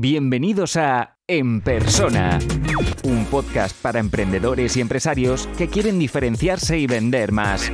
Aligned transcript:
Bienvenidos 0.00 0.76
a 0.76 1.18
En 1.26 1.60
Persona, 1.60 2.38
un 3.02 3.24
podcast 3.24 3.76
para 3.82 3.98
emprendedores 3.98 4.76
y 4.76 4.80
empresarios 4.80 5.48
que 5.58 5.66
quieren 5.66 5.98
diferenciarse 5.98 6.78
y 6.78 6.86
vender 6.86 7.32
más. 7.32 7.68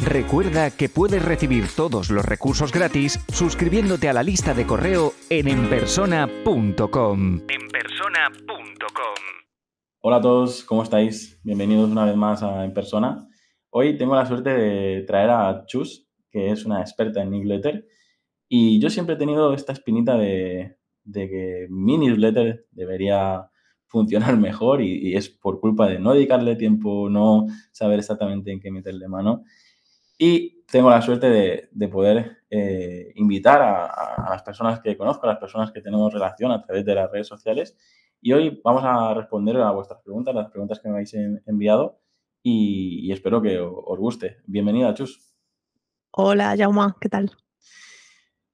Recuerda 0.00 0.70
que 0.70 0.88
puedes 0.88 1.24
recibir 1.24 1.64
todos 1.74 2.10
los 2.10 2.24
recursos 2.24 2.70
gratis 2.70 3.18
suscribiéndote 3.32 4.08
a 4.08 4.12
la 4.12 4.22
lista 4.22 4.54
de 4.54 4.64
correo 4.68 5.14
en 5.30 5.48
enpersona.com. 5.48 7.40
enpersona.com. 7.48 9.16
Hola 10.00 10.16
a 10.18 10.20
todos, 10.20 10.62
¿cómo 10.62 10.84
estáis? 10.84 11.40
Bienvenidos 11.42 11.90
una 11.90 12.04
vez 12.04 12.14
más 12.14 12.44
a 12.44 12.64
En 12.64 12.72
Persona. 12.72 13.26
Hoy 13.70 13.98
tengo 13.98 14.14
la 14.14 14.26
suerte 14.26 14.50
de 14.50 15.02
traer 15.08 15.30
a 15.30 15.64
Chus, 15.66 16.08
que 16.30 16.52
es 16.52 16.64
una 16.64 16.82
experta 16.82 17.20
en 17.20 17.32
newsletter. 17.32 17.84
Y 18.48 18.80
yo 18.80 18.90
siempre 18.90 19.16
he 19.16 19.18
tenido 19.18 19.54
esta 19.54 19.72
espinita 19.72 20.16
de, 20.16 20.76
de 21.04 21.28
que 21.28 21.66
mi 21.70 21.98
newsletter 21.98 22.66
debería 22.70 23.48
funcionar 23.86 24.36
mejor 24.38 24.80
y, 24.80 25.14
es 25.14 25.28
por 25.28 25.60
culpa 25.60 25.86
de 25.86 25.98
no 25.98 26.14
dedicarle 26.14 26.56
tiempo, 26.56 27.08
no 27.08 27.46
saber 27.70 27.98
exactamente 27.98 28.50
en 28.50 28.60
qué 28.60 28.70
meterle 28.70 29.08
mano. 29.08 29.44
Y 30.18 30.64
tengo 30.66 30.90
la 30.90 31.02
suerte 31.02 31.68
de, 31.72 31.88
poder 31.88 32.44
eh, 32.48 33.12
invitar 33.16 33.60
a, 33.60 34.30
las 34.30 34.42
personas 34.42 34.80
que 34.80 34.96
conozco, 34.96 35.26
a 35.26 35.30
las 35.30 35.38
personas 35.38 35.72
que 35.72 35.80
tenemos 35.80 36.12
relación 36.12 36.52
a 36.52 36.62
través 36.62 36.84
de 36.84 36.94
las 36.94 37.10
redes 37.10 37.26
sociales. 37.26 37.76
Y 38.20 38.32
hoy 38.32 38.60
vamos 38.64 38.82
a 38.84 39.14
responder 39.14 39.56
a 39.56 39.72
vuestras 39.72 40.00
preguntas, 40.02 40.34
las 40.34 40.50
preguntas 40.50 40.78
que 40.80 40.88
me 40.88 40.94
habéis 40.94 41.14
enviado 41.46 41.98
y, 42.42 43.12
espero 43.12 43.42
que 43.42 43.58
os 43.60 43.98
guste. 43.98 44.38
Bienvenida, 44.46 44.94
Chus. 44.94 45.34
Hola, 46.12 46.54
Jauma, 46.56 46.96
¿qué 47.00 47.08
tal? 47.08 47.30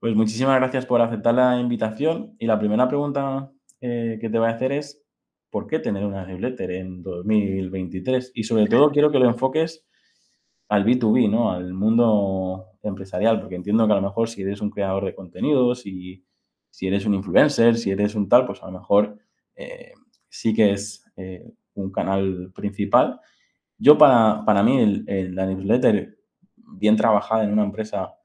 Pues 0.01 0.15
muchísimas 0.15 0.57
gracias 0.61 0.87
por 0.87 1.01
aceptar 1.01 1.35
la 1.35 1.59
invitación. 1.59 2.37
Y 2.39 2.47
la 2.47 2.59
primera 2.59 2.87
pregunta 2.87 3.51
eh, 3.81 4.19
que 4.21 4.31
te 4.31 4.39
voy 4.39 4.47
a 4.47 4.53
hacer 4.53 4.71
es, 4.71 5.03
¿por 5.51 5.67
qué 5.67 5.81
tener 5.81 6.05
una 6.07 6.25
newsletter 6.25 6.71
en 6.71 7.03
2023? 7.03 8.31
Y 8.35 8.45
sobre 8.45 8.67
todo 8.69 8.91
quiero 8.91 9.11
que 9.11 9.19
lo 9.19 9.27
enfoques 9.27 9.89
al 10.69 10.85
B2B, 10.85 11.29
¿no? 11.29 11.51
Al 11.51 11.73
mundo 11.75 12.67
empresarial, 12.83 13.41
porque 13.41 13.57
entiendo 13.57 13.87
que 13.89 13.93
a 13.93 13.97
lo 13.97 14.03
mejor 14.03 14.29
si 14.29 14.43
eres 14.43 14.61
un 14.61 14.71
creador 14.71 15.05
de 15.05 15.17
contenidos, 15.17 15.85
y 15.85 16.25
si 16.71 16.87
eres 16.87 17.05
un 17.05 17.15
influencer, 17.15 17.77
si 17.77 17.91
eres 17.91 18.15
un 18.15 18.29
tal, 18.29 18.47
pues 18.47 18.63
a 18.63 18.67
lo 18.67 18.79
mejor 18.79 19.19
eh, 19.57 19.95
sí 20.29 20.55
que 20.55 20.73
es 20.73 21.05
eh, 21.17 21.45
un 21.75 21.91
canal 21.91 22.53
principal. 22.55 23.21
Yo 23.79 23.99
para, 23.99 24.45
para 24.45 24.63
mí 24.63 25.03
la 25.07 25.47
newsletter 25.47 26.19
bien 26.55 26.97
trabajada 26.97 27.43
en 27.45 27.53
una 27.53 27.65
empresa 27.65 28.18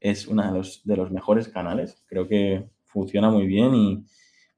es 0.00 0.26
uno 0.26 0.46
de 0.46 0.56
los, 0.56 0.84
de 0.84 0.96
los 0.96 1.10
mejores 1.10 1.48
canales. 1.48 2.02
Creo 2.06 2.28
que 2.28 2.68
funciona 2.84 3.30
muy 3.30 3.46
bien 3.46 3.74
y 3.74 4.04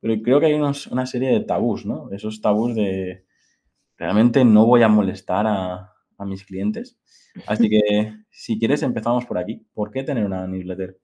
pero 0.01 0.23
creo 0.23 0.41
que 0.41 0.47
hay 0.47 0.55
una 0.55 1.07
serie 1.07 1.29
de 1.29 1.41
tabús, 1.41 1.85
¿no? 1.85 2.11
Esos 2.11 2.41
tabús 2.41 2.75
de 2.75 3.27
realmente 3.99 4.47
no 4.47 4.65
voy 4.65 4.83
a 4.83 4.89
molestar 4.89 5.47
a, 5.47 5.93
a 6.17 6.25
mis 6.25 6.45
clientes. 6.45 6.99
Así 7.47 7.69
que 7.69 8.15
si 8.31 8.59
quieres 8.59 8.83
empezamos 8.83 9.27
por 9.27 9.39
aquí. 9.39 9.67
¿Por 9.75 9.91
qué 9.91 10.03
tener 10.03 10.25
una 10.25 10.47
newsletter? 10.47 10.99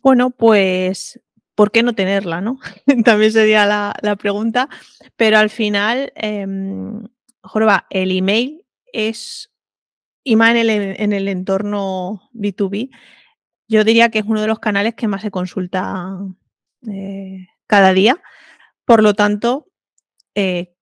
Bueno, 0.00 0.30
pues 0.30 1.20
¿por 1.54 1.70
qué 1.70 1.82
no 1.82 1.94
tenerla? 1.94 2.40
¿no? 2.40 2.58
También 3.04 3.32
sería 3.32 3.66
la, 3.66 3.94
la, 4.02 4.16
pregunta. 4.16 4.68
Pero 5.16 5.38
al 5.38 5.50
final, 5.50 6.12
eh, 6.14 6.46
Jorba, 7.42 7.86
el 7.90 8.16
email 8.16 8.64
es 8.92 9.50
y 10.24 10.36
más 10.36 10.54
en 10.54 11.12
el, 11.12 11.28
entorno 11.28 12.28
B2B, 12.34 12.90
yo 13.68 13.84
diría 13.84 14.10
que 14.10 14.18
es 14.20 14.24
uno 14.26 14.40
de 14.40 14.46
los 14.46 14.58
canales 14.58 14.94
que 14.94 15.08
más 15.08 15.22
se 15.22 15.30
consulta 15.30 16.18
eh, 16.90 17.46
cada 17.66 17.92
día. 17.92 18.20
Por 18.84 19.02
lo 19.02 19.14
tanto, 19.14 19.66
eh, 20.34 20.74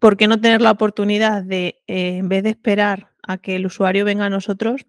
¿por 0.00 0.16
qué 0.16 0.26
no 0.28 0.40
tener 0.40 0.60
la 0.60 0.72
oportunidad 0.72 1.42
de, 1.42 1.82
eh, 1.86 2.18
en 2.18 2.28
vez 2.28 2.42
de 2.42 2.50
esperar 2.50 3.12
a 3.22 3.38
que 3.38 3.56
el 3.56 3.66
usuario 3.66 4.04
venga 4.04 4.26
a 4.26 4.30
nosotros, 4.30 4.86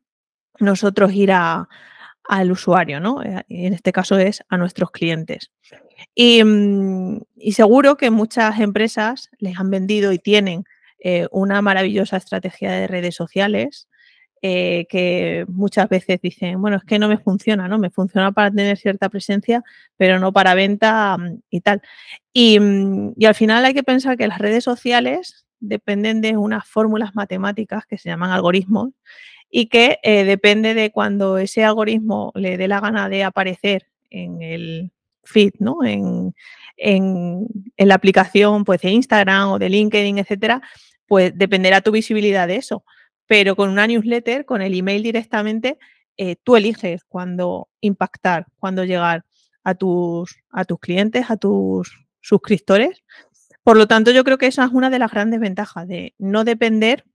nosotros 0.60 1.14
ir 1.14 1.32
al 1.32 2.52
usuario, 2.52 3.00
¿no? 3.00 3.22
en 3.24 3.74
este 3.74 3.92
caso 3.92 4.18
es 4.18 4.44
a 4.50 4.58
nuestros 4.58 4.92
clientes. 4.92 5.52
Y, 6.16 6.44
mm, 6.44 7.22
y, 7.36 7.54
seguro 7.54 7.98
que 7.98 8.12
muchas 8.12 8.60
empresas 8.60 9.30
les 9.40 9.58
han 9.60 9.70
vendido 9.70 10.12
y 10.14 10.20
tienen 10.20 10.64
eh, 11.00 11.28
una 11.32 11.62
maravillosa 11.62 12.18
estrategia 12.18 12.72
de 12.72 12.88
redes 12.88 13.16
sociales 13.16 13.88
eh, 14.42 14.86
que 14.90 15.46
muchas 15.50 15.90
veces 15.90 16.22
dicen, 16.22 16.62
bueno, 16.62 16.78
es 16.78 16.84
que 16.86 16.98
no 16.98 17.10
me 17.10 17.18
funciona, 17.18 17.68
¿no? 17.68 17.78
Me 17.78 17.90
funciona 17.90 18.32
para 18.32 18.50
tener 18.50 18.78
cierta 18.78 19.10
presencia, 19.10 19.64
pero 19.98 20.18
no 20.18 20.32
para 20.32 20.54
venta 20.54 21.18
mm, 21.18 21.42
y 21.50 21.60
tal. 21.60 21.82
Mm, 22.34 23.10
y, 23.18 23.26
al 23.26 23.36
final 23.36 23.66
hay 23.66 23.74
que 23.74 23.84
pensar 23.84 24.18
que 24.18 24.28
las 24.28 24.40
redes 24.40 24.64
sociales 24.64 25.46
dependen 25.60 26.22
de 26.22 26.38
unas 26.38 26.66
fórmulas 26.66 27.16
matemáticas 27.16 27.86
que 27.86 27.98
se 27.98 28.08
llaman 28.08 28.32
algoritmos 28.32 28.92
y 29.50 29.68
que 29.68 30.00
eh, 30.04 30.24
depende 30.24 30.74
de 30.74 30.92
cuando 30.92 31.38
ese 31.38 31.66
algoritmo 31.66 32.32
le 32.36 32.58
dé 32.58 32.70
la 32.70 32.80
gana 32.80 33.10
de 33.10 33.26
aparecer 33.26 33.88
en 34.10 34.42
el 34.42 34.92
feed, 35.24 35.54
¿no? 35.60 35.84
En, 35.84 36.34
en, 36.78 37.46
en, 37.76 37.88
la 37.88 37.96
aplicación 37.96 38.64
pues, 38.64 38.82
de 38.82 38.92
Instagram 38.92 39.50
o 39.50 39.60
de 39.60 39.70
LinkedIn, 39.70 40.18
etcétera, 40.20 40.62
pues 41.10 41.38
dependerá 41.38 41.82
tu 41.82 41.92
visibilidad 41.92 42.48
de 42.48 42.56
eso. 42.56 42.86
Pero 43.28 43.56
con 43.58 43.70
una 43.70 43.88
newsletter, 43.88 44.46
con 44.46 44.62
el 44.62 44.74
email 44.74 45.04
directamente, 45.04 45.78
eh, 46.18 46.38
tú 46.44 46.56
eliges 46.56 47.04
cuándo 47.04 47.68
impactar, 47.82 48.48
cuándo 48.60 48.86
llegar 48.86 49.26
a 49.64 49.76
tus, 49.76 50.38
a 50.52 50.64
tus 50.66 50.80
clientes, 50.80 51.30
a 51.30 51.36
tus 51.36 52.08
suscriptores. 52.22 53.04
Por 53.64 53.78
lo 53.78 53.88
tanto, 53.88 54.12
yo 54.12 54.24
creo 54.24 54.38
que 54.38 54.48
esa 54.48 54.64
es 54.66 54.72
una 54.72 54.90
de 54.90 55.00
las 55.00 55.12
grandes 55.12 55.40
ventajas 55.40 55.88
de 55.88 56.14
no 56.18 56.44
depender 56.44 57.06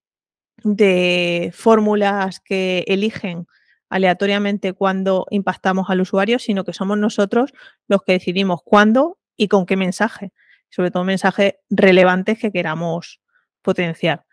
de 0.62 1.50
fórmulas 1.54 2.40
que 2.40 2.84
eligen 2.88 3.46
aleatoriamente 3.88 4.72
cuándo 4.72 5.26
impactamos 5.30 5.88
al 5.90 6.00
usuario, 6.00 6.38
sino 6.38 6.64
que 6.64 6.72
somos 6.72 6.98
nosotros 6.98 7.52
los 7.86 8.02
que 8.02 8.12
decidimos 8.12 8.60
cuándo 8.64 9.18
y 9.36 9.48
con 9.48 9.66
qué 9.66 9.76
mensaje, 9.76 10.32
sobre 10.70 10.90
todo 10.90 11.04
mensajes 11.04 11.54
relevantes 11.70 12.38
que 12.38 12.50
queramos 12.50 13.20
potenciar. 13.64 14.24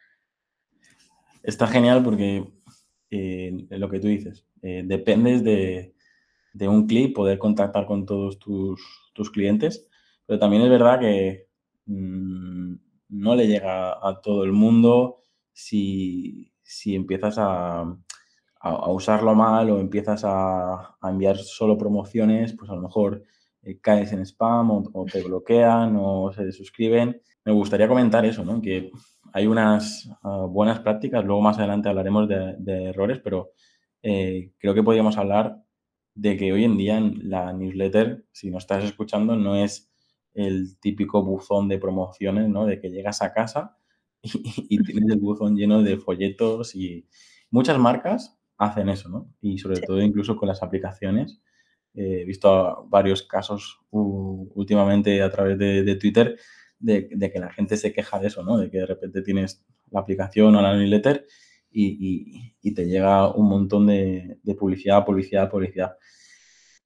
Está 1.41 1.65
genial 1.65 2.03
porque 2.03 2.45
eh, 3.09 3.65
lo 3.71 3.89
que 3.89 3.99
tú 3.99 4.07
dices, 4.07 4.45
eh, 4.61 4.83
dependes 4.85 5.43
de, 5.43 5.95
un 6.67 6.85
clic 6.85 7.15
poder 7.15 7.39
contactar 7.39 7.87
con 7.87 8.05
todos 8.05 8.37
tus, 8.37 9.31
clientes, 9.31 9.89
pero 10.25 10.39
también 10.39 10.63
es 10.63 10.69
verdad 10.69 10.99
que 10.99 11.47
mm, 11.85 12.75
no 13.09 13.35
le 13.35 13.47
llega 13.47 13.91
a 13.91 14.21
todo 14.21 14.43
el 14.43 14.51
mundo 14.51 15.17
si, 15.51 16.53
empiezas 16.85 17.35
a, 17.37 17.85
usarlo 18.87 19.33
mal 19.33 19.71
o 19.71 19.79
empiezas 19.79 20.21
a, 20.23 20.97
enviar 21.03 21.37
solo 21.37 21.77
promociones, 21.77 22.55
pues 22.57 22.69
a 22.69 22.75
lo 22.75 22.81
mejor 22.81 23.23
eh, 23.63 23.79
caes 23.79 24.11
en 24.13 24.25
spam 24.25 24.71
o, 24.71 24.83
o, 24.93 25.05
te 25.05 25.21
bloquean 25.23 25.95
o 25.97 26.31
se 26.33 26.45
desuscriben. 26.45 27.21
Me 27.45 27.51
gustaría 27.51 27.87
comentar 27.87 28.25
eso, 28.25 28.43
¿no? 28.45 28.61
Que 28.61 28.91
hay 29.33 29.47
unas 29.47 30.09
ah, 30.23 30.45
buenas 30.49 30.79
prácticas, 30.79 31.23
luego 31.23 31.41
más 31.41 31.57
adelante 31.57 31.89
hablaremos 31.89 32.27
de, 32.27 32.89
errores, 32.89 33.19
pero 33.23 33.51
eh, 34.03 34.51
creo 34.57 34.73
que 34.73 34.83
podríamos 34.83 35.17
hablar 35.17 35.63
de 36.15 36.37
que 36.37 36.51
hoy 36.51 36.65
en 36.65 36.77
día 36.77 36.97
en 36.97 37.29
la 37.29 37.53
newsletter, 37.53 38.25
si 38.31 38.51
no 38.51 38.57
estás 38.57 38.83
escuchando, 38.83 39.35
no 39.35 39.55
es 39.55 39.91
el 40.33 40.77
típico 40.79 41.23
buzón 41.23 41.67
de 41.67 41.77
promociones, 41.77 42.49
¿no? 42.49 42.65
De 42.65 42.79
que 42.79 42.89
llegas 42.89 43.21
a 43.21 43.33
casa 43.33 43.77
y, 44.23 44.83
tienes 44.83 45.09
el 45.11 45.19
buzón 45.19 45.55
lleno 45.55 45.81
de 45.83 45.97
folletos 45.97 46.75
y 46.75 47.07
muchas 47.49 47.77
marcas 47.79 48.37
hacen 48.57 48.89
eso, 48.89 49.09
¿no? 49.09 49.33
Y 49.41 49.57
sobre 49.57 49.81
todo 49.81 50.01
incluso 50.01 50.35
con 50.35 50.47
las 50.47 50.61
aplicaciones. 50.61 51.41
He 51.93 52.25
visto 52.25 52.85
varios 52.89 53.23
casos 53.23 53.79
últimamente 53.91 55.21
a 55.21 55.29
través 55.29 55.57
de 55.57 55.95
Twitter 55.95 56.37
de, 56.81 57.31
que 57.31 57.39
la 57.39 57.51
gente 57.51 57.77
se 57.77 57.93
queja 57.93 58.19
de 58.19 58.27
eso, 58.27 58.43
¿no? 58.43 58.57
De 58.57 58.69
que 58.69 58.79
de 58.79 58.85
repente 58.85 59.21
tienes 59.21 59.63
la 59.89 60.01
aplicación 60.01 60.55
o 60.55 60.61
la 60.61 60.75
newsletter 60.75 61.25
y, 61.71 62.73
te 62.73 62.85
llega 62.85 63.33
un 63.33 63.47
montón 63.47 63.87
de, 63.87 64.39
publicidad, 64.59 65.05
publicidad, 65.05 65.49
publicidad. 65.49 65.97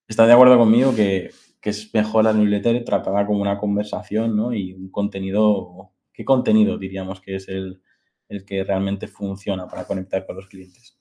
¿Estás 0.07 0.27
de 0.27 0.33
acuerdo 0.33 0.57
conmigo 0.57 0.95
que, 0.95 1.31
que, 1.62 1.69
es 1.71 1.94
mejor 1.94 2.25
la 2.25 2.33
newsletter 2.33 2.83
tratada 2.83 3.25
como 3.25 3.41
una 3.41 3.57
conversación, 3.57 4.35
¿no? 4.35 4.53
Y 4.53 4.74
un 4.74 4.89
contenido, 4.89 5.94
¿qué 6.13 6.25
contenido 6.25 6.77
diríamos 6.77 7.21
que 7.21 7.35
es 7.35 7.47
el, 7.47 7.81
el 8.29 8.45
que 8.45 8.63
realmente 8.63 9.07
funciona 9.07 9.68
para 9.68 9.85
conectar 9.85 10.25
con 10.25 10.35
los 10.35 10.47
clientes? 10.47 10.94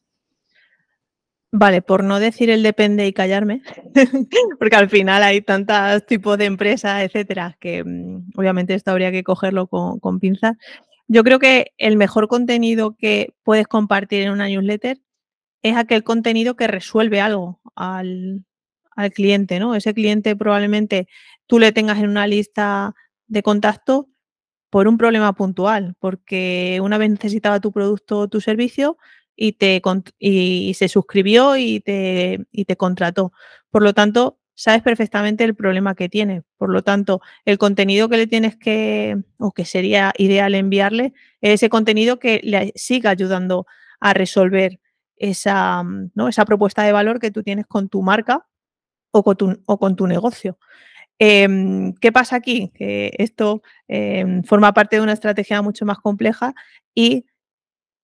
Vale, 1.56 1.82
por 1.82 2.02
no 2.02 2.18
decir 2.18 2.50
el 2.50 2.64
depende 2.64 3.06
y 3.06 3.12
callarme, 3.12 3.62
porque 4.58 4.74
al 4.74 4.90
final 4.90 5.22
hay 5.22 5.40
tantos 5.40 6.04
tipos 6.04 6.36
de 6.36 6.46
empresas, 6.46 7.04
etcétera, 7.04 7.56
que 7.60 7.84
mm, 7.84 8.30
obviamente 8.34 8.74
esto 8.74 8.90
habría 8.90 9.12
que 9.12 9.22
cogerlo 9.22 9.68
con, 9.68 10.18
pinzas. 10.18 10.56
Yo 11.06 11.22
creo 11.22 11.38
que 11.38 11.72
el 11.78 11.96
mejor 11.96 12.26
contenido 12.26 12.96
que 12.96 13.34
puedes 13.44 13.68
compartir 13.68 14.22
en 14.24 14.32
una 14.32 14.48
newsletter 14.48 14.98
es 15.62 15.76
aquel 15.76 16.02
contenido 16.02 16.56
que 16.56 16.66
resuelve 16.66 17.20
algo 17.20 17.60
al, 17.76 18.44
al 18.96 19.12
cliente, 19.12 19.60
¿no? 19.60 19.76
Ese 19.76 19.94
cliente 19.94 20.34
probablemente 20.34 21.06
tú 21.46 21.60
le 21.60 21.70
tengas 21.70 21.98
en 22.00 22.08
una 22.08 22.26
lista 22.26 22.96
de 23.28 23.44
contacto 23.44 24.08
por 24.70 24.88
un 24.88 24.98
problema 24.98 25.32
puntual, 25.34 25.94
porque 26.00 26.80
una 26.82 26.98
vez 26.98 27.10
necesitaba 27.10 27.60
tu 27.60 27.70
producto 27.70 28.18
o 28.18 28.28
tu 28.28 28.40
servicio 28.40 28.98
y, 29.36 29.52
te, 29.52 29.82
y 30.19 30.75
se 30.75 30.88
suscribió 30.88 31.56
y 31.56 31.81
te, 31.81 32.46
y 32.50 32.64
te 32.64 32.76
contrató. 32.76 33.32
Por 33.70 33.82
lo 33.82 33.92
tanto, 33.94 34.38
sabes 34.54 34.82
perfectamente 34.82 35.44
el 35.44 35.54
problema 35.54 35.94
que 35.94 36.08
tiene. 36.08 36.42
Por 36.56 36.70
lo 36.70 36.82
tanto, 36.82 37.20
el 37.44 37.58
contenido 37.58 38.08
que 38.08 38.16
le 38.16 38.26
tienes 38.26 38.56
que, 38.56 39.16
o 39.38 39.52
que 39.52 39.64
sería 39.64 40.12
ideal 40.16 40.54
enviarle, 40.54 41.12
es 41.40 41.54
ese 41.54 41.69
contenido 41.69 42.19
que 42.19 42.40
le 42.42 42.72
siga 42.76 43.10
ayudando 43.10 43.66
a 44.00 44.14
resolver 44.14 44.81
esa, 45.16 45.82
¿no? 46.14 46.28
esa 46.28 46.44
propuesta 46.44 46.82
de 46.82 46.92
valor 46.92 47.20
que 47.20 47.30
tú 47.30 47.42
tienes 47.42 47.66
con 47.66 47.88
tu 47.88 48.02
marca 48.02 48.46
o 49.10 49.22
con 49.22 49.37
tu, 49.37 49.62
o 49.66 49.78
con 49.78 49.96
tu 49.96 50.06
negocio. 50.06 50.58
Em, 51.19 51.94
¿Qué 51.94 52.10
pasa 52.10 52.37
aquí? 52.37 52.72
Que 52.75 53.12
esto 53.19 53.62
em, 53.87 54.42
forma 54.42 54.75
parte 54.75 54.96
de 54.96 55.02
una 55.02 55.12
estrategia 55.12 55.62
mucho 55.62 55.87
más 55.87 55.98
compleja 55.98 56.54
y, 56.94 57.25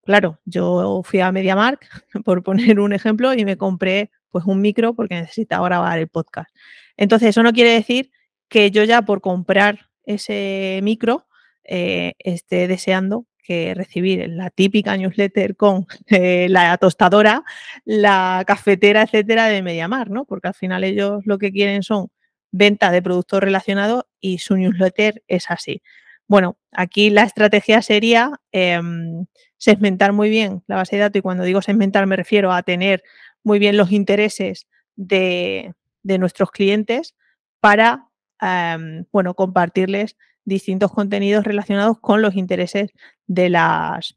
claro, 0.03 0.39
yo 0.45 1.01
fui 1.03 1.19
a 1.19 1.31
MediaMark, 1.31 1.87
por 2.25 2.43
poner 2.43 2.79
un 2.79 2.93
ejemplo, 2.93 3.33
y 3.33 3.45
me 3.45 3.57
compré 3.57 4.11
pues 4.29 4.45
un 4.45 4.61
micro 4.61 4.93
porque 4.93 5.15
necesitaba 5.15 5.67
grabar 5.67 5.99
el 5.99 6.07
podcast. 6.07 6.49
Entonces, 6.97 7.29
eso 7.29 7.43
no 7.43 7.53
quiere 7.53 7.71
decir 7.71 8.11
que 8.47 8.71
yo 8.71 8.83
ya 8.83 9.01
por 9.03 9.21
comprar 9.21 9.89
ese 10.05 10.79
micro 10.83 11.27
eh, 11.63 12.13
esté 12.19 12.67
deseando 12.67 13.25
que 13.43 13.73
recibir 13.73 14.29
la 14.29 14.49
típica 14.49 14.95
newsletter 14.97 15.55
con 15.55 15.85
eh, 16.07 16.47
la 16.49 16.77
tostadora, 16.77 17.43
la 17.85 18.43
cafetera, 18.45 19.03
etcétera, 19.03 19.47
de 19.47 19.61
Mediamar, 19.61 20.09
¿no? 20.09 20.25
Porque 20.25 20.49
al 20.49 20.53
final 20.53 20.83
ellos 20.83 21.21
lo 21.25 21.37
que 21.37 21.51
quieren 21.51 21.83
son 21.83 22.07
venta 22.51 22.91
de 22.91 23.01
productos 23.01 23.41
relacionados 23.41 24.03
y 24.19 24.39
su 24.39 24.57
newsletter 24.57 25.23
es 25.27 25.49
así. 25.49 25.81
Bueno, 26.27 26.57
aquí 26.71 27.09
la 27.09 27.23
estrategia 27.23 27.81
sería 27.81 28.31
em, 28.51 29.25
segmentar 29.61 30.11
muy 30.11 30.31
bien 30.31 30.63
la 30.65 30.77
base 30.77 30.95
de 30.95 31.03
datos 31.03 31.19
y 31.19 31.21
cuando 31.21 31.43
digo 31.43 31.61
segmentar 31.61 32.07
me 32.07 32.15
refiero 32.15 32.51
a 32.51 32.63
tener 32.63 33.03
muy 33.43 33.59
bien 33.59 33.77
los 33.77 33.91
intereses 33.91 34.67
de, 34.95 35.75
nuestros 36.03 36.49
clientes 36.49 37.15
para, 37.59 38.07
em, 38.41 39.05
bueno, 39.11 39.35
compartirles 39.35 40.17
distintos 40.45 40.91
contenidos 40.91 41.43
relacionados 41.43 41.99
con 41.99 42.23
los 42.23 42.35
intereses 42.35 42.89
de 43.27 43.49
las 43.49 44.15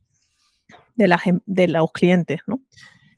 de, 0.96 1.08
la, 1.08 1.20
de 1.44 1.68
los 1.68 1.92
clientes, 1.92 2.40
¿no? 2.46 2.60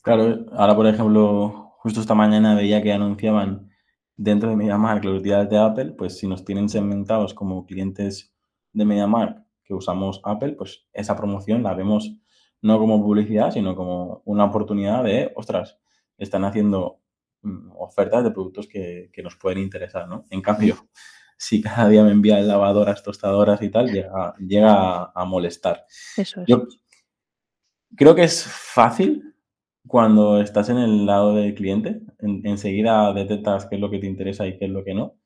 Claro, 0.02 0.46
ahora 0.52 0.74
por 0.74 0.88
ejemplo, 0.88 1.74
justo 1.78 2.00
esta 2.00 2.16
mañana 2.16 2.56
veía 2.56 2.82
que 2.82 2.92
anunciaban 2.92 3.70
dentro 4.16 4.50
de 4.50 4.56
MediaMark 4.56 5.04
los 5.04 5.22
días 5.22 5.48
de 5.48 5.58
Apple, 5.58 5.92
pues 5.92 6.18
si 6.18 6.26
nos 6.26 6.44
tienen 6.44 6.68
segmentados 6.68 7.34
como 7.34 7.66
clientes 7.66 8.34
de 8.72 8.84
MediaMark 8.84 9.45
que 9.66 9.74
usamos 9.74 10.20
Apple, 10.24 10.52
pues 10.52 10.86
esa 10.92 11.16
promoción 11.16 11.62
la 11.62 11.74
vemos 11.74 12.16
no 12.62 12.78
como 12.78 13.02
publicidad, 13.02 13.50
sino 13.50 13.74
como 13.74 14.22
una 14.24 14.44
oportunidad 14.44 15.04
de, 15.04 15.32
ostras, 15.34 15.78
están 16.16 16.44
haciendo 16.44 17.00
mm, 17.42 17.72
ofertas 17.76 18.24
de 18.24 18.30
productos 18.30 18.66
que, 18.68 19.10
nos 19.22 19.36
pueden 19.36 19.58
interesar, 19.58 20.08
¿no? 20.08 20.24
En 20.30 20.40
cambio, 20.40 20.76
si 21.36 21.60
cada 21.60 21.88
día 21.88 22.02
me 22.04 22.12
envían 22.12 22.46
lavadoras, 22.48 23.02
tostadoras 23.02 23.60
y 23.62 23.70
tal, 23.70 23.92
llega, 23.92 24.34
llega 24.38 25.12
a, 25.14 25.24
molestar. 25.24 25.84
Eso 26.16 26.40
es. 26.40 26.46
Yo 26.46 26.66
creo 27.96 28.14
que 28.14 28.24
es 28.24 28.44
fácil 28.44 29.34
cuando 29.86 30.40
estás 30.40 30.68
en 30.68 30.78
el 30.78 31.06
lado 31.06 31.34
del 31.34 31.54
cliente, 31.54 32.00
enseguida 32.18 33.12
detectas 33.12 33.66
qué 33.66 33.76
es 33.76 33.80
lo 33.80 33.90
que 33.90 33.98
te 33.98 34.06
interesa 34.06 34.46
y 34.46 34.58
qué 34.58 34.64
es 34.64 34.70
lo 34.70 34.84
que 34.84 34.94
no. 34.94 35.16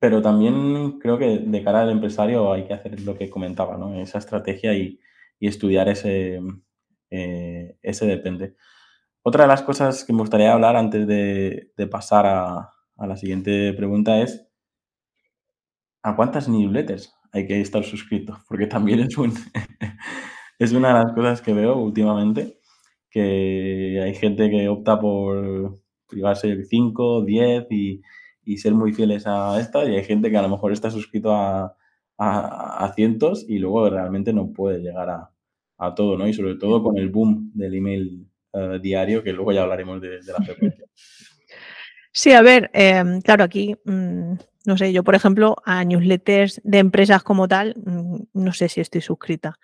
Pero 0.00 0.22
también 0.22 0.98
creo 1.00 1.18
que 1.18 1.38
de 1.38 1.64
cara 1.64 1.82
al 1.82 1.90
empresario 1.90 2.52
hay 2.52 2.64
que 2.66 2.74
hacer 2.74 3.00
lo 3.02 3.16
que 3.16 3.30
comentaba, 3.30 3.76
¿no? 3.76 3.94
Esa 4.00 4.18
estrategia 4.18 4.74
y, 4.74 5.00
estudiar 5.40 5.88
ese, 5.88 6.40
eh, 7.10 7.76
ese 7.82 8.06
depende. 8.06 8.56
Otra 9.22 9.44
de 9.44 9.48
las 9.48 9.62
cosas 9.62 10.04
que 10.04 10.12
me 10.12 10.20
gustaría 10.20 10.52
hablar 10.52 10.76
antes 10.76 11.06
de, 11.06 11.72
pasar 11.90 12.26
a, 12.26 12.72
la 12.96 13.16
siguiente 13.16 13.72
pregunta 13.74 14.20
es, 14.20 14.48
¿a 16.02 16.16
cuántas 16.16 16.48
newsletters 16.48 17.14
hay 17.32 17.46
que 17.46 17.60
estar 17.60 17.84
suscrito? 17.84 18.38
Porque 18.48 18.66
también 18.66 19.00
es, 19.00 19.18
un, 19.18 19.32
es 20.58 20.72
una 20.72 20.88
de 20.88 21.04
las 21.04 21.12
cosas 21.14 21.42
que 21.42 21.52
veo 21.52 21.76
últimamente, 21.76 22.58
que 23.10 24.00
hay 24.02 24.14
gente 24.14 24.50
que 24.50 24.68
opta 24.68 24.98
por 24.98 25.78
privarse 26.08 26.64
5, 26.64 27.24
10 27.24 27.66
y, 27.70 28.00
ser 28.56 28.72
muy 28.72 28.94
fieles 28.94 29.24
a 29.26 29.60
esta, 29.60 29.84
y 29.84 29.96
hay 29.96 30.04
gente 30.04 30.30
que 30.30 30.38
a 30.38 30.42
lo 30.42 30.48
mejor 30.48 30.72
está 30.72 30.90
suscrito 30.90 31.32
a, 31.34 31.74
cientos 32.96 33.44
y 33.46 33.58
luego 33.58 33.88
realmente 33.90 34.32
no 34.32 34.52
puede 34.52 34.80
llegar 34.80 35.08
a, 35.10 35.30
a 35.76 35.94
todo, 35.94 36.18
¿no? 36.18 36.26
Y 36.26 36.32
sobre 36.32 36.56
todo 36.56 36.82
con 36.82 36.98
el 36.98 37.10
boom 37.10 37.52
del 37.54 37.74
email 37.74 38.28
eh, 38.52 38.78
diario, 38.80 39.22
que 39.22 39.32
luego 39.32 39.52
ya 39.52 39.62
hablaremos 39.62 40.00
de, 40.00 40.20
la 40.26 40.44
frecuencia. 40.44 40.84
Sí, 42.10 42.32
a 42.32 42.42
ver, 42.42 42.68
em, 42.72 43.20
claro, 43.20 43.44
aquí, 43.44 43.76
mm, 43.84 44.32
no 44.64 44.76
sé, 44.76 44.92
yo 44.92 45.04
por 45.04 45.14
ejemplo, 45.14 45.56
a 45.64 45.84
newsletters 45.84 46.60
de 46.64 46.78
empresas 46.78 47.22
como 47.22 47.46
tal, 47.46 47.74
mm, 47.76 48.16
no 48.32 48.52
sé 48.52 48.68
si 48.68 48.80
estoy 48.80 49.02
suscrita. 49.02 49.58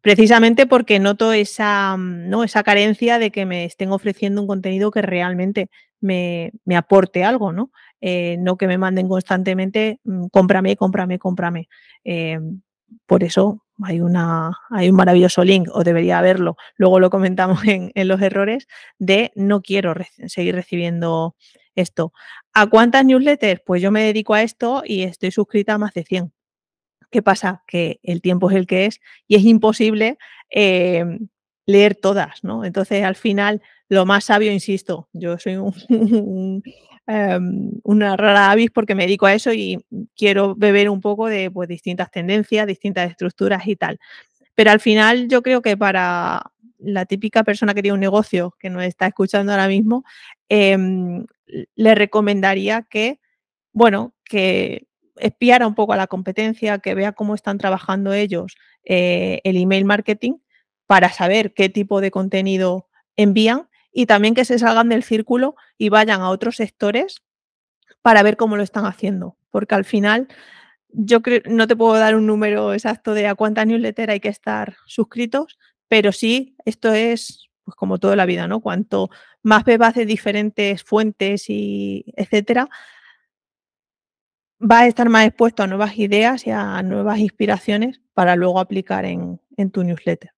Precisamente 0.00 0.66
porque 0.66 1.00
noto 1.00 1.32
esa, 1.34 1.96
mm, 1.98 2.30
¿no? 2.30 2.44
esa 2.44 2.62
carencia 2.62 3.18
de 3.18 3.30
que 3.30 3.44
me 3.44 3.64
estén 3.66 3.90
ofreciendo 3.92 4.40
un 4.40 4.46
contenido 4.46 4.90
que 4.90 5.02
realmente 5.02 5.68
me, 6.00 6.52
aporte 6.76 7.24
algo, 7.24 7.52
¿no? 7.52 7.70
Eh, 8.00 8.36
no 8.38 8.56
que 8.56 8.66
me 8.66 8.78
manden 8.78 9.08
constantemente, 9.08 10.00
cómprame, 10.30 10.76
cómprame, 10.76 11.18
cómprame. 11.18 11.68
Em, 12.04 12.60
por 13.06 13.24
eso 13.24 13.64
hay, 13.82 14.00
una, 14.00 14.52
hay 14.70 14.90
un 14.90 14.96
maravilloso 14.96 15.44
link, 15.44 15.68
o 15.72 15.84
debería 15.84 16.18
haberlo, 16.18 16.56
luego 16.76 17.00
lo 17.00 17.10
comentamos 17.10 17.60
en, 17.64 18.08
los 18.08 18.20
errores, 18.20 18.66
de 18.98 19.32
no 19.34 19.62
quiero 19.62 19.94
seguir 20.26 20.54
recibiendo 20.54 21.36
esto. 21.74 22.12
¿A 22.54 22.66
cuántas 22.66 23.04
newsletters? 23.04 23.62
Pues 23.64 23.82
yo 23.82 23.90
me 23.90 24.02
dedico 24.02 24.34
a 24.34 24.42
esto 24.42 24.82
y 24.84 25.02
estoy 25.02 25.30
suscrita 25.30 25.74
a 25.74 25.78
más 25.78 25.94
de 25.94 26.04
100. 26.04 26.32
¿Qué 27.10 27.22
pasa? 27.22 27.62
Que 27.66 28.00
el 28.02 28.20
tiempo 28.20 28.50
es 28.50 28.56
el 28.56 28.66
que 28.66 28.86
es 28.86 29.00
y 29.26 29.36
es 29.36 29.44
imposible 29.44 30.18
em, 30.50 31.28
leer 31.66 31.94
todas, 31.94 32.42
¿no? 32.44 32.64
Entonces, 32.64 33.04
al 33.04 33.16
final, 33.16 33.62
lo 33.88 34.06
más 34.06 34.24
sabio, 34.24 34.52
insisto, 34.52 35.08
yo 35.12 35.38
soy 35.38 35.56
Em, 37.10 37.70
una 37.84 38.18
rara 38.18 38.50
avis 38.50 38.70
porque 38.70 38.94
me 38.94 39.04
dedico 39.04 39.24
a 39.24 39.32
eso 39.32 39.50
y 39.54 39.78
quiero 40.14 40.54
beber 40.54 40.90
un 40.90 41.00
poco 41.00 41.26
de 41.26 41.50
pues, 41.50 41.66
distintas 41.66 42.10
tendencias, 42.10 42.66
distintas 42.66 43.10
estructuras 43.10 43.66
y 43.66 43.76
tal. 43.76 43.98
Pero 44.54 44.70
al 44.70 44.80
final 44.80 45.26
yo 45.26 45.40
creo 45.42 45.62
que 45.62 45.74
para 45.74 46.42
la 46.78 47.06
típica 47.06 47.44
persona 47.44 47.72
que 47.72 47.80
tiene 47.80 47.94
un 47.94 48.00
negocio 48.00 48.54
que 48.58 48.68
nos 48.68 48.84
está 48.84 49.06
escuchando 49.06 49.52
ahora 49.52 49.68
mismo, 49.68 50.04
em, 50.50 51.24
le 51.76 51.94
recomendaría 51.94 52.82
que, 52.82 53.20
bueno, 53.72 54.14
que 54.22 54.86
espiara 55.16 55.66
un 55.66 55.74
poco 55.74 55.94
a 55.94 55.96
la 55.96 56.08
competencia, 56.08 56.78
que 56.78 56.94
vea 56.94 57.12
cómo 57.12 57.34
están 57.34 57.56
trabajando 57.56 58.12
ellos 58.12 58.54
eh, 58.84 59.40
el 59.44 59.56
email 59.56 59.86
marketing 59.86 60.34
para 60.86 61.10
saber 61.10 61.54
qué 61.54 61.70
tipo 61.70 62.02
de 62.02 62.10
contenido 62.10 62.86
envían 63.16 63.67
y 63.92 64.06
también 64.06 64.34
que 64.34 64.44
se 64.44 64.58
salgan 64.58 64.88
del 64.88 65.02
círculo 65.02 65.56
y 65.76 65.88
vayan 65.88 66.20
a 66.20 66.30
otros 66.30 66.56
sectores 66.56 67.22
para 68.02 68.22
ver 68.22 68.36
cómo 68.36 68.56
lo 68.56 68.62
están 68.62 68.86
haciendo. 68.86 69.36
Porque 69.50 69.74
al 69.74 69.84
final, 69.84 70.28
yo 70.88 71.22
creo, 71.22 71.42
no 71.46 71.66
te 71.66 71.76
puedo 71.76 71.94
dar 71.98 72.14
un 72.16 72.26
número 72.26 72.74
exacto 72.74 73.14
de 73.14 73.26
a 73.26 73.34
cuántas 73.34 73.66
newsletters 73.66 74.12
hay 74.12 74.20
que 74.20 74.28
estar 74.28 74.76
suscritos, 74.86 75.58
pero 75.88 76.12
sí, 76.12 76.56
esto 76.64 76.92
es 76.92 77.48
pues 77.64 77.76
como 77.76 77.98
toda 77.98 78.16
la 78.16 78.26
vida, 78.26 78.48
¿no? 78.48 78.60
Cuanto 78.60 79.10
más 79.42 79.64
bebas 79.64 79.94
de 79.94 80.06
diferentes 80.06 80.82
fuentes 80.84 81.50
y 81.50 82.04
etcétera, 82.16 82.68
vas 84.58 84.82
a 84.82 84.86
estar 84.86 85.08
más 85.08 85.26
expuesto 85.26 85.62
a 85.62 85.66
nuevas 85.66 85.98
ideas 85.98 86.46
y 86.46 86.50
a 86.50 86.82
nuevas 86.82 87.18
inspiraciones 87.18 88.00
para 88.14 88.36
luego 88.36 88.60
aplicar 88.60 89.04
en 89.04 89.40
tu 89.72 89.84
newsletter 89.84 90.37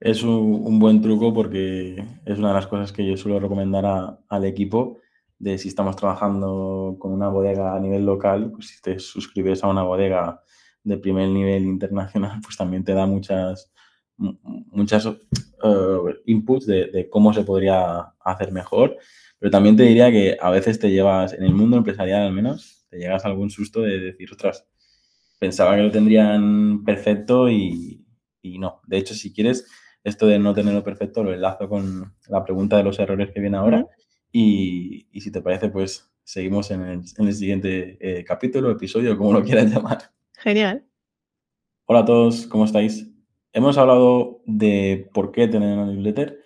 es 0.00 0.22
un, 0.22 0.78
buen 0.78 1.00
truco 1.02 1.34
porque 1.34 2.04
es 2.24 2.38
una 2.38 2.48
de 2.48 2.54
las 2.54 2.66
cosas 2.66 2.92
que 2.92 3.06
yo 3.06 3.16
suelo 3.16 3.40
recomendar 3.40 4.18
al 4.28 4.44
equipo 4.44 4.98
de 5.38 5.58
si 5.58 5.68
estamos 5.68 5.96
trabajando 5.96 6.96
con 6.98 7.12
una 7.12 7.28
bodega 7.28 7.74
a 7.74 7.80
nivel 7.80 8.04
local, 8.04 8.50
pues 8.52 8.68
si 8.68 8.80
te 8.80 8.98
suscribes 8.98 9.62
a 9.62 9.68
una 9.68 9.82
bodega 9.82 10.40
de 10.82 10.98
primer 10.98 11.28
nivel 11.28 11.64
internacional, 11.64 12.40
pues 12.42 12.56
también 12.56 12.84
te 12.84 12.92
da 12.92 13.06
muchas, 13.06 13.72
muchas 14.16 15.06
uh, 15.06 16.10
inputs 16.26 16.66
de, 16.66 16.86
de, 16.86 17.08
cómo 17.08 17.32
se 17.32 17.44
podría 17.44 18.00
hacer 18.20 18.52
mejor. 18.52 18.96
Pero 19.38 19.50
también 19.50 19.76
te 19.76 19.84
diría 19.84 20.10
que 20.10 20.36
a 20.40 20.50
veces 20.50 20.80
te 20.80 20.90
llevas, 20.90 21.32
en 21.32 21.44
el 21.44 21.54
mundo 21.54 21.76
empresarial 21.76 22.22
al 22.22 22.32
menos, 22.32 22.86
te 22.90 22.98
llegas 22.98 23.24
a 23.24 23.28
algún 23.28 23.50
susto 23.50 23.82
de 23.82 24.00
decir, 24.00 24.28
ostras, 24.32 24.66
pensaba 25.38 25.76
que 25.76 25.82
lo 25.82 25.90
tendrían 25.92 26.82
perfecto 26.84 27.48
y, 27.48 28.04
y 28.42 28.58
no. 28.58 28.80
De 28.86 28.98
hecho, 28.98 29.14
si 29.14 29.32
quieres, 29.32 29.66
esto 30.08 30.26
de 30.26 30.38
no 30.38 30.54
tenerlo 30.54 30.82
perfecto 30.82 31.22
lo 31.22 31.32
enlazo 31.32 31.68
con 31.68 32.14
la 32.28 32.44
pregunta 32.44 32.76
de 32.76 32.84
los 32.84 32.98
errores 32.98 33.30
que 33.32 33.40
viene 33.40 33.56
ahora. 33.56 33.86
Y, 34.32 35.06
si 35.20 35.30
te 35.30 35.40
parece, 35.40 35.68
pues 35.70 36.12
seguimos 36.24 36.70
en 36.70 36.82
el, 36.82 37.34
siguiente 37.34 37.96
eh, 38.00 38.24
capítulo, 38.24 38.70
episodio, 38.70 39.16
como 39.16 39.32
lo 39.32 39.42
quieras 39.42 39.72
llamar. 39.72 39.98
Genial. 40.34 40.84
Hola 41.86 42.00
a 42.00 42.04
todos, 42.04 42.46
¿cómo 42.46 42.64
estáis? 42.64 43.10
Hemos 43.52 43.78
hablado 43.78 44.42
de 44.44 45.08
por 45.14 45.32
qué 45.32 45.48
tener 45.48 45.72
una 45.72 45.86
newsletter, 45.86 46.38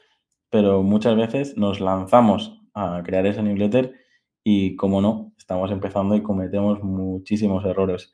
pero 0.51 0.83
muchas 0.83 1.17
veces 1.17 1.57
nos 1.57 1.81
lanzamos 1.81 2.61
a 2.75 3.03
crear 3.05 3.27
esa 3.27 3.43
newsletter 3.43 3.95
y, 4.45 4.77
como 4.77 5.01
no, 5.01 5.33
estamos 5.37 5.71
empezando 5.71 6.15
y 6.15 6.23
cometemos 6.23 6.83
muchísimos 6.83 7.65
errores. 7.65 8.13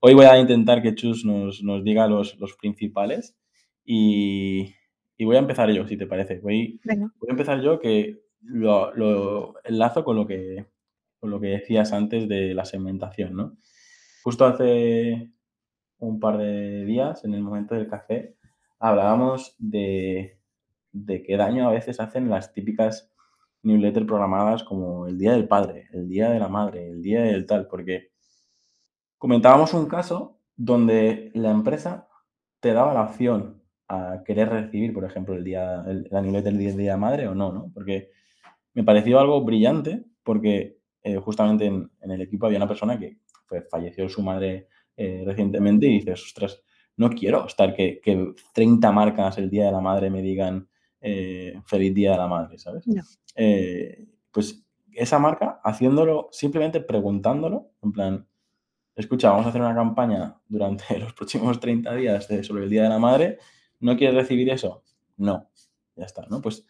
Hoy 0.00 0.14
voy 0.14 0.26
a 0.26 0.38
intentar 0.38 0.80
que 0.80 0.94
Chus 0.94 1.24
nos, 1.24 1.60
diga 1.82 2.06
los, 2.06 2.36
principales 2.60 3.36
y, 3.84 4.74
voy 5.24 5.36
a 5.36 5.40
empezar 5.40 5.70
yo, 5.70 5.86
si 5.86 5.96
te 5.96 6.06
parece. 6.06 6.38
Voy, 6.38 6.80
voy 6.84 7.28
a 7.28 7.32
empezar 7.32 7.60
yo 7.60 7.80
que 7.80 8.22
lo, 8.42 9.54
enlazo 9.64 10.04
con 10.04 10.16
lo, 10.16 10.26
que, 10.26 10.66
con 11.18 11.30
lo 11.30 11.40
que 11.40 11.48
decías 11.48 11.92
antes 11.92 12.28
de 12.28 12.54
la 12.54 12.64
segmentación, 12.64 13.34
¿no? 13.34 13.56
Justo 14.22 14.46
hace 14.46 15.32
un 15.98 16.20
par 16.20 16.38
de 16.38 16.84
días, 16.84 17.24
en 17.24 17.34
el 17.34 17.42
momento 17.42 17.74
del 17.74 17.88
café, 17.88 18.36
hablábamos 18.78 19.56
de, 19.58 20.38
de 20.92 21.22
qué 21.22 21.36
daño 21.36 21.68
a 21.68 21.72
veces 21.72 21.98
hacen 22.00 22.30
las 22.30 22.52
típicas 22.52 23.12
newsletters 23.62 24.06
programadas 24.06 24.62
como 24.62 25.06
el 25.06 25.18
Día 25.18 25.32
del 25.32 25.48
Padre, 25.48 25.88
el 25.92 26.08
Día 26.08 26.30
de 26.30 26.38
la 26.38 26.48
Madre, 26.48 26.90
el 26.90 27.02
Día 27.02 27.22
del 27.22 27.46
tal, 27.46 27.66
porque 27.66 28.12
comentábamos 29.18 29.74
un 29.74 29.86
caso 29.86 30.38
donde 30.56 31.30
la 31.34 31.50
empresa 31.50 32.08
te 32.60 32.72
daba 32.72 32.94
la 32.94 33.02
opción 33.02 33.57
a 33.88 34.22
querer 34.24 34.50
recibir, 34.50 34.92
por 34.92 35.04
ejemplo, 35.04 35.34
el 35.34 35.44
día, 35.44 35.82
la 36.10 36.20
newsletter 36.20 36.52
del 36.52 36.58
Día 36.58 36.72
de 36.74 36.84
la 36.84 36.96
Madre 36.96 37.26
o 37.26 37.34
no, 37.34 37.52
¿no? 37.52 37.70
Porque 37.72 38.10
me 38.74 38.84
pareció 38.84 39.18
algo 39.18 39.42
brillante 39.42 40.04
porque 40.22 40.78
eh, 41.02 41.16
justamente 41.16 41.66
en, 41.66 41.90
el 42.02 42.20
equipo 42.20 42.46
había 42.46 42.58
una 42.58 42.68
persona 42.68 42.98
que 42.98 43.18
pues, 43.48 43.64
falleció 43.70 44.08
su 44.08 44.22
madre 44.22 44.68
eh, 44.96 45.22
recientemente 45.24 45.86
y 45.86 46.00
dices, 46.00 46.22
ostras, 46.22 46.60
no 46.96 47.10
quiero 47.10 47.46
estar 47.46 47.74
que, 47.74 48.00
que, 48.00 48.34
30 48.52 48.92
marcas 48.92 49.38
el 49.38 49.48
Día 49.48 49.66
de 49.66 49.72
la 49.72 49.80
Madre 49.80 50.10
me 50.10 50.20
digan 50.20 50.68
eh, 51.00 51.60
feliz 51.64 51.94
Día 51.94 52.12
de 52.12 52.18
la 52.18 52.26
Madre, 52.26 52.58
¿sabes? 52.58 52.84
pues 54.30 54.66
esa 54.92 55.18
marca 55.18 55.60
haciéndolo, 55.62 56.28
simplemente 56.32 56.80
preguntándolo, 56.80 57.70
en 57.82 57.92
plan, 57.92 58.28
escucha, 58.96 59.30
vamos 59.30 59.46
a 59.46 59.48
hacer 59.50 59.60
una 59.60 59.74
campaña 59.74 60.40
durante 60.46 60.98
los 60.98 61.14
próximos 61.14 61.58
30 61.58 61.94
días 61.94 62.28
sobre 62.42 62.64
el 62.64 62.70
Día 62.70 62.82
de 62.82 62.88
la 62.88 62.98
Madre, 62.98 63.38
¿no 63.80 63.96
quieres 63.96 64.16
recibir 64.16 64.50
eso? 64.50 64.82
No, 65.16 65.48
ya 65.96 66.04
está, 66.04 66.26
¿no? 66.28 66.40
Pues 66.40 66.66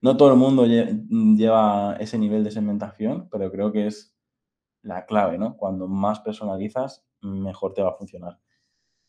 no 0.00 0.16
todo 0.16 0.32
el 0.32 0.38
mundo 0.38 0.66
lleva 0.66 1.96
ese 2.00 2.18
nivel 2.18 2.44
de 2.44 2.50
segmentación, 2.50 3.28
pero 3.30 3.50
creo 3.50 3.72
que 3.72 3.86
es 3.86 4.14
la 4.82 5.04
clave, 5.04 5.38
¿no? 5.38 5.56
Cuando 5.56 5.88
más 5.88 6.20
personalizas, 6.20 7.04
mejor 7.20 7.74
te 7.74 7.82
va 7.82 7.90
a 7.90 7.96
funcionar. 7.96 8.38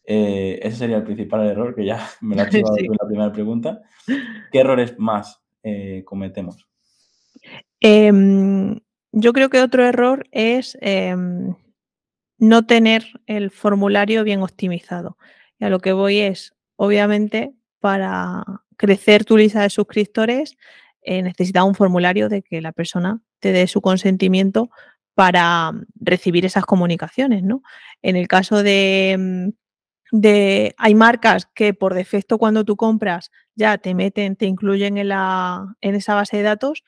Eh, 0.04 0.60
ese 0.64 0.78
sería 0.78 0.98
el 0.98 1.04
principal 1.04 1.48
error, 1.48 1.76
que 1.76 1.86
ya 1.86 2.06
me 2.22 2.36
lo 2.36 2.42
ha 2.42 2.46
hecho 2.52 2.58
en 2.78 2.92
la 2.92 3.08
primera 3.08 3.32
pregunta. 3.32 3.82
¿Qué 4.52 4.60
errores 4.60 4.98
más 4.98 5.42
eh, 5.64 6.04
cometemos? 6.06 6.68
Em, 7.80 8.80
yo 9.12 9.34
creo 9.34 9.50
que 9.50 9.62
otro 9.62 9.86
error 9.86 10.28
es 10.32 10.78
em, 10.82 11.56
no 12.38 12.66
tener 12.66 13.06
el 13.26 13.52
formulario 13.52 14.24
bien 14.24 14.42
optimizado. 14.42 15.18
Y 15.60 15.66
a 15.66 15.70
lo 15.70 15.80
que 15.80 15.94
voy 15.94 16.20
es, 16.20 16.54
obviamente, 16.82 17.54
para 17.80 18.44
crecer 18.76 19.24
tu 19.24 19.38
lista 19.38 19.62
de 19.62 19.70
suscriptores, 19.70 20.58
eh, 21.04 21.22
necesita 21.22 21.64
un 21.64 21.76
formulario 21.76 22.28
de 22.28 22.42
que 22.42 22.60
la 22.60 22.72
persona 22.72 23.22
te 23.40 23.52
dé 23.52 23.68
su 23.68 23.82
consentimiento 23.82 24.72
para 25.14 25.72
mm, 25.72 25.86
recibir 26.00 26.44
esas 26.44 26.66
comunicaciones, 26.66 27.44
¿no? 27.44 27.62
En 28.02 28.16
el 28.16 28.28
caso 28.28 28.64
de, 28.64 29.16
mm, 29.20 29.50
de, 30.20 30.74
hay 30.80 30.96
marcas 30.96 31.48
que 31.54 31.76
por 31.76 31.94
defecto 31.94 32.40
cuando 32.40 32.66
tú 32.66 32.76
compras 32.78 33.30
ya 33.54 33.78
te 33.78 33.94
meten, 33.94 34.36
te 34.36 34.48
incluyen 34.48 34.98
en, 34.98 35.10
la, 35.10 35.76
en 35.82 35.94
esa 35.94 36.16
base 36.16 36.38
de 36.38 36.44
datos, 36.44 36.84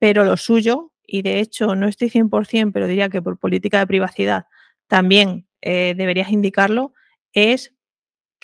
pero 0.00 0.24
lo 0.24 0.36
suyo, 0.36 0.92
y 1.06 1.22
de 1.22 1.38
hecho 1.38 1.76
no 1.76 1.86
estoy 1.86 2.10
100%, 2.10 2.72
pero 2.72 2.88
diría 2.88 3.08
que 3.10 3.22
por 3.22 3.38
política 3.38 3.78
de 3.78 3.86
privacidad 3.86 4.46
también 4.88 5.46
eh, 5.60 5.94
deberías 5.96 6.32
indicarlo, 6.32 6.94
es 7.32 7.75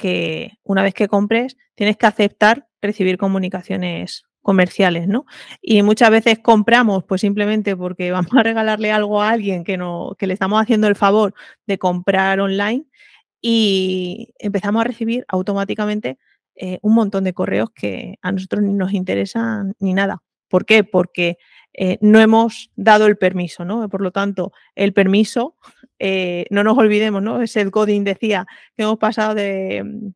que 0.02 0.59
una 0.64 0.82
vez 0.82 0.94
que 0.94 1.06
compres 1.06 1.56
tienes 1.76 1.97
que 1.97 2.06
aceptar 2.06 2.66
recibir 2.82 3.18
comunicaciones 3.18 4.25
comerciales, 4.42 5.06
¿no? 5.06 5.25
Y 5.62 5.82
muchas 5.82 6.11
veces 6.11 6.40
compramos 6.40 7.04
pues 7.04 7.21
simplemente 7.21 7.76
porque 7.76 8.11
vamos 8.12 8.32
a 8.37 8.42
regalarle 8.42 8.90
algo 8.90 9.23
a 9.23 9.30
alguien 9.30 9.62
que, 9.62 9.76
no, 9.76 10.16
que 10.18 10.26
le 10.26 10.35
estamos 10.35 10.61
haciendo 10.61 10.88
el 10.88 10.97
favor 10.97 11.35
de 11.68 11.78
comprar 11.78 12.40
online 12.40 12.85
y 13.40 14.35
empezamos 14.38 14.80
a 14.80 14.85
recibir 14.85 15.25
automáticamente 15.28 16.18
eh, 16.56 16.80
un 16.82 16.94
montón 16.94 17.23
de 17.23 17.32
correos 17.32 17.71
que 17.71 18.18
a 18.21 18.32
nosotros 18.32 18.62
ni 18.62 18.75
nos 18.75 18.92
interesan 18.92 19.75
ni 19.78 19.94
nada. 19.94 20.23
¿Por 20.49 20.66
qué? 20.66 20.82
Porque 20.82 21.38
eh, 21.73 21.99
no 22.00 22.21
hemos 22.21 22.71
dado 22.76 23.06
el 23.06 23.16
permiso, 23.16 23.64
¿no? 23.64 23.88
Por 23.88 24.02
lo 24.02 24.11
tanto, 24.11 24.52
el 24.75 24.92
permiso, 24.92 25.56
eh, 26.04 26.47
no 26.50 26.64
nos 26.64 26.76
olvidemos, 26.76 27.23
¿no? 27.23 27.40
el 27.40 27.71
Godin 27.71 28.02
decía 28.02 28.44
que 28.76 28.82
hemos 28.82 28.99
pasado 28.99 29.37
de, 29.37 30.12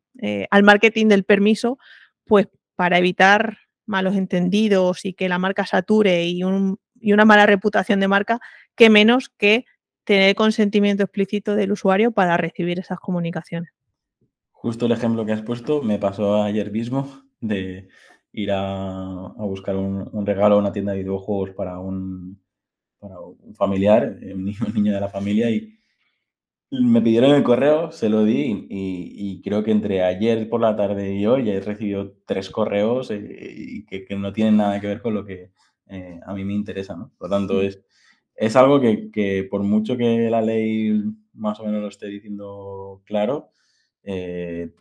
al 0.51 0.63
marketing 0.63 1.05
del 1.07 1.23
permiso, 1.23 1.79
pues 2.25 2.49
para 2.75 2.97
evitar 2.97 3.57
malos 3.85 4.17
entendidos 4.17 5.05
y 5.05 5.13
que 5.13 5.29
la 5.29 5.39
marca 5.39 5.65
sature 5.65 6.25
y, 6.25 6.43
una 6.43 7.23
mala 7.23 7.45
reputación 7.45 8.01
de 8.01 8.09
marca, 8.09 8.41
que 8.75 8.89
menos 8.89 9.29
que 9.29 9.63
tener 10.03 10.35
consentimiento 10.35 11.03
explícito 11.03 11.55
del 11.55 11.71
usuario 11.71 12.11
para 12.11 12.35
recibir 12.35 12.79
esas 12.79 12.99
comunicaciones. 12.99 13.71
Justo 14.51 14.87
el 14.87 14.91
ejemplo 14.91 15.25
que 15.25 15.31
has 15.31 15.41
puesto 15.41 15.81
me 15.83 15.99
pasó 15.99 16.43
ayer 16.43 16.69
mismo 16.69 17.23
de 17.39 17.87
ir 18.33 18.51
a, 18.51 19.33
buscar 19.37 19.77
un, 19.77 20.25
regalo 20.25 20.55
a 20.55 20.59
una 20.59 20.73
tienda 20.73 20.91
de 20.91 20.99
videojuegos 20.99 21.51
para 21.51 21.79
un, 21.79 22.41
un 22.99 23.55
familiar, 23.55 24.17
un 24.21 24.53
niño 24.73 24.91
de 24.91 24.99
la 24.99 25.07
familia, 25.07 25.49
y, 25.49 25.76
me 26.71 27.01
pidieron 27.01 27.31
el 27.31 27.43
correo, 27.43 27.91
se 27.91 28.09
lo 28.09 28.23
di 28.23 28.67
y, 28.69 29.41
creo 29.41 29.63
que 29.63 29.71
entre 29.71 30.03
ayer 30.03 30.49
por 30.49 30.61
la 30.61 30.75
tarde 30.75 31.13
y 31.15 31.25
hoy 31.25 31.49
he 31.49 31.61
recibido 31.61 32.15
tres 32.25 32.49
correos 32.49 33.11
eh, 33.11 33.19
y 33.19 33.85
que, 33.85 34.05
no 34.17 34.33
tienen 34.33 34.57
nada 34.57 34.79
que 34.81 34.87
ver 34.87 35.01
con 35.01 35.13
lo 35.13 35.25
que 35.25 35.51
eh, 35.87 36.19
a 36.25 36.33
mí 36.33 36.43
me 36.43 36.53
interesa, 36.53 36.95
¿no? 36.97 37.13
Por 37.17 37.29
lo 37.29 37.35
tanto, 37.37 37.61
es, 37.61 37.81
es 38.35 38.55
algo 38.55 38.81
que, 38.81 39.47
por 39.49 39.63
mucho 39.63 39.97
que 39.97 40.29
la 40.29 40.41
ley 40.41 41.01
más 41.33 41.59
o 41.59 41.65
menos 41.65 41.81
lo 41.81 41.87
esté 41.87 42.07
diciendo 42.07 43.01
claro, 43.05 43.51
eh, 44.03 44.73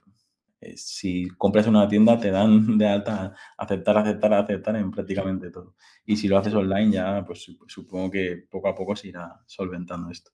si 0.77 1.29
compras 1.39 1.67
en 1.67 1.77
una 1.77 1.89
tienda 1.89 2.19
te 2.19 2.31
dan 2.31 2.79
de 2.79 2.89
alta 2.89 3.35
aceptar, 3.59 3.99
aceptar, 3.99 4.35
aceptar 4.35 4.77
en 4.77 4.91
prácticamente 4.91 5.51
todo. 5.51 5.77
Y 6.05 6.17
si 6.17 6.29
lo 6.29 6.39
haces 6.39 6.55
online 6.55 6.93
ya, 6.93 7.25
pues 7.25 7.47
supongo 7.69 8.11
que 8.11 8.47
poco 8.51 8.69
a 8.69 8.75
poco 8.75 8.97
se 8.97 9.09
irá 9.09 9.41
solventando 9.47 10.11
esto. 10.11 10.33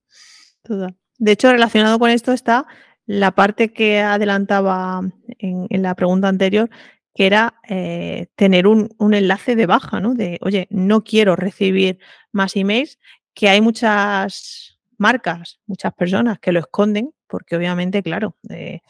Total. 0.62 0.96
De 1.18 1.32
hecho, 1.32 1.50
relacionado 1.52 1.98
con 1.98 2.10
esto 2.10 2.32
está 2.32 2.66
la 3.06 3.32
parte 3.32 3.72
que 3.72 4.00
adelantaba 4.00 5.02
en, 5.38 5.82
la 5.82 5.94
pregunta 5.94 6.28
anterior, 6.28 6.70
que 7.14 7.26
era 7.26 7.54
eh, 7.68 8.28
tener 8.36 8.66
un, 8.66 8.94
enlace 8.98 9.56
de 9.56 9.66
baja, 9.66 10.00
¿no? 10.00 10.14
De, 10.14 10.38
oye, 10.40 10.66
no 10.70 11.04
quiero 11.04 11.36
recibir 11.36 11.98
más 12.32 12.56
emails, 12.56 12.98
que 13.34 13.48
hay 13.48 13.60
muchas 13.60 14.78
marcas, 14.98 15.60
muchas 15.66 15.92
personas 15.94 16.38
que 16.38 16.52
lo 16.52 16.60
esconden, 16.60 17.12
porque 17.26 17.56
obviamente, 17.56 18.02
claro, 18.02 18.36
eh, 18.48 18.80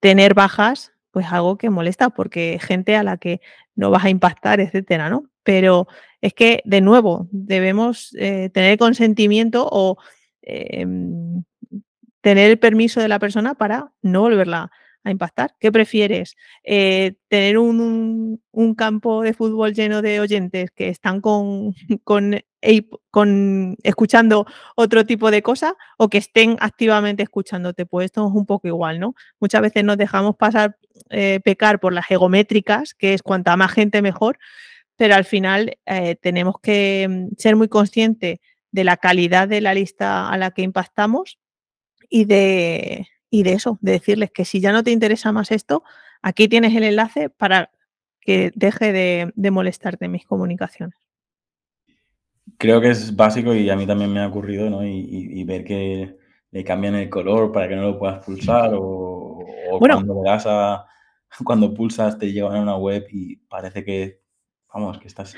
tener 0.00 0.34
bajas, 0.34 0.92
pues 1.10 1.26
algo 1.30 1.58
que 1.58 1.70
molesta, 1.70 2.10
porque 2.10 2.58
gente 2.60 2.96
a 2.96 3.02
la 3.02 3.16
que 3.16 3.40
no 3.74 3.90
vas 3.90 4.04
a 4.04 4.10
impactar, 4.10 4.60
etcétera, 4.60 5.08
¿no? 5.08 5.24
Pero 5.42 5.86
es 6.20 6.34
que, 6.34 6.62
de 6.64 6.80
nuevo, 6.80 7.28
debemos 7.30 8.14
eh, 8.18 8.50
tener 8.52 8.78
consentimiento 8.78 9.68
o 9.70 9.98
Em, 10.48 11.44
tener 12.22 12.50
el 12.50 12.58
permiso 12.58 13.00
de 13.00 13.08
la 13.08 13.18
persona 13.18 13.54
para 13.54 13.92
no 14.02 14.22
volverla 14.22 14.70
a 15.04 15.10
impactar. 15.10 15.54
¿Qué 15.60 15.70
prefieres? 15.70 16.36
Eh, 16.64 17.14
¿Tener 17.28 17.58
un, 17.58 18.40
campo 18.76 19.22
de 19.22 19.34
fútbol 19.34 19.74
lleno 19.74 20.02
de 20.02 20.20
oyentes 20.20 20.70
que 20.70 20.88
están 20.88 21.20
con, 21.20 21.74
con, 22.04 23.76
escuchando 23.82 24.46
otro 24.76 25.06
tipo 25.06 25.30
de 25.30 25.42
cosas 25.42 25.74
o 25.96 26.08
que 26.08 26.18
estén 26.18 26.56
activamente 26.60 27.22
escuchándote? 27.22 27.86
Pues 27.86 28.06
esto 28.06 28.26
es 28.26 28.34
un 28.34 28.46
poco 28.46 28.68
igual, 28.68 29.00
¿no? 29.00 29.14
Muchas 29.40 29.62
veces 29.62 29.84
nos 29.84 29.98
dejamos 29.98 30.36
pasar, 30.36 30.76
eh, 31.10 31.40
pecar 31.44 31.78
por 31.78 31.92
las 31.92 32.10
egométricas, 32.10 32.94
que 32.94 33.14
es 33.14 33.22
cuanta 33.22 33.56
más 33.56 33.72
gente 33.72 34.02
mejor, 34.02 34.38
pero 34.96 35.14
al 35.14 35.24
final 35.24 35.78
eh, 35.86 36.16
tenemos 36.16 36.56
que 36.62 37.06
mm, 37.08 37.36
ser 37.36 37.56
muy 37.56 37.68
conscientes 37.68 38.38
de 38.70 38.84
la 38.84 38.96
calidad 38.96 39.48
de 39.48 39.60
la 39.60 39.74
lista 39.74 40.28
a 40.28 40.36
la 40.36 40.50
que 40.50 40.62
impactamos 40.62 41.38
y 42.08 42.24
de, 42.24 43.06
y 43.30 43.42
de 43.42 43.52
eso, 43.52 43.78
de 43.80 43.92
decirles 43.92 44.30
que 44.30 44.44
si 44.44 44.60
ya 44.60 44.72
no 44.72 44.82
te 44.82 44.90
interesa 44.90 45.32
más 45.32 45.50
esto, 45.50 45.82
aquí 46.22 46.48
tienes 46.48 46.74
el 46.74 46.84
enlace 46.84 47.30
para 47.30 47.70
que 48.20 48.52
deje 48.54 48.92
de, 48.92 49.50
molestarte 49.50 50.04
en 50.06 50.12
mis 50.12 50.26
comunicaciones. 50.26 50.98
creo 52.58 52.80
que 52.80 52.90
es 52.90 53.14
básico 53.14 53.54
y 53.54 53.70
a 53.70 53.76
mí 53.76 53.86
también 53.86 54.12
me 54.12 54.20
ha 54.20 54.28
ocurrido, 54.28 54.68
¿no? 54.68 54.84
Y, 54.84 55.42
ver 55.44 55.64
que 55.64 56.16
le 56.50 56.64
cambian 56.64 56.94
el 56.94 57.08
color 57.08 57.52
para 57.52 57.68
que 57.68 57.76
no 57.76 57.82
lo 57.82 57.98
puedas 57.98 58.24
pulsar 58.24 58.72
o, 58.74 59.44
cuando 59.78 60.14
le 60.14 60.30
das 60.30 60.44
a, 60.46 60.86
cuando 61.44 61.72
pulsas 61.74 62.18
te 62.18 62.32
llevan 62.32 62.56
a 62.56 62.62
una 62.62 62.76
web 62.76 63.06
y 63.10 63.36
parece 63.36 63.84
que, 63.84 64.20
vamos, 64.72 64.98
que 64.98 65.08
estás, 65.08 65.36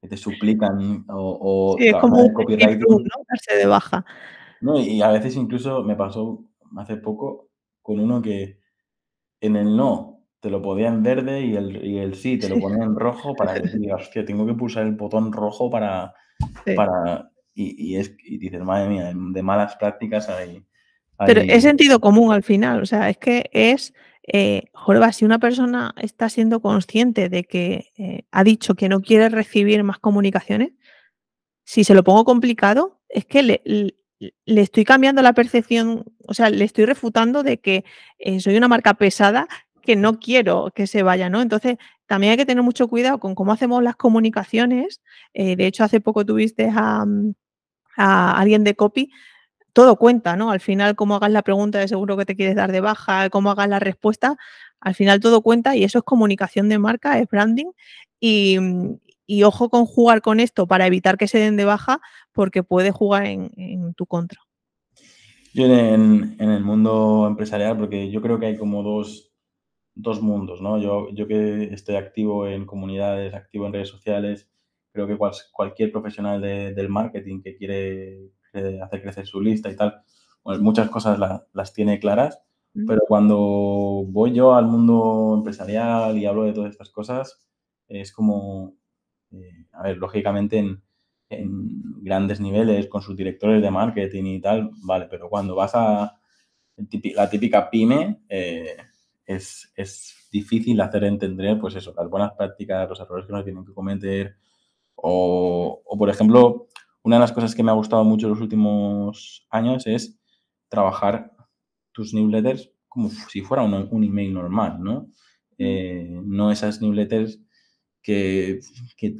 que 0.00 0.08
te 0.08 0.16
suplican 0.16 1.04
o, 1.08 1.76
sí, 1.78 1.88
es 1.88 1.96
como 1.96 2.22
un 2.22 2.32
copyright. 2.32 2.80
¿no? 2.80 2.98
Darse 3.28 3.56
de 3.56 3.66
baja. 3.66 4.04
No, 4.60 4.78
y 4.78 5.02
a 5.02 5.10
veces 5.10 5.36
incluso 5.36 5.82
me 5.82 5.96
pasó 5.96 6.44
hace 6.76 6.96
poco 6.96 7.50
con 7.82 8.00
uno 8.00 8.22
que 8.22 8.60
en 9.40 9.56
el 9.56 9.76
no 9.76 10.20
te 10.40 10.50
lo 10.50 10.62
ponía 10.62 10.88
en 10.88 11.02
verde 11.02 11.42
y 11.42 11.54
el, 11.54 11.84
y 11.84 11.98
el 11.98 12.14
sí 12.14 12.38
te 12.38 12.48
lo 12.48 12.58
ponía 12.58 12.84
en 12.84 12.96
rojo 12.96 13.34
para 13.34 13.54
que 13.54 13.60
digas, 13.78 14.02
hostia, 14.02 14.24
tengo 14.24 14.46
que 14.46 14.54
pulsar 14.54 14.86
el 14.86 14.94
botón 14.94 15.32
rojo 15.32 15.70
para... 15.70 16.14
para 16.76 17.30
y, 17.52 17.96
es, 17.96 18.16
y 18.24 18.38
dices, 18.38 18.62
madre 18.62 18.88
mía, 18.88 19.12
de 19.14 19.42
malas 19.42 19.76
prácticas 19.76 20.30
hay... 20.30 20.64
Pero 21.26 21.42
es 21.42 21.62
sentido 21.62 22.00
común 22.00 22.32
al 22.32 22.42
final, 22.42 22.80
o 22.80 22.86
sea, 22.86 23.10
es 23.10 23.18
que 23.18 23.50
es, 23.52 23.92
eh, 24.22 24.64
Jorba, 24.72 25.12
si 25.12 25.24
una 25.24 25.38
persona 25.38 25.94
está 25.96 26.28
siendo 26.28 26.60
consciente 26.60 27.28
de 27.28 27.44
que 27.44 27.92
eh, 27.96 28.24
ha 28.30 28.44
dicho 28.44 28.74
que 28.74 28.88
no 28.88 29.00
quiere 29.00 29.28
recibir 29.28 29.82
más 29.82 29.98
comunicaciones, 29.98 30.72
si 31.64 31.84
se 31.84 31.94
lo 31.94 32.04
pongo 32.04 32.24
complicado, 32.24 33.00
es 33.08 33.24
que 33.24 33.42
le, 33.42 33.62
le 34.44 34.60
estoy 34.60 34.84
cambiando 34.84 35.22
la 35.22 35.32
percepción, 35.32 36.04
o 36.26 36.34
sea, 36.34 36.50
le 36.50 36.64
estoy 36.64 36.84
refutando 36.84 37.42
de 37.42 37.58
que 37.58 37.84
eh, 38.18 38.40
soy 38.40 38.56
una 38.56 38.68
marca 38.68 38.94
pesada 38.94 39.48
que 39.82 39.96
no 39.96 40.20
quiero 40.20 40.70
que 40.74 40.86
se 40.86 41.02
vaya, 41.02 41.30
¿no? 41.30 41.40
Entonces, 41.40 41.78
también 42.06 42.32
hay 42.32 42.36
que 42.36 42.46
tener 42.46 42.62
mucho 42.62 42.88
cuidado 42.88 43.18
con 43.18 43.34
cómo 43.34 43.52
hacemos 43.52 43.82
las 43.82 43.96
comunicaciones. 43.96 45.00
Eh, 45.32 45.56
de 45.56 45.66
hecho, 45.66 45.84
hace 45.84 46.00
poco 46.00 46.26
tuviste 46.26 46.70
a, 46.72 47.06
alguien 47.96 48.64
de 48.64 48.74
copy. 48.74 49.10
Todo 49.72 49.96
cuenta, 49.96 50.36
¿no? 50.36 50.50
Al 50.50 50.60
final, 50.60 50.96
cómo 50.96 51.16
hagas 51.16 51.30
la 51.30 51.42
pregunta 51.42 51.78
de 51.78 51.88
seguro 51.88 52.16
que 52.16 52.24
te 52.24 52.36
quieres 52.36 52.56
dar 52.56 52.72
de 52.72 52.80
baja, 52.80 53.30
cómo 53.30 53.50
hagas 53.50 53.68
la 53.68 53.78
respuesta, 53.78 54.36
al 54.80 54.94
final 54.94 55.20
todo 55.20 55.42
cuenta 55.42 55.76
y 55.76 55.84
eso 55.84 55.98
es 55.98 56.04
comunicación 56.04 56.68
de 56.68 56.78
marca, 56.78 57.18
es 57.18 57.28
branding. 57.28 57.70
Y, 58.18 58.58
ojo 59.44 59.68
con 59.68 59.86
jugar 59.86 60.22
con 60.22 60.40
esto 60.40 60.66
para 60.66 60.86
evitar 60.86 61.16
que 61.16 61.28
se 61.28 61.38
den 61.38 61.56
de 61.56 61.64
baja, 61.64 62.00
porque 62.32 62.62
puede 62.62 62.90
jugar 62.90 63.26
en, 63.26 63.94
tu 63.94 64.06
contra. 64.06 64.40
Yo 65.54 65.66
en, 65.66 66.36
el 66.38 66.64
mundo 66.64 67.26
empresarial, 67.28 67.78
porque 67.78 68.10
yo 68.10 68.22
creo 68.22 68.40
que 68.40 68.46
hay 68.46 68.56
como 68.56 68.82
dos, 68.82 69.32
dos 69.94 70.20
mundos, 70.20 70.60
¿no? 70.60 70.78
Yo, 70.78 71.10
yo 71.12 71.28
que 71.28 71.72
estoy 71.72 71.96
activo 71.96 72.46
en 72.46 72.66
comunidades, 72.66 73.34
activo 73.34 73.66
en 73.66 73.72
redes 73.72 73.88
sociales, 73.88 74.50
creo 74.92 75.06
que 75.06 75.18
cualquier 75.52 75.92
profesional 75.92 76.40
del 76.40 76.88
marketing 76.88 77.42
que 77.42 77.56
quiere 77.56 78.32
hacer 78.52 79.02
crecer 79.02 79.26
su 79.26 79.40
lista 79.40 79.70
y 79.70 79.76
tal, 79.76 80.02
muchas 80.44 80.90
cosas 80.90 81.18
las 81.52 81.72
tiene 81.72 81.98
claras, 82.00 82.42
pero 82.86 83.00
cuando 83.06 83.36
voy 84.08 84.32
yo 84.32 84.54
al 84.54 84.66
mundo 84.66 85.34
empresarial 85.36 86.16
y 86.16 86.26
hablo 86.26 86.44
de 86.44 86.52
todas 86.52 86.70
estas 86.70 86.90
cosas, 86.90 87.40
es 87.88 88.12
como, 88.12 88.74
eh, 89.32 89.66
a 89.72 89.82
ver, 89.82 89.98
lógicamente 89.98 90.58
en, 90.58 90.82
grandes 92.02 92.40
niveles 92.40 92.88
con 92.88 93.02
sus 93.02 93.16
directores 93.16 93.62
de 93.62 93.70
marketing 93.70 94.24
y 94.24 94.40
tal, 94.40 94.70
vale, 94.82 95.06
pero 95.08 95.28
cuando 95.28 95.54
vas 95.54 95.74
a 95.74 96.18
la 97.14 97.30
típica 97.30 97.70
pyme, 97.70 98.22
eh, 98.28 98.76
es, 99.26 100.16
difícil 100.32 100.80
hacer 100.80 101.04
entender, 101.04 101.58
pues 101.58 101.74
eso, 101.74 101.92
las 101.96 102.08
buenas 102.08 102.32
prácticas, 102.32 102.88
los 102.88 103.00
errores 103.00 103.26
que 103.26 103.32
no 103.32 103.42
tienen 103.42 103.64
que 103.64 103.74
cometer. 103.74 104.36
O, 104.94 105.82
por 105.98 106.08
ejemplo, 106.08 106.68
una 107.02 107.16
de 107.16 107.20
las 107.20 107.32
cosas 107.32 107.54
que 107.54 107.62
me 107.62 107.70
ha 107.70 107.74
gustado 107.74 108.04
mucho 108.04 108.26
en 108.26 108.32
los 108.32 108.40
últimos 108.40 109.46
años 109.50 109.86
es 109.86 110.18
trabajar 110.68 111.32
tus 111.92 112.14
newsletters 112.14 112.70
como 112.88 113.08
si 113.10 113.40
fuera 113.40 113.62
un, 113.62 114.04
email 114.04 114.34
normal, 114.34 114.82
¿no? 114.82 115.08
Eh, 115.58 116.20
no 116.24 116.50
esas 116.50 116.82
newsletters 116.82 117.40
que, 118.02 118.60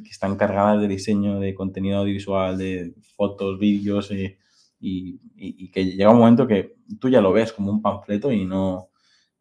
están 0.09 0.35
cargadas 0.35 0.81
de 0.81 0.87
diseño, 0.87 1.39
de 1.39 1.55
contenido 1.55 1.99
audiovisual, 1.99 2.57
de 2.57 2.93
fotos, 3.15 3.59
vídeos, 3.59 4.11
eh, 4.11 4.39
y, 4.79 5.21
y, 5.35 5.71
que 5.71 5.85
llega 5.85 6.09
un 6.09 6.19
momento 6.19 6.47
que 6.47 6.75
tú 6.99 7.07
ya 7.07 7.21
lo 7.21 7.31
ves 7.31 7.53
como 7.53 7.71
un 7.71 7.81
panfleto 7.81 8.31
y 8.31 8.45
no, 8.45 8.89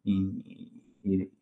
y, 0.05 0.81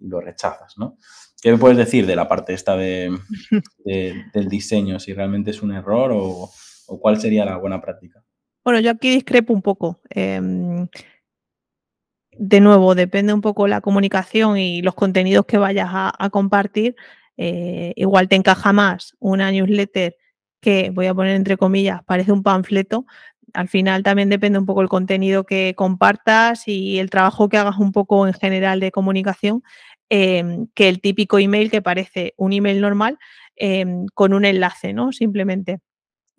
lo 0.01 0.20
rechazas, 0.20 0.79
¿no? 0.79 0.96
¿Qué 1.42 1.51
me 1.51 1.59
puedes 1.59 1.77
decir 1.77 2.07
de 2.07 2.16
la 2.16 2.29
parte 2.29 2.55
esta 2.55 2.77
de, 2.77 3.16
del 4.33 4.49
diseño? 4.49 4.99
Si 5.01 5.12
realmente 5.12 5.51
es 5.51 5.62
un 5.62 5.73
error 5.73 6.12
o, 6.14 6.49
cuál 6.96 7.20
sería 7.20 7.44
la 7.44 7.57
buena 7.57 7.81
práctica. 7.81 8.22
Bueno, 8.64 8.81
yo 8.81 8.90
aquí 8.90 9.11
discrepo 9.11 9.53
un 9.53 9.62
poco. 9.62 10.01
Em, 10.11 10.88
de 12.33 12.61
nuevo, 12.61 12.94
depende 12.94 13.33
un 13.33 13.40
poco 13.40 13.66
la 13.66 13.81
comunicación 13.81 14.59
y 14.59 14.83
los 14.83 14.94
contenidos 14.94 15.44
que 15.46 15.59
vayas 15.59 15.88
a, 15.90 16.31
compartir. 16.31 16.94
Eh, 17.37 17.92
igual 17.96 18.29
te 18.29 18.37
encaja 18.37 18.72
más 18.72 19.16
una 19.18 19.51
newsletter 19.51 20.16
que, 20.61 20.90
voy 20.90 21.07
a 21.07 21.14
poner 21.14 21.37
entre 21.37 21.57
comillas, 21.57 22.03
parece 22.05 22.33
un 22.33 22.42
panfleto, 22.42 23.07
al 23.55 23.68
final 23.68 24.03
también 24.03 24.29
depende 24.29 24.59
un 24.59 24.66
poco 24.66 24.83
el 24.83 24.88
contenido 24.88 25.44
que 25.44 25.74
compartas 25.77 26.68
y 26.68 26.98
el 26.98 27.11
trabajo 27.11 27.48
que 27.48 27.57
hagas 27.57 27.79
un 27.79 27.92
poco 27.92 28.27
en 28.27 28.35
general 28.35 28.81
de 28.81 28.90
comunicación, 28.90 29.62
em, 30.11 30.68
que 30.74 30.88
el 30.88 31.01
típico 31.01 31.38
email 31.38 31.70
que 31.70 31.83
parece 31.83 32.35
un 32.37 32.53
email 32.53 32.81
normal 32.81 33.18
em, 33.57 34.07
con 34.14 34.35
un 34.35 34.44
enlace, 34.44 34.92
¿no? 34.92 35.12
Simplemente. 35.12 35.81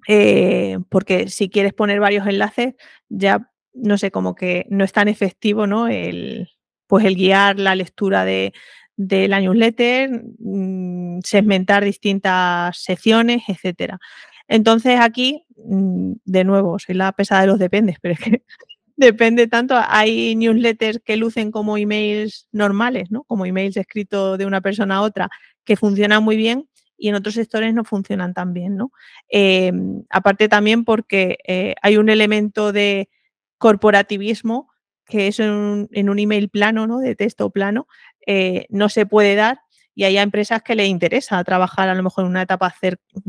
Eh, 0.07 0.79
porque 0.89 1.29
si 1.29 1.49
quieres 1.49 1.73
poner 1.73 1.99
varios 1.99 2.27
enlaces, 2.27 2.75
ya 3.09 3.51
no 3.73 3.97
sé, 3.97 4.11
como 4.11 4.35
que 4.35 4.65
no 4.69 4.83
es 4.83 4.91
tan 4.91 5.07
efectivo, 5.07 5.67
¿no? 5.67 5.87
El, 5.87 6.49
pues 6.87 7.05
el 7.05 7.15
guiar 7.15 7.59
la 7.59 7.75
lectura 7.75 8.25
de, 8.25 8.53
de 8.97 9.27
la 9.27 9.39
newsletter, 9.39 10.23
mm, 10.39 11.19
segmentar 11.23 11.83
distintas 11.85 12.77
secciones, 12.77 13.43
etcétera. 13.47 13.99
Entonces 14.47 14.99
aquí, 14.99 15.45
mm, 15.57 16.13
de 16.25 16.43
nuevo, 16.43 16.79
soy 16.79 16.95
la 16.95 17.11
pesada 17.13 17.41
de 17.41 17.47
los 17.47 17.59
dependes, 17.59 17.97
pero 18.01 18.15
es 18.15 18.19
que 18.19 18.43
depende 18.97 19.47
tanto. 19.47 19.75
Hay 19.87 20.35
newsletters 20.35 20.99
que 21.05 21.17
lucen 21.17 21.51
como 21.51 21.77
emails 21.77 22.47
normales, 22.51 23.11
¿no? 23.11 23.23
Como 23.25 23.45
emails 23.45 23.77
escritos 23.77 24.37
de 24.37 24.45
una 24.45 24.61
persona 24.61 24.97
a 24.97 25.01
otra, 25.01 25.29
que 25.63 25.77
funcionan 25.77 26.23
muy 26.23 26.35
bien 26.37 26.67
y 26.99 27.09
en 27.09 27.15
otros 27.15 27.35
sectores 27.35 27.73
no 27.73 27.83
funcionan 27.83 28.33
tan 28.33 28.53
bien, 28.53 28.77
¿no? 28.77 28.91
Em, 29.29 30.03
aparte 30.09 30.49
también 30.49 30.85
porque 30.85 31.37
eh, 31.47 31.75
hay 31.81 31.97
un 31.97 32.09
elemento 32.09 32.71
de 32.71 33.09
corporativismo 33.57 34.69
que 35.05 35.27
eso 35.27 35.43
en 35.43 35.51
un, 35.51 35.89
en 35.91 36.09
un 36.09 36.19
email 36.19 36.49
plano, 36.49 36.87
¿no? 36.87 36.99
De 36.99 37.15
texto 37.15 37.49
plano, 37.49 37.87
eh, 38.27 38.67
no 38.69 38.89
se 38.89 39.05
puede 39.05 39.35
dar 39.35 39.61
y 39.95 40.03
hay 40.05 40.17
empresas 40.17 40.61
que 40.61 40.75
les 40.75 40.87
interesa 40.87 41.43
trabajar 41.43 41.89
a 41.89 41.95
lo 41.95 42.03
mejor 42.03 42.23
en 42.23 42.29
una 42.29 42.43
etapa 42.43 42.73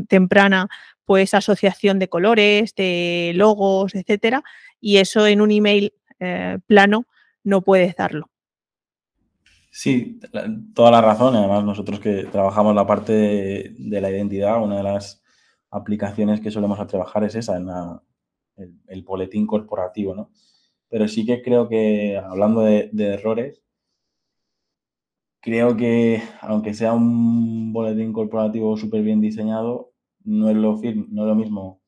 temprana, 0.08 0.68
pues 1.04 1.34
asociación 1.34 1.98
de 1.98 2.08
colores, 2.08 2.74
de 2.74 3.32
logos, 3.34 3.94
etcétera, 3.94 4.44
y 4.80 4.98
eso 4.98 5.26
en 5.26 5.40
un 5.40 5.50
email 5.50 5.92
eh, 6.20 6.58
plano 6.66 7.06
no 7.42 7.62
puedes 7.62 7.96
darlo. 7.96 8.30
Sí, 9.70 10.20
toda 10.74 10.90
la 10.90 11.00
razón. 11.00 11.36
Además, 11.36 11.64
nosotros 11.64 12.00
que 12.00 12.24
trabajamos 12.24 12.74
la 12.74 12.86
parte 12.86 13.12
de, 13.12 14.00
la 14.00 14.10
identidad, 14.10 14.62
una 14.62 14.78
de 14.78 14.82
las 14.82 15.22
aplicaciones 15.70 16.40
que 16.40 16.50
solemos 16.50 16.84
trabajar 16.86 17.24
es 17.24 17.34
esa, 17.36 17.56
en 17.56 17.68
el, 18.88 19.02
boletín 19.02 19.46
corporativo, 19.46 20.14
¿no? 20.14 20.30
Pero 20.88 21.06
sí 21.08 21.24
que 21.24 21.42
creo 21.42 21.68
que, 21.68 22.18
hablando 22.18 22.62
de 22.62 22.90
errores, 22.92 23.62
creo 25.40 25.76
que 25.76 26.22
aunque 26.40 26.74
sea 26.74 26.92
un 26.92 27.72
boletín 27.72 28.12
corporativo 28.12 28.76
súper 28.76 29.02
bien 29.02 29.20
diseñado, 29.20 29.92
no 30.24 30.50
es, 30.50 30.56
lo 30.56 30.76
no 30.76 31.22
es 31.22 31.28
lo 31.28 31.34
mismo 31.34 31.80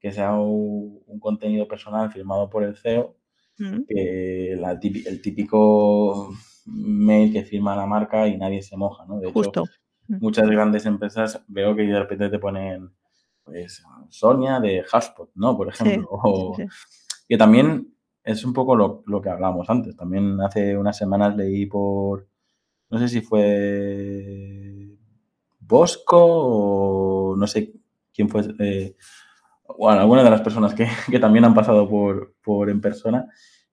que 0.00 0.12
sea 0.12 0.34
un, 0.34 0.98
contenido 1.20 1.66
personal 1.66 2.12
firmado 2.12 2.48
por 2.48 2.64
el 2.64 2.76
CEO 2.76 3.16
mm. 3.58 3.84
que 3.88 4.52
el 4.52 5.22
típico 5.22 6.30
mail 6.70 7.32
que 7.32 7.44
firma 7.44 7.76
la 7.76 7.86
marca 7.86 8.26
y 8.28 8.36
nadie 8.36 8.62
se 8.62 8.76
moja, 8.76 9.04
¿no? 9.06 9.18
De 9.18 9.28
hecho, 9.28 9.64
mm. 10.08 10.16
muchas 10.20 10.48
grandes 10.48 10.86
empresas 10.86 11.42
veo 11.48 11.74
que 11.74 11.82
de 11.82 11.98
repente 11.98 12.28
te 12.28 12.38
ponen 12.38 12.90
pues 13.44 13.82
Sonia 14.08 14.60
de 14.60 14.84
Haspot, 14.90 15.30
¿no? 15.34 15.56
Por 15.56 15.68
ejemplo. 15.68 16.08
Que 17.28 17.36
también 17.36 17.94
es 18.24 18.44
un 18.44 18.52
poco 18.52 18.74
lo, 18.74 19.02
lo 19.06 19.20
que 19.20 19.30
hablamos 19.30 19.68
antes. 19.68 19.96
También 19.96 20.40
hace 20.40 20.76
unas 20.76 20.96
semanas 20.96 21.36
leí 21.36 21.66
por 21.66 22.26
no 22.90 22.98
sé 22.98 23.08
si 23.08 23.20
fue 23.20 24.96
Bosco 25.60 26.18
o 26.20 27.36
no 27.36 27.46
sé 27.46 27.72
quién 28.14 28.28
fue, 28.28 28.42
eh, 28.58 28.96
bueno, 29.76 30.00
alguna 30.00 30.24
de 30.24 30.30
las 30.30 30.40
personas 30.40 30.74
que, 30.74 31.18
también 31.18 31.44
han 31.44 31.54
pasado 31.54 31.88
por, 31.88 32.34
por, 32.42 32.70
en 32.70 32.80
persona, 32.80 33.28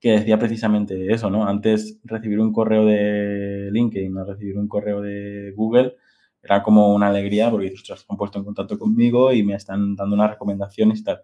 que 0.05 0.11
decía 0.11 0.37
precisamente 0.37 1.11
eso, 1.11 1.31
¿no? 1.31 1.47
Antes 1.47 1.99
recibir 2.03 2.39
un 2.39 2.53
correo 2.53 2.85
de 2.85 3.71
LinkedIn 3.71 4.15
o 4.15 4.23
recibir 4.23 4.55
un 4.55 4.67
correo 4.67 5.01
de 5.01 5.51
Google 5.55 5.95
era 6.43 6.61
como 6.61 6.93
una 6.93 7.07
alegría 7.07 7.49
porque 7.49 7.71
dices, 7.71 7.87
se 7.87 8.05
han 8.07 8.15
puesto 8.15 8.37
en 8.37 8.45
contacto 8.45 8.77
conmigo 8.77 9.33
y 9.33 9.41
me 9.41 9.55
están 9.55 9.95
dando 9.95 10.15
unas 10.15 10.29
recomendaciones 10.29 10.99
y 10.99 11.05
tal. 11.05 11.23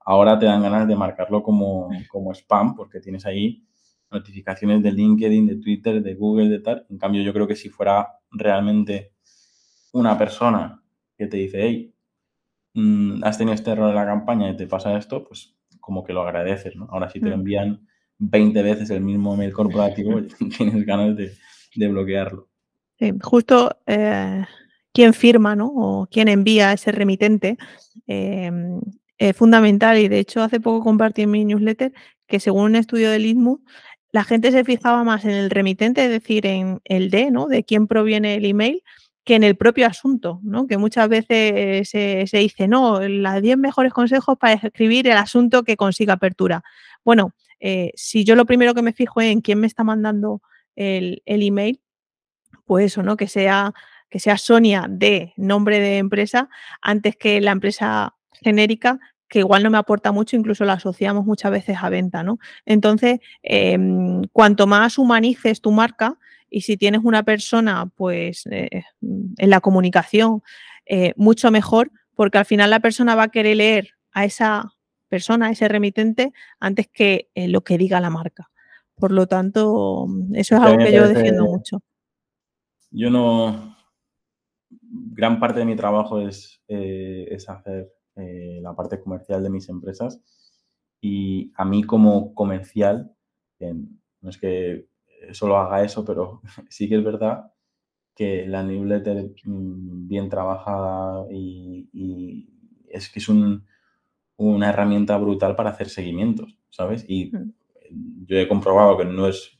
Ahora 0.00 0.36
te 0.40 0.46
dan 0.46 0.60
ganas 0.60 0.88
de 0.88 0.96
marcarlo 0.96 1.40
como, 1.44 1.88
como 2.08 2.32
spam 2.32 2.74
porque 2.74 2.98
tienes 2.98 3.24
ahí 3.26 3.64
notificaciones 4.10 4.82
de 4.82 4.90
LinkedIn, 4.90 5.46
de 5.46 5.56
Twitter, 5.58 6.02
de 6.02 6.14
Google, 6.16 6.48
de 6.48 6.58
tal. 6.58 6.84
En 6.90 6.98
cambio, 6.98 7.22
yo 7.22 7.32
creo 7.32 7.46
que 7.46 7.54
si 7.54 7.68
fuera 7.68 8.08
realmente 8.32 9.12
una 9.92 10.18
persona 10.18 10.82
que 11.16 11.28
te 11.28 11.36
dice, 11.36 11.60
hey, 11.62 11.94
mm, 12.74 13.22
has 13.22 13.38
tenido 13.38 13.54
este 13.54 13.70
error 13.70 13.90
en 13.90 13.94
la 13.94 14.04
campaña 14.04 14.50
y 14.50 14.56
te 14.56 14.66
pasa 14.66 14.98
esto, 14.98 15.22
pues 15.22 15.56
como 15.78 16.02
que 16.02 16.12
lo 16.12 16.22
agradeces, 16.22 16.74
¿no? 16.74 16.88
Ahora 16.90 17.08
si 17.08 17.20
te 17.20 17.26
lo 17.26 17.36
mm. 17.36 17.38
envían 17.38 17.86
20 18.18 18.62
veces 18.62 18.90
el 18.90 19.02
mismo 19.02 19.36
mail 19.36 19.52
corporativo, 19.52 20.20
tienes 20.56 20.86
ganas 20.86 21.16
de, 21.16 21.32
de 21.74 21.88
bloquearlo. 21.88 22.48
Sí, 22.98 23.12
justo 23.22 23.76
eh, 23.86 24.44
quien 24.92 25.12
firma, 25.12 25.54
¿no? 25.54 25.66
O 25.66 26.06
quien 26.06 26.28
envía 26.28 26.72
ese 26.72 26.92
remitente 26.92 27.58
em, 28.06 28.80
es 29.18 29.36
fundamental. 29.36 29.98
Y 29.98 30.08
de 30.08 30.18
hecho, 30.18 30.42
hace 30.42 30.60
poco 30.60 30.84
compartí 30.84 31.22
en 31.22 31.30
mi 31.30 31.44
newsletter 31.44 31.92
que 32.26 32.40
según 32.40 32.64
un 32.64 32.76
estudio 32.76 33.10
del 33.10 33.26
ISMU, 33.26 33.62
la 34.12 34.24
gente 34.24 34.50
se 34.50 34.64
fijaba 34.64 35.04
más 35.04 35.24
en 35.24 35.32
el 35.32 35.50
remitente, 35.50 36.04
es 36.04 36.10
decir, 36.10 36.46
en 36.46 36.80
el 36.84 37.10
D, 37.10 37.30
¿no? 37.30 37.46
De 37.48 37.64
quién 37.64 37.86
proviene 37.86 38.36
el 38.36 38.46
email, 38.46 38.82
que 39.24 39.34
en 39.34 39.44
el 39.44 39.56
propio 39.56 39.86
asunto, 39.86 40.40
¿no? 40.42 40.66
Que 40.66 40.78
muchas 40.78 41.08
veces 41.08 41.90
se, 41.90 42.26
se 42.26 42.38
dice, 42.38 42.66
no, 42.66 43.00
las 43.00 43.42
10 43.42 43.58
mejores 43.58 43.92
consejos 43.92 44.38
para 44.38 44.54
escribir 44.54 45.06
el 45.08 45.18
asunto 45.18 45.64
que 45.64 45.76
consiga 45.76 46.14
apertura. 46.14 46.62
Bueno, 47.04 47.32
eh, 47.60 47.92
si 47.94 48.24
yo 48.24 48.34
lo 48.34 48.46
primero 48.46 48.74
que 48.74 48.82
me 48.82 48.92
fijo 48.92 49.20
es 49.20 49.32
en 49.32 49.40
quién 49.40 49.60
me 49.60 49.66
está 49.66 49.84
mandando 49.84 50.42
el, 50.74 51.22
el 51.26 51.42
email, 51.42 51.80
pues 52.64 52.86
eso, 52.86 53.02
¿no? 53.02 53.16
Que 53.16 53.28
sea, 53.28 53.72
que 54.10 54.18
sea 54.18 54.38
Sonia 54.38 54.86
de 54.88 55.32
nombre 55.36 55.80
de 55.80 55.98
empresa 55.98 56.48
antes 56.82 57.16
que 57.16 57.40
la 57.40 57.52
empresa 57.52 58.14
genérica 58.42 59.00
que 59.28 59.40
igual 59.40 59.62
no 59.62 59.70
me 59.70 59.78
aporta 59.78 60.12
mucho, 60.12 60.36
incluso 60.36 60.64
la 60.64 60.74
asociamos 60.74 61.24
muchas 61.24 61.50
veces 61.50 61.78
a 61.80 61.88
venta, 61.88 62.22
¿no? 62.22 62.38
Entonces, 62.64 63.18
em, 63.42 64.22
cuanto 64.32 64.66
más 64.66 64.98
humanices 64.98 65.60
tu 65.60 65.72
marca 65.72 66.18
y 66.48 66.60
si 66.62 66.76
tienes 66.76 67.00
una 67.04 67.22
persona, 67.24 67.90
pues, 67.96 68.46
eh, 68.50 68.84
en 69.00 69.50
la 69.50 69.60
comunicación, 69.60 70.42
eh, 70.86 71.12
mucho 71.16 71.50
mejor, 71.50 71.90
porque 72.14 72.38
al 72.38 72.44
final 72.46 72.70
la 72.70 72.80
persona 72.80 73.14
va 73.14 73.24
a 73.24 73.28
querer 73.28 73.56
leer 73.56 73.90
a 74.12 74.24
esa 74.24 74.72
persona, 75.08 75.50
ese 75.50 75.68
remitente, 75.68 76.32
antes 76.60 76.88
que 76.88 77.30
eh, 77.34 77.48
lo 77.48 77.62
que 77.62 77.78
diga 77.78 78.00
la 78.00 78.10
marca. 78.10 78.50
Por 78.94 79.12
lo 79.12 79.26
tanto, 79.26 80.06
eso 80.32 80.56
es 80.56 80.60
algo 80.60 80.78
que 80.78 80.92
yo 80.92 81.06
defiendo 81.06 81.44
mucho. 81.44 81.82
Yo 82.90 83.10
no. 83.10 83.76
Gran 84.70 85.38
parte 85.38 85.60
de 85.60 85.66
mi 85.66 85.76
trabajo 85.76 86.20
es, 86.20 86.62
eh, 86.68 87.26
es 87.30 87.48
hacer 87.48 87.92
eh, 88.16 88.58
la 88.62 88.74
parte 88.74 89.00
comercial 89.00 89.42
de 89.42 89.50
mis 89.50 89.68
empresas. 89.68 90.20
Y 91.00 91.52
a 91.56 91.64
mí, 91.64 91.82
como 91.82 92.34
comercial, 92.34 93.14
no 93.60 94.30
es 94.30 94.38
que 94.38 94.88
solo 95.32 95.58
haga 95.58 95.82
eso, 95.84 96.04
pero 96.04 96.40
sí 96.70 96.88
que 96.88 96.96
es 96.96 97.04
verdad 97.04 97.52
que 98.16 98.46
la 98.46 98.62
newsletter 98.62 99.34
mm, 99.44 100.08
bien 100.08 100.28
trabajada 100.28 101.26
y, 101.30 102.48
es 102.88 103.10
que 103.10 103.18
es 103.18 103.28
una 104.36 104.70
herramienta 104.70 105.16
brutal 105.16 105.56
para 105.56 105.70
hacer 105.70 105.88
seguimientos, 105.88 106.58
¿sabes? 106.70 107.04
Y 107.08 107.30
mm. 107.32 108.26
yo 108.26 108.38
he 108.38 108.48
comprobado 108.48 108.96
que 108.98 109.04
no 109.04 109.28
es 109.28 109.56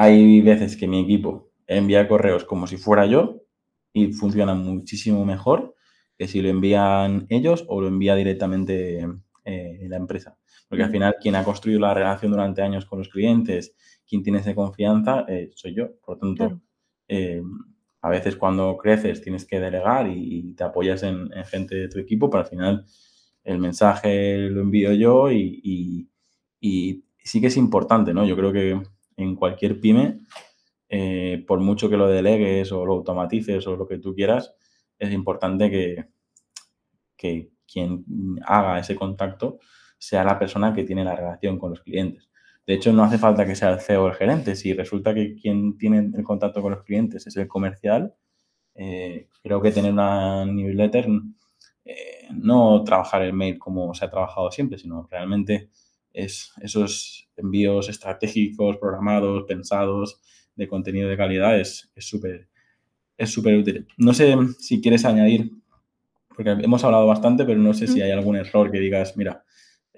hay 0.00 0.40
veces 0.42 0.76
que 0.76 0.86
mi 0.86 1.00
equipo 1.00 1.50
envía 1.66 2.06
correos 2.06 2.44
como 2.44 2.68
si 2.68 2.76
fuera 2.76 3.04
yo 3.06 3.42
y 3.92 4.12
funciona 4.12 4.54
muchísimo 4.54 5.24
mejor 5.24 5.74
que 6.16 6.28
si 6.28 6.40
lo 6.40 6.48
envían 6.48 7.26
ellos 7.30 7.64
o 7.66 7.80
lo 7.80 7.88
envía 7.88 8.14
directamente 8.14 9.04
eh, 9.44 9.86
la 9.88 9.96
empresa. 9.96 10.38
Porque 10.68 10.84
al 10.84 10.90
final 10.92 11.16
quien 11.20 11.34
ha 11.34 11.42
construido 11.42 11.80
la 11.80 11.94
relación 11.94 12.30
durante 12.30 12.62
años 12.62 12.84
con 12.84 13.00
los 13.00 13.08
clientes, 13.08 13.74
quien 14.06 14.22
tiene 14.22 14.38
esa 14.38 14.54
confianza, 14.54 15.24
eh, 15.26 15.50
soy 15.54 15.74
yo. 15.74 15.88
Por 16.00 16.16
lo 16.16 16.20
tanto, 16.20 16.60
eh, 17.08 17.42
a 18.00 18.08
veces 18.08 18.36
cuando 18.36 18.76
creces 18.76 19.22
tienes 19.22 19.44
que 19.44 19.60
delegar 19.60 20.08
y, 20.08 20.54
te 20.54 20.64
apoyas 20.64 21.02
en, 21.02 21.30
gente 21.44 21.74
de 21.74 21.88
tu 21.88 21.98
equipo, 21.98 22.30
pero 22.30 22.42
al 22.44 22.48
final 22.48 22.84
el 23.44 23.58
mensaje 23.58 24.36
lo 24.50 24.62
envío 24.62 24.92
yo 24.92 25.30
y, 25.32 26.08
sí 26.60 27.40
que 27.40 27.48
es 27.48 27.56
importante, 27.56 28.14
¿no? 28.14 28.24
Yo 28.24 28.36
creo 28.36 28.52
que 28.52 28.80
en 29.16 29.34
cualquier 29.36 29.80
pyme, 29.80 30.20
eh, 30.88 31.44
por 31.46 31.60
mucho 31.60 31.90
que 31.90 31.96
lo 31.96 32.08
delegues 32.08 32.72
o 32.72 32.86
lo 32.86 32.94
automatices 32.94 33.66
o 33.66 33.76
lo 33.76 33.86
que 33.86 33.98
tú 33.98 34.14
quieras, 34.14 34.54
es 34.98 35.12
importante 35.12 35.70
que 37.16 37.50
quien 37.66 38.04
haga 38.44 38.78
ese 38.78 38.96
contacto 38.96 39.58
sea 39.98 40.24
la 40.24 40.38
persona 40.38 40.72
que 40.72 40.84
tiene 40.84 41.04
la 41.04 41.16
relación 41.16 41.58
con 41.58 41.70
los 41.70 41.82
clientes. 41.82 42.30
De 42.68 42.74
hecho, 42.74 42.92
no 42.92 43.02
hace 43.02 43.16
falta 43.16 43.46
que 43.46 43.56
sea 43.56 43.70
el 43.70 43.80
CEO 43.80 44.04
o 44.04 44.08
el 44.08 44.14
gerente. 44.14 44.54
Si 44.54 44.74
resulta 44.74 45.14
que 45.14 45.34
quien 45.34 45.78
tiene 45.78 46.10
el 46.14 46.22
contacto 46.22 46.60
con 46.60 46.72
los 46.72 46.84
clientes 46.84 47.26
es 47.26 47.34
el 47.38 47.48
comercial, 47.48 48.14
eh, 48.74 49.26
creo 49.42 49.62
que 49.62 49.72
tener 49.72 49.90
una 49.90 50.44
newsletter, 50.44 51.08
eh, 51.86 52.28
no 52.30 52.84
trabajar 52.84 53.22
el 53.22 53.32
mail 53.32 53.58
como 53.58 53.94
se 53.94 54.04
ha 54.04 54.10
trabajado 54.10 54.50
siempre, 54.50 54.78
sino 54.78 55.08
realmente 55.10 55.70
es 56.12 56.52
esos 56.60 57.30
envíos 57.36 57.88
estratégicos, 57.88 58.76
programados, 58.76 59.44
pensados, 59.48 60.20
de 60.54 60.68
contenido 60.68 61.08
de 61.08 61.16
calidad, 61.16 61.58
es 61.58 61.90
súper 61.96 62.48
es 63.16 63.30
súper 63.30 63.56
útil. 63.56 63.86
No 63.96 64.12
sé 64.12 64.36
si 64.60 64.82
quieres 64.82 65.06
añadir, 65.06 65.50
porque 66.28 66.50
hemos 66.50 66.84
hablado 66.84 67.06
bastante, 67.06 67.46
pero 67.46 67.58
no 67.58 67.72
sé 67.72 67.86
si 67.88 68.02
hay 68.02 68.10
algún 68.10 68.36
error 68.36 68.70
que 68.70 68.78
digas, 68.78 69.16
mira, 69.16 69.44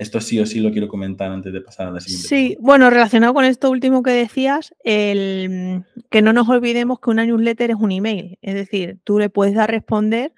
esto 0.01 0.19
sí 0.23 0.41
o 0.41 0.47
sí 0.47 0.61
lo 0.61 0.73
quiero 0.73 0.89
comentar 0.89 1.31
antes 1.31 1.53
de 1.53 1.61
pasar 1.61 1.89
a 1.89 1.91
la 1.91 2.01
siguiente. 2.01 2.27
Sí, 2.27 2.57
bueno, 2.59 2.89
relacionado 2.89 3.35
con 3.35 3.45
esto 3.45 3.71
último 3.71 4.03
que 4.03 4.13
decías, 4.13 4.75
el, 4.83 5.85
que 6.11 6.23
no 6.23 6.33
nos 6.33 6.49
olvidemos 6.49 7.01
que 7.01 7.11
una 7.11 7.27
newsletter 7.27 7.73
es 7.73 7.77
un 7.79 7.93
email, 7.93 8.39
es 8.41 8.55
decir, 8.55 8.99
tú 9.05 9.19
le 9.19 9.29
puedes 9.29 9.55
dar 9.55 9.71
responder 9.71 10.33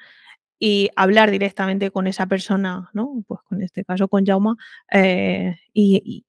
y 0.59 0.91
hablar 0.97 1.31
directamente 1.31 1.93
con 1.93 2.09
esa 2.09 2.27
persona, 2.27 2.91
¿no? 2.93 3.23
Pues 3.29 3.41
con 3.49 3.63
este 3.63 3.85
caso 3.85 4.09
con 4.09 4.27
Jauma, 4.27 4.57
eh, 4.93 5.55
y, 5.73 6.25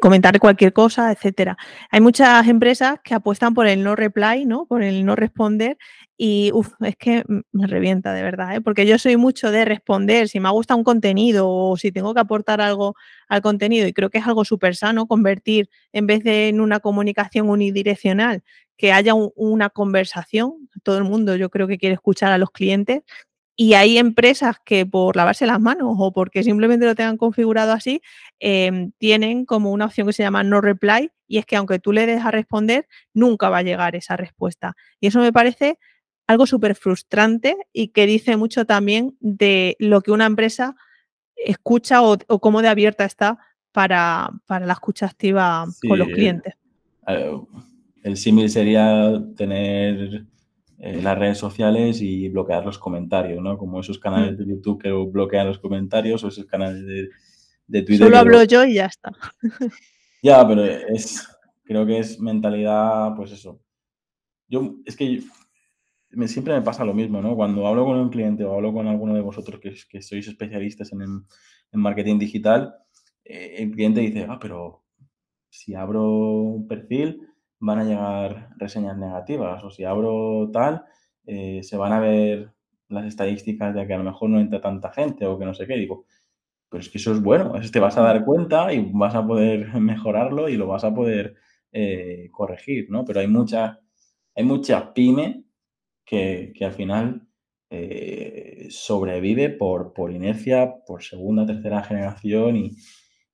comentar 0.00 0.38
cualquier 0.38 0.72
cosa, 0.72 1.10
etcétera. 1.12 1.56
Hay 1.90 2.00
muchas 2.00 2.46
empresas 2.48 2.96
que 3.02 3.14
apuestan 3.14 3.54
por 3.54 3.66
el 3.66 3.82
no 3.82 3.96
reply, 3.96 4.44
¿no? 4.44 4.66
Por 4.66 4.82
el 4.82 5.04
no 5.04 5.16
responder 5.16 5.78
y 6.16 6.52
es 6.80 6.96
que 6.96 7.24
me 7.52 7.66
revienta 7.66 8.12
de 8.12 8.22
verdad, 8.22 8.54
¿eh? 8.54 8.60
porque 8.60 8.86
yo 8.86 8.98
soy 8.98 9.16
mucho 9.16 9.50
de 9.50 9.64
responder 9.64 10.28
si 10.28 10.40
me 10.40 10.50
gusta 10.50 10.74
un 10.76 10.84
contenido 10.84 11.48
o 11.48 11.76
si 11.76 11.90
tengo 11.90 12.14
que 12.14 12.20
aportar 12.20 12.60
algo 12.60 12.94
al 13.28 13.42
contenido 13.42 13.88
y 13.88 13.92
creo 13.92 14.10
que 14.10 14.18
es 14.18 14.26
algo 14.26 14.44
súper 14.44 14.76
sano 14.76 15.06
convertir 15.06 15.68
en 15.92 16.06
vez 16.06 16.22
de 16.22 16.48
en 16.48 16.60
una 16.60 16.80
comunicación 16.80 17.48
unidireccional 17.48 18.42
que 18.76 18.92
haya 18.92 19.14
una 19.14 19.70
conversación. 19.70 20.68
Todo 20.82 20.98
el 20.98 21.04
mundo 21.04 21.36
yo 21.36 21.50
creo 21.50 21.66
que 21.66 21.78
quiere 21.78 21.94
escuchar 21.94 22.32
a 22.32 22.38
los 22.38 22.50
clientes 22.50 23.02
y 23.56 23.74
hay 23.74 23.98
empresas 23.98 24.56
que 24.64 24.86
por 24.86 25.16
lavarse 25.16 25.46
las 25.46 25.60
manos 25.60 25.94
o 25.98 26.12
porque 26.12 26.42
simplemente 26.42 26.86
lo 26.86 26.94
tengan 26.94 27.18
configurado 27.18 27.72
así, 27.72 28.00
em, 28.40 28.92
tienen 28.98 29.44
como 29.44 29.72
una 29.72 29.86
opción 29.86 30.06
que 30.06 30.12
se 30.12 30.22
llama 30.22 30.42
no 30.42 30.60
reply 30.60 31.10
y 31.28 31.38
es 31.38 31.46
que 31.46 31.56
aunque 31.56 31.78
tú 31.78 31.92
le 31.92 32.06
des 32.06 32.24
a 32.24 32.30
responder, 32.30 32.88
nunca 33.12 33.50
va 33.50 33.58
a 33.58 33.62
llegar 33.62 33.94
esa 33.94 34.16
respuesta. 34.16 34.74
Y 35.00 35.08
eso 35.08 35.20
me 35.20 35.32
parece 35.32 35.78
algo 36.26 36.46
súper 36.46 36.74
frustrante 36.74 37.56
y 37.72 37.88
que 37.88 38.06
dice 38.06 38.36
mucho 38.36 38.64
también 38.64 39.16
de 39.20 39.76
lo 39.78 40.00
que 40.00 40.12
una 40.12 40.26
empresa 40.26 40.76
escucha 41.36 42.02
o, 42.02 42.18
cómo 42.40 42.62
de 42.62 42.68
abierta 42.68 43.04
está 43.04 43.38
para, 43.72 44.30
la 44.48 44.72
escucha 44.72 45.06
activa 45.06 45.66
con 45.88 45.98
los 45.98 46.08
clientes. 46.08 46.54
Eh, 47.06 47.40
el 48.02 48.16
símil 48.16 48.48
sería 48.50 49.22
tener 49.36 50.24
eh, 50.84 51.00
las 51.00 51.16
redes 51.16 51.38
sociales 51.38 52.02
y 52.02 52.28
bloquear 52.28 52.66
los 52.66 52.76
comentarios, 52.76 53.40
¿no? 53.40 53.56
Como 53.56 53.78
esos 53.78 54.00
canales 54.00 54.32
mm. 54.32 54.36
de 54.36 54.46
YouTube 54.48 54.82
que 54.82 54.90
bloquean 54.90 55.46
los 55.46 55.60
comentarios 55.60 56.24
o 56.24 56.28
esos 56.28 56.44
canales 56.44 56.84
de, 56.84 57.08
de 57.68 57.82
Twitter. 57.82 58.08
Solo 58.08 58.18
hablo 58.18 58.42
yo 58.42 58.64
y 58.64 58.74
ya 58.74 58.86
está. 58.86 59.12
ya, 60.24 60.44
pero 60.48 60.64
es, 60.64 61.24
creo 61.62 61.86
que 61.86 62.00
es 62.00 62.18
mentalidad, 62.18 63.14
pues 63.14 63.30
eso. 63.30 63.60
Yo, 64.48 64.74
es 64.84 64.96
que 64.96 65.22
me, 66.10 66.26
siempre 66.26 66.52
me 66.54 66.62
pasa 66.62 66.84
lo 66.84 66.94
mismo, 66.94 67.22
¿no? 67.22 67.36
Cuando 67.36 67.64
hablo 67.68 67.84
con 67.84 67.98
un 67.98 68.10
cliente 68.10 68.42
o 68.42 68.52
hablo 68.52 68.72
con 68.72 68.88
alguno 68.88 69.14
de 69.14 69.20
vosotros 69.20 69.60
que, 69.60 69.76
que 69.88 70.02
sois 70.02 70.26
especialistas 70.26 70.92
en, 70.92 71.00
en 71.00 71.80
marketing 71.80 72.18
digital, 72.18 72.74
eh, 73.24 73.54
el 73.58 73.70
cliente 73.70 74.00
dice, 74.00 74.26
ah, 74.28 74.40
pero 74.40 74.82
si 75.48 75.76
abro 75.76 76.02
un 76.10 76.66
perfil, 76.66 77.20
van 77.62 77.78
a 77.78 77.84
llegar 77.84 78.48
reseñas 78.58 78.98
negativas 78.98 79.62
o 79.62 79.70
si 79.70 79.84
abro 79.84 80.50
tal, 80.52 80.84
eh, 81.26 81.60
se 81.62 81.76
van 81.76 81.92
a 81.92 82.00
ver 82.00 82.52
las 82.88 83.06
estadísticas 83.06 83.72
de 83.72 83.86
que 83.86 83.94
a 83.94 83.98
lo 83.98 84.04
mejor 84.04 84.30
no 84.30 84.40
entra 84.40 84.60
tanta 84.60 84.92
gente 84.92 85.26
o 85.26 85.38
que 85.38 85.44
no 85.44 85.54
sé 85.54 85.66
qué. 85.68 85.76
Digo, 85.76 86.04
pero 86.68 86.80
es 86.80 86.88
que 86.88 86.98
eso 86.98 87.12
es 87.12 87.22
bueno, 87.22 87.52
te 87.72 87.80
vas 87.80 87.96
a 87.96 88.02
dar 88.02 88.24
cuenta 88.24 88.72
y 88.72 88.90
vas 88.92 89.14
a 89.14 89.24
poder 89.24 89.72
mejorarlo 89.80 90.48
y 90.48 90.56
lo 90.56 90.66
vas 90.66 90.82
a 90.82 90.92
poder 90.92 91.36
eh, 91.70 92.28
corregir, 92.32 92.90
¿no? 92.90 93.04
Pero 93.04 93.20
hay 93.20 93.28
mucha, 93.28 93.80
hay 94.34 94.44
mucha 94.44 94.92
pyme 94.92 95.44
que, 96.04 96.52
al 96.62 96.72
final 96.72 97.28
eh, 97.70 98.66
sobrevive 98.70 99.50
por, 99.50 99.92
por 99.92 100.10
inercia, 100.10 100.74
por 100.84 101.04
segunda, 101.04 101.46
tercera 101.46 101.84
generación 101.84 102.56
y, 102.56 102.76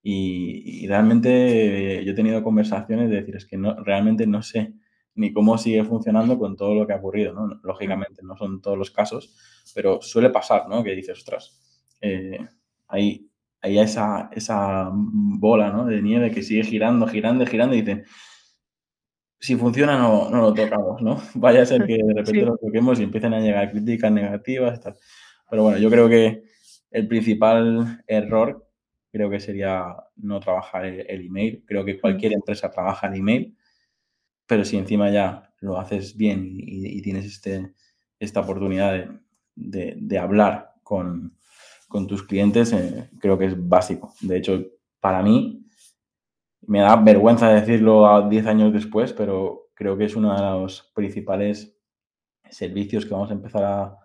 y, 0.01 0.87
realmente 0.87 2.03
yo 2.05 2.11
he 2.11 2.15
tenido 2.15 2.43
conversaciones 2.43 3.09
de 3.09 3.17
decir, 3.17 3.35
es 3.35 3.45
que 3.45 3.57
no, 3.57 3.75
realmente 3.83 4.25
no 4.25 4.41
sé 4.41 4.73
ni 5.15 5.33
cómo 5.33 5.57
sigue 5.57 5.83
funcionando 5.83 6.39
con 6.39 6.55
todo 6.55 6.73
lo 6.73 6.87
que 6.87 6.93
ha 6.93 6.97
ocurrido, 6.97 7.33
¿no? 7.33 7.59
Lógicamente, 7.63 8.21
no 8.23 8.37
son 8.37 8.61
todos 8.61 8.77
los 8.77 8.91
casos, 8.91 9.35
pero 9.75 10.01
suele 10.01 10.29
pasar, 10.29 10.69
¿no? 10.69 10.83
Que 10.83 10.95
dices, 10.95 11.17
ostras, 11.17 11.59
eh, 11.99 12.39
hay, 12.87 13.29
esa, 13.61 14.29
esa 14.31 14.89
bola, 14.93 15.71
¿no? 15.71 15.85
De 15.85 16.01
nieve 16.01 16.31
que 16.31 16.43
sigue 16.43 16.63
girando, 16.63 17.05
girando, 17.07 17.45
girando 17.45 17.75
y 17.75 17.81
dice, 17.81 18.05
si 19.39 19.55
funciona 19.55 19.97
no, 19.97 20.29
no 20.29 20.41
lo 20.41 20.53
tocamos, 20.53 21.01
¿no? 21.01 21.21
Vaya 21.35 21.63
a 21.63 21.65
ser 21.65 21.85
que 21.85 21.97
de 21.97 22.13
repente 22.13 22.41
lo 22.43 22.57
toquemos 22.57 22.99
y 22.99 23.03
empiecen 23.03 23.33
a 23.33 23.41
llegar 23.41 23.71
críticas 23.71 24.11
negativas. 24.11 24.79
Pero 25.49 25.63
bueno, 25.63 25.77
yo 25.79 25.89
creo 25.89 26.07
que 26.07 26.43
el 26.91 27.07
principal 27.07 28.03
error 28.07 28.68
creo 29.11 29.29
que 29.29 29.39
sería 29.39 29.95
no 30.17 30.39
trabajar 30.39 30.85
el, 30.85 31.25
email. 31.25 31.63
Creo 31.65 31.83
que 31.85 31.99
cualquier 31.99 32.33
empresa 32.33 32.71
trabaja 32.71 33.07
el 33.07 33.15
email, 33.15 33.57
pero 34.45 34.65
si 34.65 34.77
encima 34.77 35.09
ya 35.09 35.53
lo 35.59 35.79
haces 35.79 36.15
bien 36.15 36.47
y, 36.49 37.01
tienes 37.01 37.25
este, 37.25 37.73
esta 38.19 38.41
oportunidad 38.41 39.09
de, 39.55 40.19
hablar 40.19 40.75
con, 40.83 41.35
tus 42.07 42.23
clientes, 42.23 42.71
eh, 42.73 43.09
creo 43.19 43.37
que 43.37 43.45
es 43.45 43.67
básico. 43.67 44.13
De 44.21 44.37
hecho, 44.37 44.63
para 44.99 45.23
mí, 45.23 45.65
me 46.61 46.81
da 46.81 46.95
vergüenza 46.97 47.49
decirlo 47.49 48.07
a 48.07 48.29
10 48.29 48.45
años 48.45 48.73
después, 48.73 49.13
pero 49.13 49.69
creo 49.73 49.97
que 49.97 50.05
es 50.05 50.15
uno 50.15 50.35
de 50.35 50.41
los 50.41 50.91
principales 50.93 51.75
servicios 52.49 53.05
que 53.05 53.13
vamos 53.13 53.31
a 53.31 53.33
empezar 53.33 53.63
a, 53.63 53.95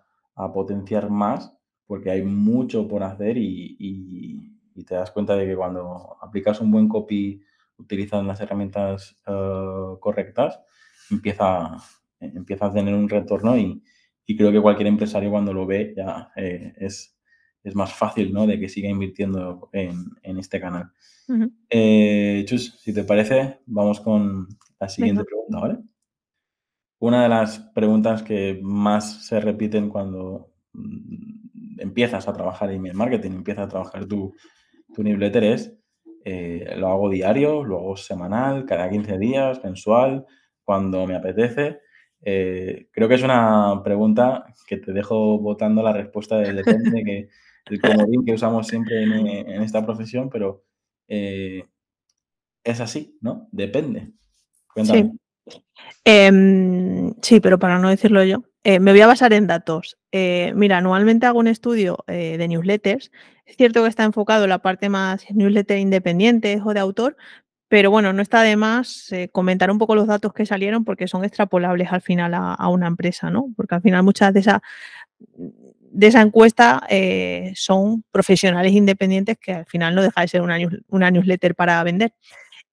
potenciar 0.53 1.09
más 1.09 1.55
porque 1.87 2.11
hay 2.11 2.21
mucho 2.21 2.89
por 2.89 3.03
hacer 3.03 3.37
y, 3.37 3.77
y 3.79 4.54
te 4.83 4.95
das 4.95 5.11
cuenta 5.11 5.35
de 5.35 5.45
que 5.45 5.55
cuando 5.55 6.17
aplicas 6.21 6.59
un 6.61 6.71
buen 6.71 6.87
copy 6.87 7.41
utilizando 7.77 8.27
las 8.27 8.39
herramientas 8.41 9.15
eh, 9.27 9.95
correctas, 9.99 10.59
empieza, 11.11 11.77
empieza 12.19 12.65
a 12.67 12.73
tener 12.73 12.93
un 12.93 13.09
retorno 13.09 13.57
y, 13.57 13.81
creo 14.37 14.51
que 14.51 14.61
cualquier 14.61 14.87
empresario 14.87 15.29
cuando 15.29 15.53
lo 15.53 15.65
ve 15.67 15.93
ya 15.95 16.31
eh, 16.35 16.73
es, 16.77 17.15
es, 17.63 17.75
más 17.75 17.93
fácil 17.93 18.33
¿no? 18.33 18.47
de 18.47 18.59
que 18.59 18.69
siga 18.69 18.89
invirtiendo 18.89 19.69
en, 19.71 20.37
este 20.39 20.59
canal. 20.59 20.91
Eh, 21.69 22.43
Chus, 22.47 22.79
si 22.79 22.93
te 22.93 23.03
parece, 23.03 23.59
vamos 23.67 24.01
con 24.01 24.47
la 24.79 24.89
siguiente 24.89 25.23
pregunta, 25.23 25.59
¿vale? 25.59 25.79
Una 26.99 27.23
de 27.23 27.29
las 27.29 27.59
preguntas 27.59 28.23
que 28.23 28.59
más 28.63 29.27
se 29.27 29.39
repiten 29.39 29.89
cuando 29.89 30.53
mm, 30.73 31.79
empiezas 31.79 32.27
a 32.27 32.33
trabajar 32.33 32.69
en 32.69 32.77
email 32.77 32.95
marketing, 32.95 33.31
empiezas 33.31 33.65
a 33.65 33.69
trabajar 33.69 34.05
tu, 34.05 34.33
tu 34.93 35.03
newsletter 35.03 35.43
es, 35.43 35.75
eh, 36.27 36.73
lo 36.77 36.87
hago 36.87 37.09
diario, 37.09 37.63
lo 37.63 37.77
hago 37.77 37.97
semanal, 37.97 38.65
cada 38.65 38.89
15 38.89 39.19
días, 39.19 39.63
mensual, 39.63 40.25
cuando 40.63 41.05
me 41.05 41.15
apetece. 41.15 41.81
Eh, 42.23 42.87
creo 42.91 43.07
que 43.07 43.13
es 43.13 43.21
una 43.21 43.81
pregunta 43.83 44.47
que 44.65 44.77
te 44.77 44.91
dejo 44.91 45.37
votando 45.37 45.83
la 45.83 45.93
respuesta 45.93 46.37
del 46.37 46.55
depende, 46.55 47.03
que 47.03 47.29
el 47.67 47.79
comodín 47.79 48.25
que 48.25 48.33
usamos 48.33 48.65
siempre 48.65 49.03
en, 49.03 49.61
esta 49.61 49.85
profesión, 49.85 50.31
pero 50.31 50.63
eh, 51.07 51.63
es 52.63 52.79
así, 52.79 53.15
¿no? 53.21 53.47
Depende. 53.51 54.11
Sí. 54.83 55.11
Em, 56.03 57.13
sí, 57.21 57.39
pero 57.39 57.59
para 57.59 57.77
no 57.77 57.89
decirlo 57.89 58.23
yo, 58.23 58.43
me 58.63 58.91
voy 58.91 59.01
a 59.01 59.07
basar 59.07 59.31
en 59.33 59.45
datos. 59.45 59.99
mira, 60.11 60.79
anualmente 60.79 61.27
hago 61.27 61.37
un 61.37 61.47
estudio 61.47 62.03
de 62.07 62.47
newsletters 62.47 63.11
es 63.45 63.57
cierto 63.57 63.83
que 63.83 63.89
está 63.89 64.03
enfocado 64.03 64.43
en 64.43 64.49
la 64.49 64.59
parte 64.59 64.89
más 64.89 65.25
newsletter 65.31 65.77
independiente 65.77 66.61
o 66.63 66.73
de 66.73 66.79
autor, 66.79 67.15
pero 67.67 67.91
bueno, 67.91 68.13
no 68.13 68.21
está 68.21 68.41
de 68.41 68.55
más 68.55 69.11
eh, 69.11 69.29
comentar 69.31 69.71
un 69.71 69.77
poco 69.77 69.95
los 69.95 70.07
datos 70.07 70.33
que 70.33 70.45
salieron 70.45 70.85
porque 70.85 71.07
son 71.07 71.23
extrapolables 71.23 71.91
al 71.91 72.01
final 72.01 72.33
a, 72.33 72.67
una 72.69 72.87
empresa, 72.87 73.29
¿no? 73.29 73.47
Porque 73.55 73.75
al 73.75 73.81
final 73.81 74.03
muchas 74.03 74.33
de 74.33 74.39
esa, 74.41 74.61
de 75.95 76.07
esa 76.07 76.21
encuesta 76.21 76.83
eh, 76.89 77.53
son 77.55 78.03
profesionales 78.11 78.73
independientes 78.73 79.37
que 79.39 79.53
al 79.53 79.65
final 79.65 79.95
no 79.95 80.03
deja 80.03 80.21
de 80.21 80.27
ser 80.27 80.41
una, 80.41 81.11
newsletter 81.11 81.55
para 81.55 81.83
vender. 81.83 82.13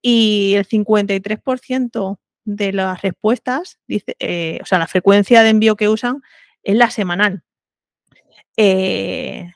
Y 0.02 0.54
el 0.56 0.66
53% 0.66 2.18
de 2.44 2.72
las 2.72 3.00
respuestas, 3.02 3.78
eh, 3.88 4.58
o 4.62 4.66
sea, 4.66 4.78
la 4.78 4.88
frecuencia 4.88 5.42
de 5.42 5.50
envío 5.50 5.76
que 5.76 5.88
usan 5.88 6.22
es 6.62 6.76
la 6.76 6.90
semanal. 6.90 7.42
Eh, 8.56 9.52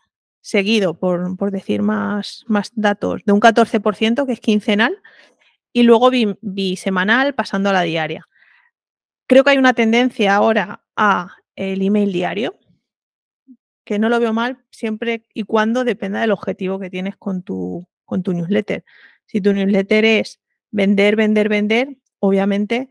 seguido, 0.46 0.94
por, 0.94 1.50
decir 1.50 1.82
más, 1.82 2.44
más, 2.46 2.70
datos, 2.76 3.24
de 3.24 3.32
un 3.32 3.40
14%, 3.40 4.26
que 4.26 4.32
es 4.32 4.38
quincenal, 4.38 5.02
y 5.72 5.82
luego 5.82 6.08
bisemanal, 6.40 7.34
pasando 7.34 7.70
a 7.70 7.72
la 7.72 7.82
diaria. 7.82 8.28
Creo 9.26 9.42
que 9.42 9.50
hay 9.50 9.58
una 9.58 9.74
tendencia 9.74 10.36
ahora 10.36 10.84
a 10.94 11.34
el 11.56 11.82
email 11.82 12.12
diario, 12.12 12.56
que 13.84 13.98
no 13.98 14.08
lo 14.08 14.20
veo 14.20 14.32
mal 14.32 14.64
siempre 14.70 15.26
y 15.34 15.42
cuando 15.42 15.82
dependa 15.82 16.20
del 16.20 16.30
objetivo 16.30 16.78
que 16.78 16.90
tienes 16.90 17.16
con 17.16 17.42
tu, 17.42 17.88
con 18.04 18.22
tu 18.22 18.32
newsletter. 18.32 18.84
Si 19.26 19.40
tu 19.40 19.52
newsletter 19.52 20.04
es 20.04 20.38
vender, 20.70 21.16
vender, 21.16 21.48
vender, 21.48 21.96
obviamente 22.20 22.88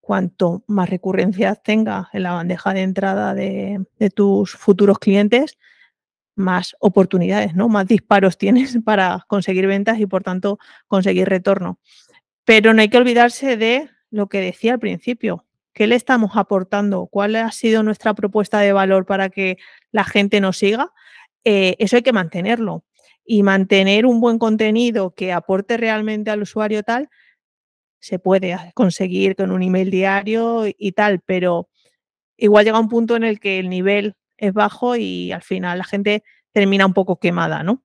cuanto 0.00 0.64
más 0.66 0.90
recurrencias 0.90 1.62
tenga 1.62 2.08
en 2.12 2.24
la 2.24 2.32
bandeja 2.32 2.74
de 2.74 2.82
entrada 2.82 3.34
de 3.34 4.10
tus 4.14 4.52
futuros 4.52 4.98
clientes, 4.98 5.58
más 6.38 6.76
oportunidades, 6.80 7.54
¿no? 7.54 7.68
Más 7.68 7.86
disparos 7.86 8.38
tienes 8.38 8.78
para 8.84 9.24
conseguir 9.26 9.66
ventas 9.66 9.98
y 9.98 10.06
por 10.06 10.22
tanto 10.22 10.58
conseguir 10.86 11.28
retorno. 11.28 11.78
Pero 12.44 12.72
no 12.72 12.80
hay 12.80 12.88
que 12.88 12.98
olvidarse 12.98 13.56
de 13.56 13.90
lo 14.10 14.28
que 14.28 14.40
decía 14.40 14.72
al 14.72 14.78
principio. 14.78 15.44
¿Qué 15.74 15.86
le 15.86 15.96
estamos 15.96 16.32
aportando? 16.34 17.06
¿Cuál 17.06 17.36
ha 17.36 17.52
sido 17.52 17.82
nuestra 17.82 18.14
propuesta 18.14 18.60
de 18.60 18.72
valor 18.72 19.06
para 19.06 19.28
que 19.28 19.58
la 19.92 20.04
gente 20.04 20.40
nos 20.40 20.58
siga? 20.58 20.92
Eh, 21.44 21.76
eso 21.78 21.96
hay 21.96 22.02
que 22.02 22.12
mantenerlo. 22.12 22.84
Y 23.24 23.42
mantener 23.42 24.06
un 24.06 24.20
buen 24.20 24.38
contenido 24.38 25.14
que 25.14 25.32
aporte 25.32 25.76
realmente 25.76 26.30
al 26.30 26.42
usuario 26.42 26.82
tal, 26.82 27.10
se 28.00 28.18
puede 28.18 28.56
conseguir 28.74 29.36
con 29.36 29.50
un 29.50 29.62
email 29.62 29.90
diario 29.90 30.64
y 30.66 30.92
tal, 30.92 31.20
pero 31.20 31.68
igual 32.36 32.64
llega 32.64 32.80
un 32.80 32.88
punto 32.88 33.16
en 33.16 33.24
el 33.24 33.40
que 33.40 33.58
el 33.58 33.68
nivel 33.68 34.14
es 34.38 34.52
bajo 34.52 34.96
y 34.96 35.32
al 35.32 35.42
final 35.42 35.78
la 35.78 35.84
gente 35.84 36.24
termina 36.52 36.86
un 36.86 36.94
poco 36.94 37.18
quemada, 37.18 37.62
¿no? 37.62 37.82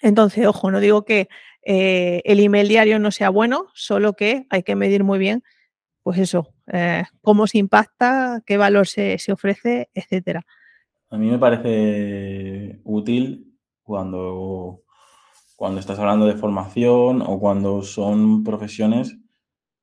Entonces, 0.00 0.46
ojo, 0.46 0.70
no 0.70 0.80
digo 0.80 1.04
que 1.04 1.28
eh, 1.62 2.22
el 2.24 2.40
email 2.40 2.68
diario 2.68 2.98
no 2.98 3.10
sea 3.10 3.30
bueno, 3.30 3.66
solo 3.74 4.14
que 4.14 4.46
hay 4.50 4.62
que 4.62 4.76
medir 4.76 5.02
muy 5.04 5.18
bien, 5.18 5.42
pues 6.02 6.18
eso, 6.18 6.54
eh, 6.68 7.04
cómo 7.20 7.46
se 7.46 7.58
impacta, 7.58 8.42
qué 8.46 8.56
valor 8.56 8.86
se, 8.86 9.18
ofrece, 9.30 9.90
etcétera. 9.92 10.46
A 11.10 11.18
mí 11.18 11.30
me 11.30 11.38
parece 11.38 12.80
útil 12.84 13.58
cuando, 13.82 14.82
cuando 15.56 15.80
estás 15.80 15.98
hablando 15.98 16.26
de 16.26 16.36
formación 16.36 17.22
o 17.22 17.40
cuando 17.40 17.82
son 17.82 18.44
profesiones 18.44 19.18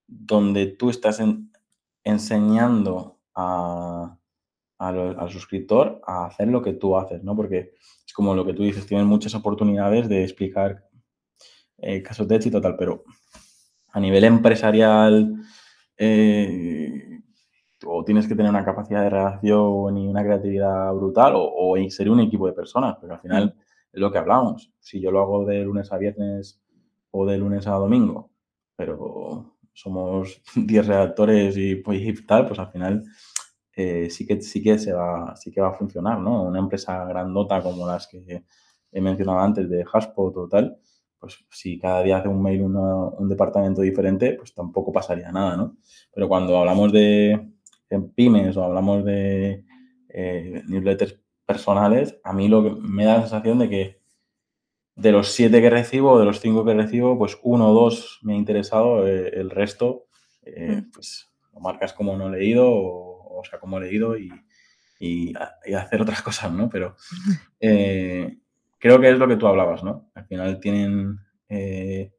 donde 0.07 0.67
tú 0.67 0.89
estás 0.89 1.21
enseñando 2.03 3.19
a, 3.33 4.17
al, 4.77 5.29
suscriptor 5.29 6.01
a 6.05 6.25
hacer 6.25 6.47
lo 6.47 6.61
que 6.61 6.73
tú 6.73 6.97
haces, 6.97 7.23
¿no? 7.23 7.35
Porque 7.35 7.73
es 8.05 8.13
como 8.13 8.35
lo 8.35 8.45
que 8.45 8.53
tú 8.53 8.63
dices, 8.63 8.85
tienes 8.85 9.05
muchas 9.05 9.35
oportunidades 9.35 10.09
de 10.09 10.23
explicar 10.23 10.83
eh, 11.77 12.01
casos 12.01 12.27
de 12.27 12.35
éxito 12.35 12.61
tal, 12.61 12.75
pero 12.77 13.03
a 13.91 13.99
nivel 13.99 14.23
empresarial 14.23 15.35
eh, 15.97 17.21
o 17.85 18.03
tienes 18.03 18.27
que 18.27 18.35
tener 18.35 18.49
una 18.49 18.65
capacidad 18.65 19.03
de 19.03 19.09
reacción 19.09 19.97
y 19.97 20.07
una 20.07 20.23
creatividad 20.23 20.93
brutal 20.93 21.33
o, 21.35 21.75
ser 21.89 22.09
un 22.09 22.19
equipo 22.21 22.47
de 22.47 22.53
personas, 22.53 22.97
pero 22.99 23.13
al 23.13 23.21
final 23.21 23.55
es 23.91 23.99
lo 23.99 24.11
que 24.11 24.17
hablamos. 24.17 24.71
Si 24.79 24.99
yo 24.99 25.11
lo 25.11 25.21
hago 25.21 25.45
de 25.45 25.63
lunes 25.63 25.91
a 25.91 25.97
viernes 25.97 26.61
o 27.11 27.25
de 27.25 27.37
lunes 27.37 27.67
a 27.67 27.71
domingo, 27.71 28.31
pero 28.75 29.55
somos 29.73 30.41
10 30.55 30.87
redactores 30.87 31.55
y, 31.57 31.75
pues, 31.75 32.01
y 32.01 32.25
tal, 32.25 32.47
pues 32.47 32.59
al 32.59 32.71
final 32.71 33.03
eh, 33.75 34.09
sí, 34.09 34.25
que, 34.25 34.41
sí, 34.41 34.63
que 34.63 34.79
se 34.79 34.93
va, 34.93 35.35
sí 35.35 35.51
que 35.51 35.61
va 35.61 35.69
a 35.69 35.73
funcionar, 35.73 36.19
¿no? 36.19 36.43
Una 36.43 36.59
empresa 36.59 37.03
grandota 37.05 37.61
como 37.61 37.85
las 37.85 38.07
que 38.07 38.43
he 38.91 39.01
mencionado 39.01 39.39
antes 39.39 39.69
de 39.69 39.85
Haspot 39.91 40.37
o 40.37 40.47
tal, 40.47 40.77
pues 41.19 41.45
si 41.51 41.77
cada 41.79 42.01
día 42.01 42.17
hace 42.17 42.29
un 42.29 42.41
mail 42.41 42.61
un 42.61 43.27
departamento 43.27 43.81
diferente, 43.81 44.33
pues 44.33 44.53
tampoco 44.53 44.91
pasaría 44.91 45.31
nada, 45.31 45.57
¿no? 45.57 45.77
Pero 46.13 46.27
cuando 46.27 46.57
hablamos 46.57 46.91
de 46.91 47.51
pymes 48.15 48.57
o 48.57 48.63
hablamos 48.63 49.03
de 49.05 49.65
eh, 50.09 50.63
newsletters 50.67 51.19
personales, 51.45 52.19
a 52.23 52.33
mí 52.33 52.47
lo 52.47 52.63
que 52.63 52.69
me 52.81 53.05
da 53.05 53.15
la 53.15 53.21
sensación 53.21 53.59
de 53.59 53.69
que 53.69 54.01
de 54.95 55.11
los 55.11 55.31
siete 55.31 55.61
que 55.61 55.69
recibo, 55.69 56.17
de 56.17 56.25
los 56.25 56.39
cinco 56.39 56.63
que 56.63 56.73
recibo, 56.73 57.17
pues 57.17 57.37
uno 57.43 57.71
o 57.71 57.73
dos 57.73 58.19
me 58.23 58.33
ha 58.33 58.37
interesado, 58.37 59.05
eh, 59.05 59.29
el 59.33 59.49
resto, 59.49 60.07
mm. 60.45 60.91
pues 60.93 61.29
lo 61.53 61.59
marcas 61.59 61.93
como 61.93 62.15
no 62.15 62.29
leído 62.29 62.65
o 62.67 63.04
o 63.39 63.43
sea, 63.43 63.59
como 63.59 63.79
leído 63.79 64.17
y, 64.17 64.31
y, 64.99 65.33
hacer 65.73 66.01
otras 66.01 66.21
cosas, 66.23 66.51
¿no? 66.51 66.69
Pero 66.69 66.95
eh, 67.59 68.37
creo 68.79 68.99
que 68.99 69.09
es 69.09 69.17
lo 69.17 69.27
que 69.27 69.37
tú 69.37 69.47
hablabas, 69.47 69.83
¿no? 69.83 70.09
Al 70.15 70.25
final 70.25 70.59
tienen, 70.59 71.19
eh, 71.49 72.11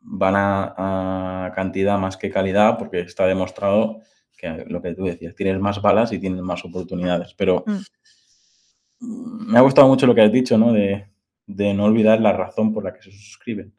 van 0.00 0.34
a, 0.36 1.52
cantidad 1.54 1.98
más 1.98 2.16
que 2.16 2.30
calidad 2.30 2.78
porque 2.78 3.00
está 3.00 3.26
demostrado 3.26 4.00
que 4.36 4.64
lo 4.68 4.80
que 4.80 4.94
tú 4.94 5.04
decías, 5.04 5.34
tienes 5.34 5.58
más 5.58 5.82
balas 5.82 6.12
y 6.12 6.20
tienes 6.20 6.42
más 6.42 6.64
oportunidades. 6.64 7.34
Pero 7.34 7.64
mm. 7.66 9.52
me 9.52 9.58
ha 9.58 9.62
gustado 9.62 9.88
mucho 9.88 10.06
lo 10.06 10.14
que 10.14 10.22
has 10.22 10.30
dicho, 10.30 10.56
¿no? 10.56 10.72
De, 10.72 11.10
de 11.46 11.74
no 11.74 11.84
olvidar 11.84 12.20
la 12.20 12.32
razón 12.32 12.72
por 12.72 12.84
la 12.84 12.92
que 12.92 13.02
se 13.02 13.10
suscriben. 13.10 13.74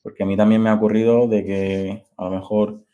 Porque 0.00 0.22
a 0.22 0.26
mí 0.26 0.36
también 0.36 0.62
me 0.62 0.70
ha 0.70 0.74
ocurrido 0.74 1.28
de 1.28 1.44
que 1.44 2.04
a 2.16 2.24
lo 2.24 2.30
mejor 2.30 2.86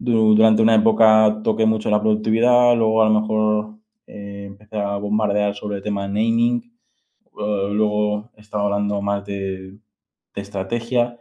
durante 0.00 0.62
una 0.62 0.74
época 0.74 1.40
toqué 1.44 1.66
mucho 1.66 1.90
la 1.90 2.00
productividad, 2.00 2.74
luego 2.74 3.02
a 3.02 3.08
lo 3.08 3.20
mejor 3.20 3.74
eh, 4.06 4.44
empecé 4.46 4.78
a 4.78 4.96
bombardear 4.96 5.54
sobre 5.54 5.76
el 5.76 5.82
tema 5.82 6.08
naming, 6.08 6.62
eh, 7.38 7.68
luego 7.70 8.30
he 8.34 8.40
estado 8.40 8.64
hablando 8.64 9.02
más 9.02 9.24
de, 9.26 9.78
estrategia 10.34 11.18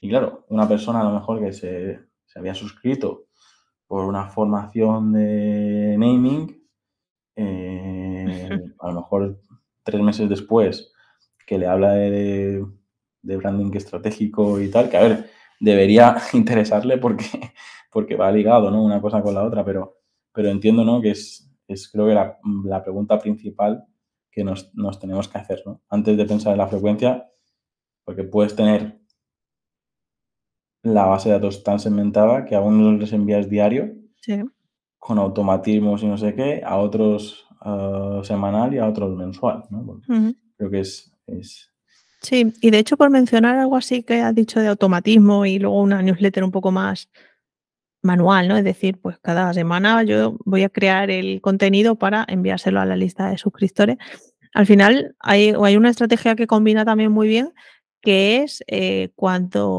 y 0.00 0.08
claro, 0.08 0.46
una 0.48 0.66
persona 0.66 1.02
a 1.02 1.04
lo 1.04 1.10
mejor 1.10 1.40
que 1.40 1.52
se, 1.52 2.00
había 2.34 2.54
suscrito 2.54 3.26
por 3.86 4.06
una 4.06 4.28
formación 4.28 5.12
de 5.12 5.96
naming, 5.98 6.58
eh, 7.36 8.48
a 8.80 8.88
lo 8.88 8.94
mejor 8.94 9.40
tres 9.82 10.00
meses 10.00 10.26
después 10.30 10.90
que 11.46 11.58
le 11.58 11.66
habla 11.66 11.92
de, 11.92 12.64
de 13.20 13.36
branding 13.36 13.76
estratégico 13.76 14.58
y 14.58 14.70
tal, 14.70 14.88
que 14.88 14.96
a 14.96 15.02
ver, 15.02 15.30
debería 15.60 16.16
interesarle 16.32 16.96
porque, 16.96 17.52
porque 17.92 18.16
va 18.16 18.32
ligado, 18.32 18.70
¿no? 18.70 18.82
Una 18.82 19.00
cosa 19.00 19.22
con 19.22 19.34
la 19.34 19.44
otra, 19.44 19.64
pero, 19.64 20.00
pero 20.32 20.48
entiendo, 20.48 20.84
¿no? 20.84 21.00
Que 21.00 21.10
es, 21.10 21.52
es 21.68 21.90
creo 21.90 22.06
que 22.06 22.14
la, 22.14 22.38
la 22.64 22.82
pregunta 22.82 23.18
principal 23.18 23.84
que 24.30 24.42
nos, 24.42 24.74
nos, 24.74 24.98
tenemos 24.98 25.28
que 25.28 25.38
hacer, 25.38 25.62
¿no? 25.66 25.82
Antes 25.90 26.16
de 26.16 26.24
pensar 26.24 26.52
en 26.52 26.58
la 26.58 26.66
frecuencia, 26.66 27.30
porque 28.04 28.24
puedes 28.24 28.56
tener 28.56 28.98
la 30.82 31.04
base 31.04 31.28
de 31.28 31.34
datos 31.34 31.62
tan 31.62 31.78
segmentada 31.78 32.44
que 32.46 32.56
a 32.56 32.60
unos 32.60 32.98
les 32.98 33.12
envías 33.12 33.48
diario, 33.48 33.94
con 34.98 35.18
automatismos 35.18 36.02
y 36.02 36.06
no 36.06 36.16
sé 36.16 36.34
qué, 36.34 36.62
a 36.64 36.78
otros 36.78 37.46
uh, 37.64 38.24
semanal 38.24 38.72
y 38.72 38.78
a 38.78 38.88
otros 38.88 39.14
mensual, 39.16 39.64
¿no? 39.70 40.00
Creo 40.56 40.70
que 40.70 40.80
es, 40.80 41.12
es, 41.26 41.72
Sí, 42.22 42.54
y 42.60 42.70
de 42.70 42.78
hecho 42.78 42.96
por 42.96 43.10
mencionar 43.10 43.56
algo 43.56 43.76
así 43.76 44.04
que 44.04 44.20
has 44.20 44.34
dicho 44.34 44.60
de 44.60 44.68
automatismo 44.68 45.44
y 45.44 45.58
luego 45.58 45.82
una 45.82 46.02
newsletter 46.02 46.44
un 46.44 46.52
poco 46.52 46.70
más 46.70 47.10
manual, 48.02 48.48
¿no? 48.48 48.56
Es 48.56 48.64
decir, 48.64 48.98
pues 49.00 49.18
cada 49.20 49.52
semana 49.54 50.02
yo 50.02 50.36
voy 50.44 50.64
a 50.64 50.68
crear 50.68 51.10
el 51.10 51.40
contenido 51.40 51.96
para 51.96 52.24
enviárselo 52.28 52.80
a 52.80 52.86
la 52.86 52.96
lista 52.96 53.30
de 53.30 53.38
suscriptores. 53.38 53.96
Al 54.54 54.66
final 54.66 55.14
hay, 55.20 55.54
hay 55.62 55.76
una 55.76 55.90
estrategia 55.90 56.36
que 56.36 56.46
combina 56.46 56.84
también 56.84 57.12
muy 57.12 57.28
bien, 57.28 57.52
que 58.02 58.42
es 58.42 58.64
eh, 58.66 59.10
cuando 59.14 59.70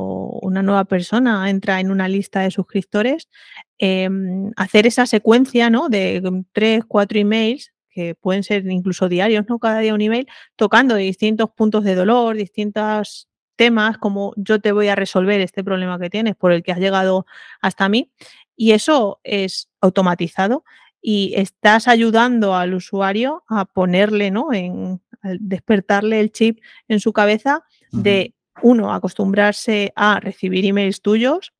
una 0.41 0.63
nueva 0.63 0.85
persona 0.85 1.49
entra 1.49 1.79
en 1.81 1.91
una 1.91 2.07
lista 2.07 2.39
de 2.41 2.51
suscriptores, 2.51 3.29
em, 3.77 4.51
hacer 4.55 4.87
esa 4.87 5.05
secuencia 5.05 5.69
¿no? 5.69 5.89
de 5.89 6.21
tres, 6.53 6.83
cuatro 6.87 7.19
emails 7.19 7.73
que 7.89 8.15
pueden 8.15 8.43
ser 8.43 8.65
incluso 8.71 9.07
diarios, 9.07 9.45
¿no? 9.47 9.59
Cada 9.59 9.79
día 9.79 9.93
un 9.93 10.01
email, 10.01 10.27
tocando 10.55 10.95
distintos 10.95 11.51
puntos 11.51 11.83
de 11.83 11.93
dolor, 11.93 12.35
distintos 12.35 13.29
temas, 13.55 13.97
como 13.97 14.33
yo 14.35 14.59
te 14.59 14.71
voy 14.71 14.87
a 14.87 14.95
resolver 14.95 15.39
este 15.41 15.63
problema 15.63 15.99
que 15.99 16.09
tienes 16.09 16.35
por 16.35 16.51
el 16.51 16.63
que 16.63 16.71
has 16.71 16.79
llegado 16.79 17.25
hasta 17.61 17.89
mí. 17.89 18.11
Y 18.55 18.71
eso 18.71 19.19
es 19.23 19.69
automatizado 19.81 20.63
y 21.01 21.33
estás 21.35 21.87
ayudando 21.87 22.55
al 22.55 22.73
usuario 22.73 23.43
a 23.49 23.65
ponerle, 23.65 24.31
¿no? 24.31 24.53
En 24.53 25.01
despertarle 25.39 26.19
el 26.19 26.31
chip 26.31 26.59
en 26.87 26.99
su 26.99 27.13
cabeza 27.13 27.63
de, 27.91 28.33
uno, 28.61 28.93
acostumbrarse 28.93 29.91
a 29.95 30.19
recibir 30.19 30.65
emails 30.65 31.01
tuyos 31.01 31.53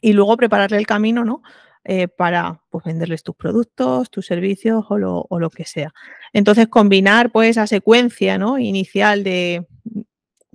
y 0.00 0.12
luego 0.12 0.36
prepararle 0.36 0.76
el 0.76 0.86
camino, 0.86 1.24
¿no? 1.24 1.42
Eh, 1.84 2.06
para 2.06 2.60
pues, 2.68 2.84
venderles 2.84 3.22
tus 3.22 3.34
productos, 3.34 4.10
tus 4.10 4.26
servicios 4.26 4.84
o 4.90 4.98
lo, 4.98 5.50
que 5.50 5.64
sea. 5.64 5.94
Entonces, 6.32 6.68
combinar 6.68 7.32
pues 7.32 7.50
esa 7.50 7.66
secuencia 7.66 8.36
¿no? 8.36 8.58
inicial 8.58 9.24
de 9.24 9.66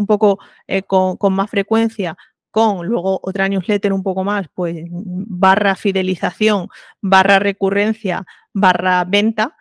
un 0.04 0.08
poco 0.08 0.40
eh, 0.68 0.84
con, 0.84 1.18
más 1.34 1.50
frecuencia 1.50 2.18
con 2.52 2.86
luego 2.86 3.20
otra 3.24 3.48
newsletter 3.50 3.92
un 3.94 4.04
poco 4.04 4.24
más, 4.24 4.48
pues 4.54 4.86
barra 4.92 5.76
fidelización, 5.76 6.68
barra 7.02 7.40
recurrencia, 7.40 8.26
barra 8.54 9.04
venta, 9.06 9.56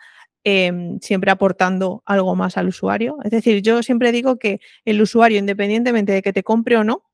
em, 0.44 1.00
siempre 1.00 1.31
aportando 1.31 2.02
algo 2.05 2.37
más 2.37 2.59
al 2.59 2.68
usuario. 2.68 3.16
Es 3.24 3.31
decir, 3.31 3.62
yo 3.62 3.83
siempre 3.83 4.12
digo 4.12 4.38
que 4.38 4.61
el 4.85 5.00
usuario, 5.00 5.38
independientemente 5.38 6.12
de 6.12 6.20
que 6.20 6.35
te 6.35 6.42
compre 6.42 6.76
o 6.76 6.85
no, 6.85 7.05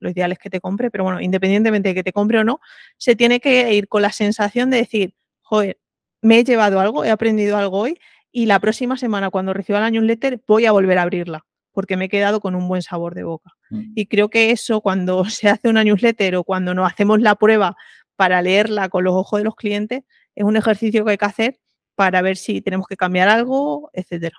lo 0.00 0.10
ideal 0.10 0.32
es 0.32 0.38
que 0.40 0.50
te 0.50 0.60
compre, 0.60 0.90
pero 0.90 1.04
bueno, 1.04 1.20
independientemente 1.20 1.90
de 1.90 1.94
que 1.94 2.02
te 2.02 2.12
compre 2.12 2.38
o 2.40 2.44
no, 2.44 2.60
se 2.96 3.14
tiene 3.14 3.38
que 3.38 3.72
ir 3.74 3.86
con 3.86 4.02
la 4.02 4.12
sensación 4.12 4.70
de 4.70 4.78
decir, 4.78 5.14
joder, 5.42 5.78
me 6.22 6.40
he 6.40 6.44
llevado 6.44 6.80
algo, 6.80 7.04
he 7.04 7.10
aprendido 7.10 7.56
algo 7.56 7.78
hoy 7.78 8.00
y 8.32 8.46
la 8.46 8.58
próxima 8.60 8.96
semana 8.96 9.30
cuando 9.30 9.54
reciba 9.54 9.80
la 9.80 9.90
newsletter 9.90 10.42
voy 10.46 10.66
a 10.66 10.72
volver 10.72 10.98
a 10.98 11.02
abrirla 11.02 11.46
porque 11.80 11.96
me 11.96 12.04
he 12.04 12.08
quedado 12.10 12.40
con 12.40 12.54
un 12.54 12.68
buen 12.68 12.82
sabor 12.82 13.14
de 13.14 13.24
boca. 13.24 13.52
Mm. 13.70 13.92
Y 13.94 14.04
creo 14.04 14.28
que 14.28 14.50
eso 14.50 14.82
cuando 14.82 15.24
se 15.30 15.48
hace 15.48 15.70
una 15.70 15.82
newsletter 15.82 16.36
o 16.36 16.44
cuando 16.44 16.74
nos 16.74 16.92
hacemos 16.92 17.22
la 17.22 17.36
prueba 17.36 17.74
para 18.16 18.42
leerla 18.42 18.90
con 18.90 19.02
los 19.02 19.14
ojos 19.14 19.40
de 19.40 19.44
los 19.44 19.56
clientes, 19.56 20.02
es 20.34 20.44
un 20.44 20.58
ejercicio 20.58 21.06
que 21.06 21.12
hay 21.12 21.16
que 21.16 21.24
hacer 21.24 21.58
para 21.94 22.20
ver 22.20 22.36
si 22.36 22.60
tenemos 22.60 22.86
que 22.86 22.98
cambiar 22.98 23.30
algo, 23.30 23.88
etcétera. 23.94 24.36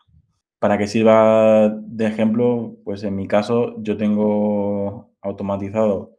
Para 0.60 0.78
que 0.78 0.86
sirva 0.86 1.70
de 1.70 2.06
ejemplo, 2.06 2.78
pues 2.84 3.04
en 3.04 3.16
mi 3.16 3.28
caso 3.28 3.74
yo 3.82 3.98
tengo 3.98 5.10
automatizado, 5.24 6.16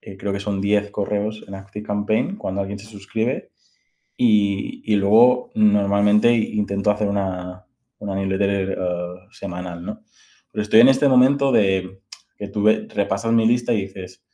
eh, 0.00 0.16
creo 0.16 0.32
que 0.32 0.38
son 0.38 0.60
10 0.60 0.92
correos 0.92 1.44
en 1.48 1.56
ActiveCampaign 1.56 2.36
cuando 2.36 2.60
alguien 2.60 2.78
se 2.78 2.86
suscribe 2.86 3.50
y, 4.16 4.94
luego 4.94 5.50
normalmente 5.56 6.32
intento 6.32 6.92
hacer 6.92 7.08
una, 7.08 7.66
una 7.98 8.14
newsletter 8.14 8.78
eh, 8.78 9.26
semanal, 9.32 9.84
¿no? 9.84 10.04
Pero 10.50 10.62
estoy 10.62 10.80
en 10.80 10.88
este 10.88 11.08
momento 11.08 11.52
de 11.52 12.00
que 12.36 12.48
tú 12.48 12.66
repasas 12.66 13.32
mi 13.32 13.46
lista 13.46 13.72
y 13.72 13.82
dices, 13.82 14.24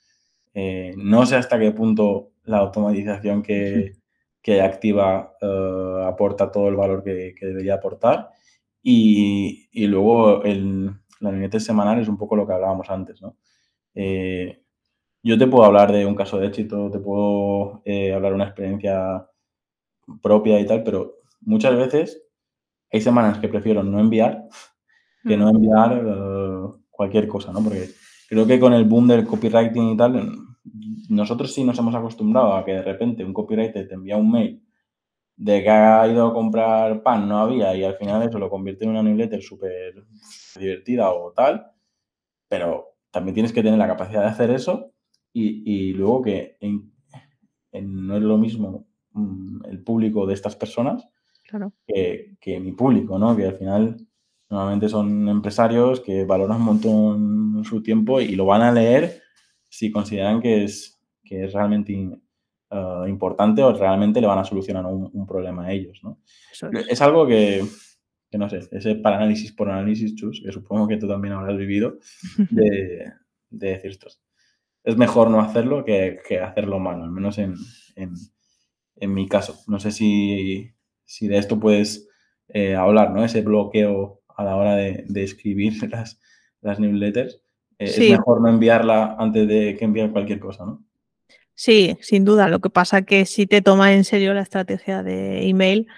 eh, 0.54 0.94
no 0.96 1.26
sé 1.26 1.36
hasta 1.36 1.58
qué 1.58 1.72
punto 1.72 2.32
la 2.44 2.58
automatización 2.58 3.42
que, 3.42 3.92
que 4.40 4.62
activa 4.62 5.34
aporta 6.06 6.50
todo 6.50 6.68
el 6.68 6.76
valor 6.76 7.02
que, 7.02 7.34
debería 7.40 7.74
aportar 7.74 8.30
y, 8.82 9.68
y 9.72 9.86
luego 9.88 10.44
el, 10.44 10.90
la 11.20 11.30
newsletter 11.30 11.60
semanal 11.60 12.00
es 12.00 12.08
un 12.08 12.16
poco 12.16 12.36
lo 12.36 12.46
que 12.46 12.52
hablábamos 12.52 12.88
antes, 12.90 13.20
¿no? 13.22 13.36
Eh, 13.94 14.62
yo 15.22 15.38
te 15.38 15.46
puedo 15.46 15.64
hablar 15.64 15.90
de 15.92 16.06
un 16.06 16.14
caso 16.14 16.38
de 16.38 16.46
éxito, 16.46 16.90
te 16.90 16.98
puedo 16.98 17.82
eh, 17.84 18.12
hablar 18.12 18.32
de 18.32 18.36
una 18.36 18.44
experiencia 18.44 19.26
propia 20.22 20.60
y 20.60 20.66
tal, 20.66 20.84
pero 20.84 21.16
muchas 21.40 21.76
veces 21.76 22.22
hay 22.92 23.00
semanas 23.00 23.38
que 23.38 23.48
prefiero 23.48 23.82
no 23.82 23.98
enviar 23.98 24.44
que 25.26 25.36
no 25.36 25.46
mm. 25.46 25.56
enviar 25.56 26.04
eh, 26.06 26.78
cualquier 26.90 27.28
cosa, 27.28 27.52
¿no? 27.52 27.62
Porque 27.62 27.88
creo 28.28 28.46
que 28.46 28.60
con 28.60 28.72
el 28.72 28.84
boom 28.84 29.08
del 29.08 29.26
copywriting 29.26 29.90
y 29.90 29.96
tal, 29.96 30.32
nosotros 31.08 31.52
sí 31.52 31.64
nos 31.64 31.78
hemos 31.78 31.94
acostumbrado 31.94 32.54
a 32.54 32.64
que 32.64 32.72
de 32.72 32.82
repente 32.82 33.24
un 33.24 33.32
copywriter 33.32 33.88
te 33.88 33.94
envía 33.94 34.16
un 34.16 34.30
mail 34.30 34.62
de 35.36 35.62
que 35.62 35.68
ha 35.68 36.06
ido 36.08 36.26
a 36.26 36.34
comprar 36.34 37.02
pan, 37.02 37.28
no 37.28 37.38
había, 37.38 37.74
y 37.74 37.84
al 37.84 37.96
final 37.96 38.26
eso 38.26 38.38
lo 38.38 38.48
convierte 38.48 38.84
en 38.84 38.90
una 38.90 39.02
newsletter 39.02 39.42
súper 39.42 40.06
divertida 40.58 41.10
o 41.10 41.32
tal, 41.32 41.66
pero 42.48 42.96
también 43.10 43.34
tienes 43.34 43.52
que 43.52 43.62
tener 43.62 43.78
la 43.78 43.86
capacidad 43.86 44.22
de 44.22 44.28
hacer 44.28 44.50
eso 44.50 44.92
y, 45.32 45.92
luego 45.92 46.22
que 46.22 46.56
no 47.72 48.16
es 48.16 48.22
lo 48.22 48.38
mismo 48.38 48.86
mm, 49.12 49.66
el 49.66 49.82
público 49.82 50.26
de 50.26 50.32
estas 50.32 50.56
personas 50.56 51.06
que, 51.86 52.60
mi 52.60 52.72
público, 52.72 53.18
¿no? 53.18 53.36
Que 53.36 53.46
al 53.46 53.56
final 53.56 53.96
normalmente 54.48 54.88
son 54.88 55.28
empresarios 55.28 56.00
que 56.00 56.24
valoran 56.24 56.58
un 56.58 56.64
montón 56.64 57.64
su 57.64 57.82
tiempo 57.82 58.20
y 58.20 58.36
lo 58.36 58.46
van 58.46 58.62
a 58.62 58.72
leer 58.72 59.22
si 59.68 59.90
consideran 59.90 60.40
que 60.40 60.64
es, 60.64 60.98
que 61.24 61.44
es 61.44 61.52
realmente 61.52 62.20
ah, 62.70 63.04
importante 63.08 63.62
o 63.62 63.72
realmente 63.72 64.20
le 64.20 64.26
van 64.26 64.38
a 64.38 64.44
solucionar 64.44 64.86
un, 64.86 65.26
problema 65.26 65.66
a 65.66 65.72
ellos, 65.72 66.00
¿no? 66.02 66.20
es. 66.88 67.02
algo 67.02 67.26
que, 67.26 67.64
que 68.30 68.38
no 68.38 68.48
sé, 68.48 68.60
ese 68.70 68.94
para 68.96 69.16
análisis 69.16 69.52
por 69.52 69.68
análisis, 69.68 70.14
Chus, 70.14 70.42
que 70.44 70.52
supongo 70.52 70.86
que 70.86 70.96
tú 70.96 71.08
también 71.08 71.34
habrás 71.34 71.56
vivido, 71.56 71.98
de, 72.50 73.12
decir 73.50 73.90
esto. 73.90 74.08
Es 74.84 74.96
mejor 74.96 75.30
no 75.30 75.40
hacerlo 75.40 75.84
que, 75.84 76.20
hacerlo 76.40 76.78
mal, 76.78 77.02
al 77.02 77.10
menos 77.10 77.38
en, 77.38 77.54
mi 79.00 79.28
caso. 79.28 79.58
No 79.66 79.80
sé 79.80 79.90
si, 79.90 80.70
de 81.20 81.38
esto 81.38 81.58
puedes 81.58 82.08
eh, 82.48 82.76
hablar, 82.76 83.10
¿no? 83.10 83.24
Ese 83.24 83.42
bloqueo 83.42 84.22
a 84.36 84.44
la 84.44 84.56
hora 84.56 84.76
de, 84.76 85.04
escribir 85.16 85.74
las, 85.90 86.20
las 86.60 86.78
newsletters. 86.78 87.40
Eh, 87.78 87.84
es 87.84 87.98
mejor 87.98 88.40
no 88.40 88.48
enviarla 88.48 89.16
antes 89.18 89.46
de 89.46 89.76
que 89.76 89.84
enviar 89.84 90.10
cualquier 90.10 90.38
cosa, 90.38 90.64
¿no? 90.64 90.82
Sí, 91.54 91.96
sin 92.00 92.24
duda. 92.24 92.48
Lo 92.48 92.60
que 92.60 92.70
pasa 92.70 93.02
que 93.02 93.24
si 93.24 93.46
te 93.46 93.62
tomas 93.62 93.92
en 93.92 94.04
serio 94.04 94.34
la 94.34 94.42
estrategia 94.42 95.02
de 95.02 95.48
email, 95.48 95.88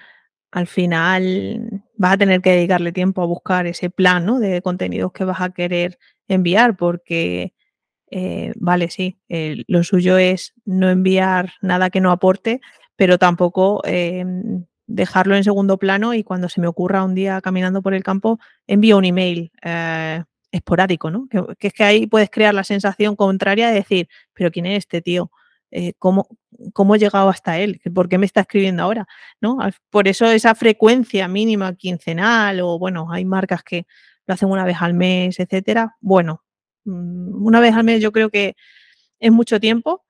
al 0.51 0.67
final 0.67 1.83
vas 1.95 2.13
a 2.13 2.17
tener 2.17 2.41
que 2.41 2.51
dedicarle 2.51 2.91
tiempo 2.91 3.21
a 3.21 3.25
buscar 3.25 3.67
ese 3.67 3.89
plan 3.89 4.25
¿no? 4.25 4.39
de 4.39 4.61
contenidos 4.61 5.11
que 5.11 5.25
vas 5.25 5.41
a 5.41 5.51
querer 5.51 5.99
enviar, 6.27 6.77
porque, 6.77 7.53
eh, 8.09 8.53
vale, 8.55 8.89
sí, 8.89 9.19
eh, 9.29 9.63
lo 9.67 9.83
suyo 9.83 10.17
es 10.17 10.53
no 10.65 10.89
enviar 10.89 11.53
nada 11.61 11.89
que 11.89 12.01
no 12.01 12.11
aporte, 12.11 12.61
pero 12.95 13.17
tampoco 13.17 13.81
em, 13.85 14.65
dejarlo 14.89 15.35
en 15.35 15.43
segundo 15.43 15.77
plano 15.77 16.13
y 16.15 16.23
cuando 16.23 16.49
se 16.49 16.59
me 16.59 16.67
ocurra 16.67 17.03
un 17.03 17.13
día 17.13 17.39
caminando 17.41 17.81
por 17.81 17.93
el 17.93 18.03
campo, 18.03 18.39
envío 18.67 18.97
un 18.97 19.05
email 19.05 19.51
eh, 19.63 20.23
esporádico, 20.51 21.11
¿no? 21.11 21.27
Que, 21.29 21.67
es 21.67 21.73
que 21.73 21.83
ahí 21.83 22.07
puedes 22.07 22.29
crear 22.31 22.53
la 22.53 22.63
sensación 22.63 23.15
contraria 23.15 23.69
de 23.69 23.75
decir, 23.75 24.09
pero 24.33 24.51
¿quién 24.51 24.65
es 24.65 24.79
este 24.79 25.01
tío? 25.01 25.31
Eh, 25.71 25.93
¿cómo, 25.99 26.27
¿cómo, 26.73 26.95
he 26.95 26.99
llegado 26.99 27.29
hasta 27.29 27.59
él? 27.59 27.79
¿Por 27.93 28.09
qué 28.09 28.17
me 28.17 28.25
está 28.25 28.41
escribiendo 28.41 28.81
ahora? 28.81 29.07
¿No? 29.39 29.59
Por 29.91 30.07
eso 30.07 30.25
esa 30.25 30.55
frecuencia 30.55 31.27
mínima 31.27 31.75
quincenal 31.75 32.59
o 32.61 32.79
bueno, 32.79 33.11
hay 33.11 33.25
marcas 33.25 33.63
que 33.63 33.85
lo 34.25 34.33
hacen 34.33 34.49
una 34.49 34.65
vez 34.65 34.77
al 34.79 34.95
mes, 34.95 35.39
etcétera. 35.39 35.95
Bueno, 36.01 36.43
mm, 36.85 37.45
una 37.45 37.59
vez 37.59 37.75
al 37.75 37.83
mes 37.83 38.01
yo 38.01 38.11
creo 38.11 38.31
que 38.31 38.55
es 39.19 39.31
mucho 39.31 39.59
tiempo, 39.59 40.03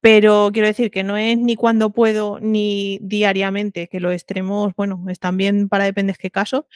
pero 0.00 0.50
quiero 0.52 0.68
decir 0.68 0.90
que 0.90 1.02
no 1.02 1.16
es 1.16 1.38
ni 1.38 1.56
cuando 1.56 1.90
puedo 1.90 2.38
ni 2.40 2.98
diariamente, 3.02 3.88
que 3.88 4.00
los 4.00 4.12
extremos, 4.12 4.72
bueno, 4.76 5.04
están 5.08 5.36
bien 5.36 5.68
para 5.68 5.84
depender 5.84 6.16
qué 6.18 6.30
caso, 6.30 6.66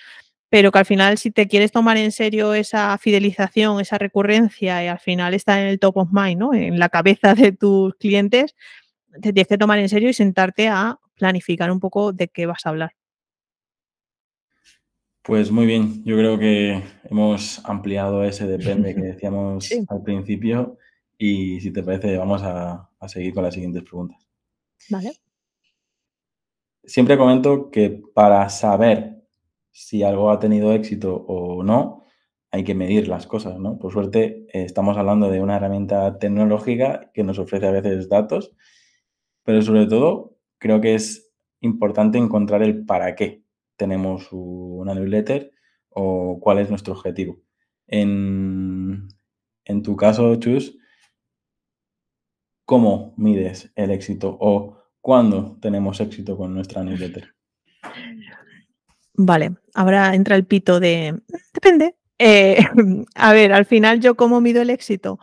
pero 0.51 0.71
que 0.71 0.79
al 0.79 0.87
final 0.87 1.19
si 1.19 1.31
te 1.31 1.49
quieres 1.49 1.73
tomar 1.73 1.97
en 1.97 2.13
serio 2.13 2.55
esa 2.55 2.97
fidelización, 2.99 3.81
esa 3.81 3.99
recurrencia 3.99 4.85
y 4.85 4.89
al 4.89 5.01
final 5.01 5.35
está 5.35 5.61
en 5.61 5.69
el 5.69 5.81
top 5.81 5.97
of 5.99 6.09
mind, 6.13 6.39
¿no? 6.39 6.55
en 6.55 6.79
la 6.79 6.89
cabeza 6.91 7.35
de 7.35 7.53
tus 7.53 7.95
clientes, 7.97 8.55
te 9.13 9.33
tienes 9.33 9.49
que 9.49 9.59
tomar 9.59 9.79
en 9.79 9.89
serio 9.89 10.09
y 10.09 10.15
sentarte 10.15 10.69
a 10.69 10.99
planificar 11.17 11.71
un 11.71 11.81
poco 11.81 12.13
de 12.13 12.29
qué 12.29 12.47
vas 12.47 12.67
a 12.67 12.71
hablar. 12.71 12.93
Pues 15.23 15.51
muy 15.51 15.65
bien, 15.65 16.05
yo 16.05 16.19
creo 16.19 16.39
que 16.39 16.83
hemos 17.11 17.65
ampliado 17.65 18.25
ese 18.25 18.47
depende 18.47 18.95
que 18.95 19.01
decíamos 19.15 19.71
al 19.89 20.03
principio 20.03 20.77
y 21.17 21.61
si 21.61 21.73
te 21.73 21.83
parece 21.83 22.19
vamos 22.19 22.43
a, 22.43 22.91
a 23.05 23.09
seguir 23.09 23.35
con 23.35 23.45
las 23.45 23.55
siguientes 23.55 23.83
preguntas. 23.83 24.27
Vale. 24.91 25.13
Siempre 26.83 27.17
comento 27.17 27.71
que 27.71 28.03
para 28.15 28.49
saber 28.49 29.23
si 29.71 30.03
algo 30.03 30.31
ha 30.31 30.39
tenido 30.39 30.73
éxito 30.73 31.15
o 31.15 31.63
no, 31.63 32.05
hay 32.51 32.63
que 32.63 32.75
medir 32.75 33.09
las 33.09 33.27
cosas, 33.27 33.59
¿no? 33.59 33.79
Por 33.79 33.93
suerte, 33.93 34.47
eh, 34.53 34.63
estamos 34.63 34.97
hablando 34.97 35.29
de 35.29 35.41
una 35.41 35.57
herramienta 35.57 36.19
tecnológica 36.19 37.11
que 37.13 37.25
nos 37.25 37.41
ofrece 37.41 37.67
a 37.67 37.73
veces 37.73 38.09
datos, 38.09 38.55
pero 39.43 39.61
sobre 39.63 39.87
todo 39.87 40.37
creo 40.59 40.81
que 40.81 40.95
es 40.95 41.33
importante 41.61 42.17
encontrar 42.19 42.63
el 42.63 42.85
para 42.85 43.17
qué 43.17 43.43
tenemos 43.77 44.29
una 44.31 44.95
newsletter 44.95 45.51
o 45.89 46.39
cuál 46.41 46.61
es 46.61 46.71
nuestro 46.71 46.95
objetivo. 46.95 47.41
En, 47.89 49.09
en 49.65 49.83
tu 49.83 49.97
caso, 49.97 50.37
Chus, 50.37 50.79
¿cómo 52.65 53.15
mides 53.17 53.71
el 53.75 53.91
éxito 53.91 54.37
o 54.41 54.79
cuándo 55.01 55.59
tenemos 55.61 56.01
éxito 56.01 56.37
con 56.37 56.55
nuestra 56.55 56.83
newsletter? 56.83 57.35
Vale, 59.15 59.53
ahora 59.75 60.15
entra 60.15 60.37
el 60.37 60.45
pito 60.45 60.81
de... 60.81 61.21
Depende. 61.53 61.97
Eh, 62.19 62.59
a 63.15 63.33
ver, 63.33 63.53
al 63.53 63.65
final 63.65 64.01
yo 64.01 64.17
cómo 64.17 64.41
mido 64.41 64.63
el 64.63 64.71
éxito. 64.71 65.19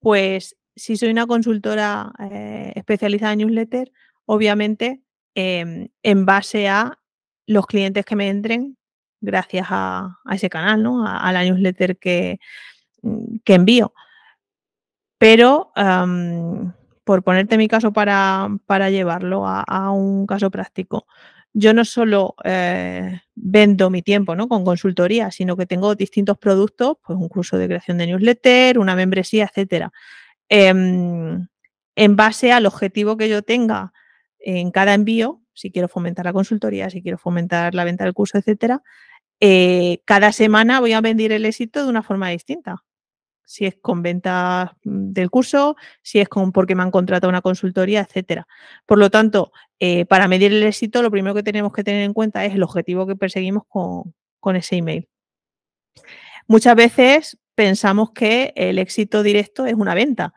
Pues 0.00 0.56
si 0.76 0.96
soy 0.96 1.10
una 1.10 1.26
consultora 1.26 2.12
eh, 2.18 2.72
especializada 2.76 3.32
en 3.32 3.40
newsletter, 3.40 3.92
obviamente 4.26 5.02
em, 5.34 5.88
en 6.02 6.26
base 6.26 6.68
a 6.68 6.98
los 7.46 7.66
clientes 7.66 8.04
que 8.04 8.16
me 8.16 8.28
entren 8.28 8.76
gracias 9.20 9.66
a, 9.70 10.18
ese 10.30 10.50
canal, 10.50 10.82
¿no? 10.82 11.06
A, 11.06 11.32
la 11.32 11.44
newsletter 11.44 11.96
que, 11.98 12.38
que 13.44 13.54
envío. 13.54 13.92
Pero 15.18 15.72
por 17.04 17.22
ponerte 17.22 17.58
mi 17.58 17.68
caso 17.68 17.92
para, 17.92 18.48
para 18.66 18.90
llevarlo 18.90 19.44
a, 19.46 19.90
un 19.90 20.26
caso 20.26 20.50
práctico, 20.50 21.06
yo 21.52 21.74
no 21.74 21.84
solo 21.84 22.34
eh, 22.44 23.20
vendo 23.34 23.90
mi 23.90 24.02
tiempo 24.02 24.34
¿no? 24.34 24.48
con 24.48 24.64
consultoría, 24.64 25.30
sino 25.30 25.56
que 25.56 25.66
tengo 25.66 25.94
distintos 25.94 26.38
productos, 26.38 26.96
pues 27.04 27.18
un 27.18 27.28
curso 27.28 27.58
de 27.58 27.66
creación 27.66 27.98
de 27.98 28.06
newsletter, 28.06 28.78
una 28.78 28.96
membresía, 28.96 29.44
etcétera. 29.44 29.92
Em, 30.48 31.46
en 31.96 32.16
base 32.16 32.52
al 32.52 32.66
objetivo 32.66 33.16
que 33.16 33.28
yo 33.28 33.42
tenga 33.42 33.92
en 34.38 34.70
cada 34.70 34.94
envío, 34.94 35.42
si 35.54 35.70
quiero 35.70 35.88
fomentar 35.88 36.24
la 36.24 36.32
consultoría, 36.32 36.88
si 36.90 37.02
quiero 37.02 37.18
fomentar 37.18 37.74
la 37.74 37.84
venta 37.84 38.04
del 38.04 38.14
curso, 38.14 38.38
etcétera, 38.38 38.82
eh, 39.40 40.00
cada 40.06 40.32
semana 40.32 40.80
voy 40.80 40.92
a 40.94 41.00
vender 41.00 41.32
el 41.32 41.44
éxito 41.44 41.82
de 41.82 41.90
una 41.90 42.02
forma 42.02 42.30
distinta 42.30 42.82
si 43.44 43.66
es 43.66 43.76
con 43.80 44.02
venta 44.02 44.76
mm, 44.84 45.12
del 45.12 45.30
curso, 45.30 45.76
si 46.02 46.20
es 46.20 46.28
con 46.28 46.52
porque 46.52 46.74
me 46.74 46.82
han 46.82 46.90
contratado 46.90 47.28
una 47.28 47.42
consultoría, 47.42 48.00
etcétera. 48.00 48.46
Por 48.86 48.98
lo 48.98 49.10
tanto, 49.10 49.52
eh, 49.80 50.06
para 50.06 50.28
medir 50.28 50.52
el 50.52 50.62
éxito, 50.62 51.02
lo 51.02 51.10
primero 51.10 51.34
que 51.34 51.42
tenemos 51.42 51.72
que 51.72 51.84
tener 51.84 52.02
en 52.02 52.12
cuenta 52.12 52.44
es 52.44 52.54
el 52.54 52.62
objetivo 52.62 53.06
que 53.06 53.16
perseguimos 53.16 53.64
con, 53.68 54.56
ese 54.56 54.76
email. 54.76 55.08
Muchas 56.46 56.74
veces 56.74 57.38
pensamos 57.54 58.10
que 58.12 58.52
el 58.56 58.78
éxito 58.78 59.22
directo 59.22 59.66
es 59.66 59.74
una 59.74 59.94
venta, 59.94 60.34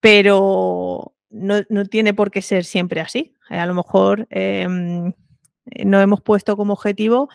pero 0.00 1.14
no, 1.30 1.64
tiene 1.90 2.14
por 2.14 2.30
qué 2.30 2.42
ser 2.42 2.64
siempre 2.64 3.00
así. 3.00 3.34
A 3.48 3.66
lo 3.66 3.74
mejor 3.74 4.26
em, 4.30 5.12
no 5.84 6.00
hemos 6.00 6.20
puesto 6.20 6.56
como 6.56 6.74
objetivo 6.74 7.28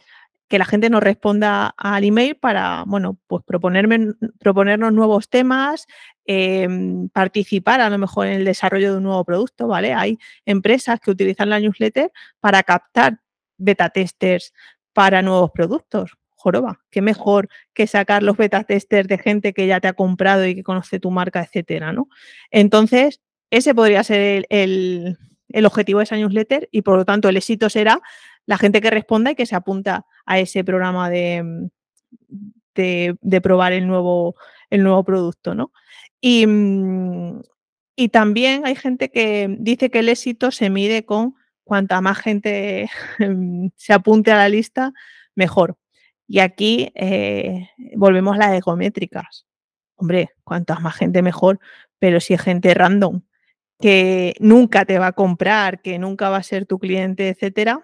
que 0.54 0.60
la 0.60 0.66
gente 0.66 0.92
nos 0.92 1.02
responda 1.02 1.74
al 1.76 2.04
email 2.04 2.36
para, 2.36 2.84
bueno, 2.86 3.18
pues 3.26 3.44
proponerme, 3.44 4.14
proponernos 4.38 4.94
nuevos 4.94 5.28
temas, 5.28 5.88
em, 6.26 7.10
participar 7.10 7.82
a 7.82 7.90
lo 7.90 7.98
mejor 7.98 8.28
en 8.28 8.34
el 8.34 8.46
desarrollo 8.46 8.92
de 8.92 8.98
un 8.98 9.04
nuevo 9.04 9.26
producto, 9.26 9.68
¿vale? 9.68 9.96
Hay 9.96 10.20
empresas 10.46 11.00
que 11.00 11.10
utilizan 11.10 11.50
la 11.50 11.60
newsletter 11.60 12.12
para 12.40 12.62
captar 12.62 13.18
beta 13.58 13.90
testers 13.90 14.54
para 14.94 15.24
nuevos 15.24 15.50
productos. 15.50 16.12
Joroba, 16.36 16.82
qué 16.92 17.02
mejor 17.02 17.50
que 17.74 17.88
sacar 17.88 18.22
los 18.22 18.38
beta 18.38 18.64
testers 18.64 19.08
de 19.08 19.18
gente 19.18 19.54
que 19.54 19.66
ya 19.66 19.80
te 19.80 19.88
ha 19.88 19.94
comprado 19.94 20.46
y 20.46 20.54
que 20.54 20.62
conoce 20.62 21.00
tu 21.00 21.10
marca, 21.10 21.42
etcétera, 21.42 21.94
¿no? 21.94 22.10
Entonces, 22.52 23.22
ese 23.50 23.74
podría 23.74 24.04
ser 24.04 24.46
el, 24.50 25.18
el 25.50 25.66
objetivo 25.66 25.98
de 25.98 26.04
esa 26.04 26.16
newsletter 26.16 26.70
y 26.72 26.84
por 26.84 26.96
lo 26.96 27.06
tanto 27.06 27.28
el 27.28 27.38
éxito 27.38 27.72
será 27.72 28.04
la 28.46 28.60
gente 28.60 28.82
que 28.82 28.92
responda 28.92 29.32
y 29.32 29.36
que 29.36 29.48
se 29.48 29.56
apunta 29.56 30.06
a 30.26 30.40
ese 30.40 30.64
programa 30.64 31.10
de, 31.10 31.70
de, 32.76 33.42
probar 33.42 33.74
el 33.74 33.88
nuevo, 33.88 34.36
el 34.70 34.84
nuevo 34.84 35.04
producto, 35.04 35.56
¿no? 35.56 35.72
Y, 36.22 36.48
mm, 36.48 37.42
y, 37.96 38.10
también 38.10 38.66
hay 38.66 38.76
gente 38.76 39.10
que 39.12 39.56
dice 39.60 39.90
que 39.90 40.00
el 40.00 40.10
éxito 40.10 40.52
se 40.52 40.70
mide 40.70 41.06
con 41.06 41.36
cuanta 41.64 42.02
más 42.02 42.18
gente 42.20 42.90
se 43.76 43.94
apunte 43.94 44.32
a 44.32 44.38
la 44.38 44.50
lista, 44.50 44.94
mejor. 45.36 45.78
Y 46.28 46.40
aquí 46.40 46.92
eh, 46.96 47.70
volvemos 47.96 48.36
a 48.36 48.40
las 48.40 48.54
egométricas. 48.54 49.46
Hombre, 49.96 50.30
cuantas 50.44 50.82
más 50.82 50.96
gente 50.96 51.22
mejor, 51.22 51.60
pero 52.00 52.20
si 52.20 52.34
es 52.34 52.42
gente 52.42 52.74
random 52.74 53.22
que 53.80 54.36
nunca 54.40 54.86
te 54.86 55.00
va 55.00 55.08
a 55.08 55.14
comprar, 55.14 55.82
que 55.82 56.00
nunca 56.00 56.30
va 56.30 56.38
a 56.38 56.44
ser 56.44 56.66
tu 56.66 56.80
cliente, 56.80 57.30
etcétera, 57.30 57.84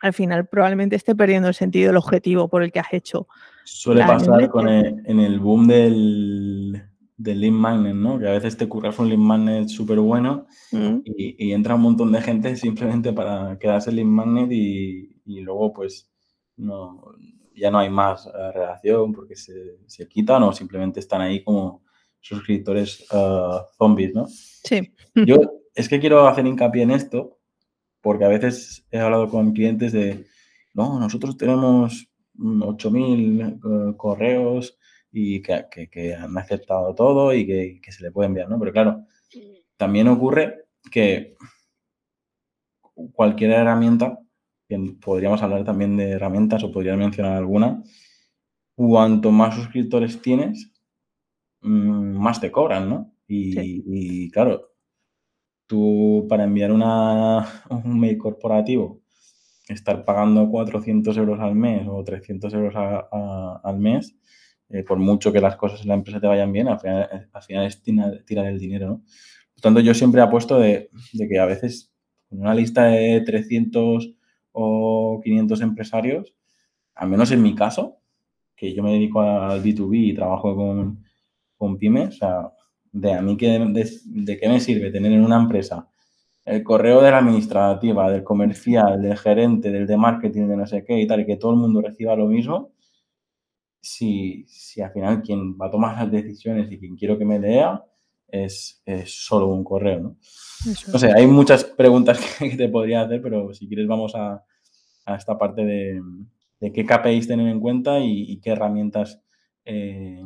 al 0.00 0.12
final 0.12 0.46
probablemente 0.46 0.96
esté 0.96 1.14
perdiendo 1.14 1.48
el 1.48 1.54
sentido, 1.54 1.90
el 1.90 1.96
objetivo 1.96 2.48
por 2.48 2.62
el 2.62 2.72
que 2.72 2.80
has 2.80 2.92
hecho. 2.92 3.28
Suele 3.64 4.04
pasar 4.04 4.48
con 4.48 4.68
en 4.68 5.20
el 5.20 5.38
boom 5.38 5.68
del, 5.68 6.82
del 7.16 7.40
lead 7.40 7.52
magnet, 7.52 7.94
¿no? 7.94 8.18
Que 8.18 8.28
a 8.28 8.32
veces 8.32 8.56
te 8.56 8.66
curras 8.66 8.98
un 8.98 9.08
lead 9.08 9.18
magnet 9.18 9.68
súper 9.68 10.00
bueno 10.00 10.46
mm. 10.72 11.00
y, 11.04 11.52
entra 11.52 11.74
un 11.74 11.82
montón 11.82 12.12
de 12.12 12.22
gente 12.22 12.56
simplemente 12.56 13.12
para 13.12 13.58
quedarse 13.58 13.90
el 13.90 13.96
lead 13.96 14.06
magnet 14.06 14.50
y, 14.50 15.16
luego 15.26 15.72
pues 15.72 16.10
no, 16.56 17.02
ya 17.54 17.70
no 17.70 17.78
hay 17.78 17.90
más 17.90 18.26
eh, 18.26 18.52
relación 18.52 19.12
porque 19.12 19.36
se, 19.36 19.78
se, 19.86 20.08
quitan 20.08 20.42
o 20.42 20.52
simplemente 20.52 20.98
están 20.98 21.20
ahí 21.20 21.44
como 21.44 21.82
suscriptores 22.20 23.06
uh, 23.12 23.60
zombies, 23.78 24.14
¿no? 24.14 24.26
Sí. 24.26 24.92
Yo 25.14 25.36
es 25.74 25.88
que 25.88 26.00
quiero 26.00 26.26
hacer 26.26 26.46
hincapié 26.46 26.82
en 26.82 26.90
esto 26.90 27.39
porque 28.00 28.24
a 28.24 28.28
veces 28.28 28.86
he 28.90 28.98
hablado 28.98 29.28
con 29.28 29.52
clientes 29.52 29.92
de, 29.92 30.26
no, 30.74 30.98
nosotros 30.98 31.36
tenemos 31.36 32.08
8.000 32.38 33.92
eh, 33.92 33.96
correos 33.96 34.78
y 35.12 35.42
que, 35.42 36.14
han 36.14 36.36
aceptado 36.38 36.94
todo 36.94 37.34
y 37.34 37.46
que, 37.46 37.92
se 37.92 38.02
le 38.02 38.12
puede 38.12 38.28
enviar, 38.28 38.48
¿no? 38.48 38.58
Pero 38.58 38.72
claro, 38.72 39.06
también 39.76 40.08
ocurre 40.08 40.66
que 40.90 41.36
cualquier 43.12 43.52
herramienta, 43.52 44.18
podríamos 45.00 45.42
hablar 45.42 45.64
también 45.64 45.96
de 45.96 46.10
herramientas 46.10 46.62
o 46.64 46.72
podría 46.72 46.96
mencionar 46.96 47.36
alguna, 47.36 47.82
cuanto 48.74 49.30
más 49.30 49.54
suscriptores 49.56 50.22
tienes, 50.22 50.72
mm, 51.62 52.16
más 52.18 52.40
te 52.40 52.50
cobran, 52.50 52.88
¿no? 52.88 53.14
Y, 53.26 53.54
y 53.86 54.30
claro, 54.30 54.69
tú 55.70 56.26
para 56.28 56.42
enviar 56.42 56.72
una, 56.72 57.46
un 57.70 58.00
mail 58.00 58.18
corporativo, 58.18 59.00
estar 59.68 60.04
pagando 60.04 60.50
400 60.50 61.16
euros 61.16 61.38
al 61.38 61.54
mes 61.54 61.86
o 61.88 62.02
300 62.02 62.52
euros 62.54 62.74
al 62.74 63.78
mes, 63.78 64.16
eh, 64.68 64.82
por 64.82 64.98
mucho 64.98 65.32
que 65.32 65.40
las 65.40 65.54
cosas 65.54 65.82
en 65.82 65.88
la 65.88 65.94
empresa 65.94 66.20
te 66.20 66.26
vayan 66.26 66.50
bien, 66.50 66.66
al 66.66 66.80
final, 66.80 67.28
al 67.32 67.42
final 67.42 67.66
es 67.66 67.80
tirar, 67.82 68.46
el 68.46 68.58
dinero, 68.58 68.88
¿no? 68.88 69.02
Por 69.54 69.62
tanto, 69.62 69.78
yo 69.78 69.94
siempre 69.94 70.20
apuesto 70.20 70.58
de, 70.58 70.90
de 71.12 71.28
que 71.28 71.38
a 71.38 71.46
veces 71.46 71.92
con 72.28 72.40
una 72.40 72.54
lista 72.54 72.86
de 72.86 73.20
300 73.20 74.12
o 74.50 75.20
500 75.22 75.60
empresarios, 75.60 76.34
al 76.96 77.10
menos 77.10 77.30
en 77.30 77.42
mi 77.42 77.54
caso, 77.54 77.98
que 78.56 78.74
yo 78.74 78.82
me 78.82 78.92
dedico 78.92 79.20
al 79.20 79.62
B2B 79.62 80.10
y 80.10 80.14
trabajo 80.14 80.56
con, 80.56 81.04
con 81.56 81.78
pymes, 81.78 82.08
o 82.08 82.18
sea, 82.18 82.52
de 82.92 83.12
a 83.14 83.22
mí 83.22 83.36
que, 83.36 83.58
de, 83.58 84.38
qué 84.38 84.48
me 84.48 84.60
sirve 84.60 84.90
tener 84.90 85.12
en 85.12 85.24
una 85.24 85.36
empresa 85.36 85.88
el 86.44 86.64
correo 86.64 87.00
de 87.02 87.10
la 87.10 87.18
administrativa, 87.18 88.10
del 88.10 88.24
comercial, 88.24 89.00
del 89.00 89.16
gerente, 89.16 89.70
del 89.70 89.86
de 89.86 89.96
marketing, 89.96 90.48
de 90.48 90.56
no 90.56 90.66
sé 90.66 90.84
qué 90.84 91.00
y 91.00 91.06
tal, 91.06 91.20
y 91.20 91.26
que 91.26 91.36
todo 91.36 91.52
el 91.52 91.58
mundo 91.58 91.80
reciba 91.80 92.16
lo 92.16 92.26
mismo, 92.26 92.72
si, 93.80 94.44
si 94.48 94.80
al 94.80 94.92
final 94.92 95.22
quien 95.22 95.56
va 95.56 95.66
a 95.66 95.70
tomar 95.70 95.96
las 95.96 96.10
decisiones 96.10 96.70
y 96.72 96.78
quien 96.78 96.96
quiero 96.96 97.18
que 97.18 97.24
me 97.24 97.38
lea 97.38 97.84
es, 98.28 98.82
solo 99.06 99.48
un 99.48 99.64
correo, 99.64 100.00
¿no? 100.00 100.16
No 100.92 100.98
sé, 100.98 101.12
hay 101.12 101.26
muchas 101.26 101.64
preguntas 101.64 102.20
que, 102.38 102.56
te 102.56 102.68
podría 102.68 103.02
hacer, 103.02 103.22
pero 103.22 103.52
si 103.54 103.66
quieres 103.66 103.86
vamos 103.86 104.14
a, 104.14 104.44
esta 105.06 105.38
parte 105.38 105.64
de, 105.64 106.00
qué 106.72 106.84
KPIs 106.84 107.26
tener 107.26 107.48
en 107.48 107.60
cuenta 107.60 107.98
y, 108.00 108.38
qué 108.40 108.50
herramientas 108.50 109.20
eh, 109.64 110.22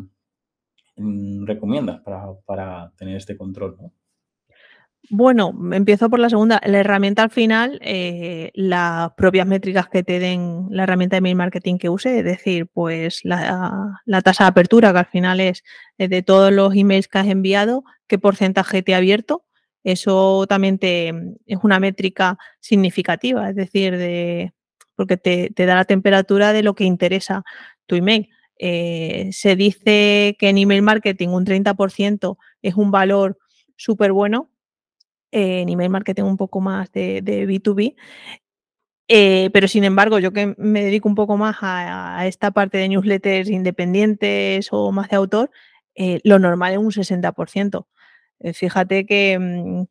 recomiendas 0.97 2.01
para, 2.01 2.93
tener 2.97 3.17
este 3.17 3.37
control? 3.37 3.77
Bueno, 5.11 5.53
empiezo 5.73 6.09
por 6.09 6.19
la 6.19 6.31
segunda. 6.31 6.61
La 6.65 6.79
herramienta 6.79 7.23
al 7.23 7.31
final, 7.31 7.79
eh, 7.83 8.51
las 8.55 9.13
propias 9.13 9.47
métricas 9.47 9.89
que 9.89 10.03
te 10.03 10.19
den 10.19 10.67
la 10.71 10.85
herramienta 10.85 11.17
de 11.17 11.21
mail 11.21 11.37
marketing 11.37 11.77
que 11.77 11.91
use, 11.91 12.19
es 12.19 12.25
decir, 12.25 12.67
pues 12.73 13.21
la, 13.23 14.01
tasa 14.25 14.45
de 14.45 14.49
apertura, 14.49 14.93
que 14.93 14.99
al 14.99 15.07
final 15.07 15.41
es 15.41 15.63
eh, 15.99 16.09
de 16.09 16.23
todos 16.23 16.53
los 16.53 16.75
emails 16.75 17.09
que 17.09 17.19
has 17.19 17.27
enviado, 17.27 17.85
qué 18.07 18.19
porcentaje 18.19 18.83
te 18.83 18.95
ha 18.95 18.99
abierto. 18.99 19.45
Eso 19.83 20.47
también 20.49 20.79
te, 20.79 21.09
es 21.47 21.59
una 21.63 21.79
métrica 21.81 22.39
significativa, 22.61 23.51
es 23.51 23.57
decir, 23.57 23.99
de, 23.99 24.55
porque 24.97 25.19
te, 25.19 25.51
te 25.51 25.67
da 25.67 25.75
la 25.75 25.85
temperatura 25.85 26.55
de 26.55 26.63
lo 26.63 26.75
que 26.75 26.85
interesa 26.85 27.45
tu 27.87 27.97
email. 27.97 28.31
Eh, 28.59 29.31
se 29.33 29.57
dice 29.57 30.37
que 30.39 30.49
en 30.49 30.59
email 30.59 30.83
marketing 30.83 31.29
un 31.29 31.45
30% 31.45 32.39
es 32.63 32.75
un 32.77 32.91
valor 32.91 33.39
súper 33.77 34.13
bueno, 34.13 34.51
eh, 35.33 35.63
en 35.63 35.69
email 35.69 35.91
marketing 35.91 36.23
un 36.25 36.37
poco 36.37 36.61
más 36.61 36.93
de, 36.93 37.23
B2B, 37.23 37.97
eh, 39.09 39.51
pero 39.53 39.69
sin 39.69 39.85
embargo, 39.85 40.19
yo 40.19 40.33
que 40.33 40.55
me 40.57 40.85
dedico 40.85 41.09
un 41.09 41.15
poco 41.15 41.37
más 41.37 41.57
a, 41.61 42.27
esta 42.27 42.53
parte 42.53 42.79
de 42.79 42.89
newsletters 42.89 43.51
independientes 43.51 44.69
o 44.73 44.93
más 44.93 45.11
de 45.11 45.17
autor, 45.17 45.51
lo 46.25 46.39
normal 46.39 46.73
es 46.73 46.79
un 46.79 46.91
60%. 46.93 47.87
fíjate 48.55 49.07
que, 49.07 49.39
mm, 49.39 49.85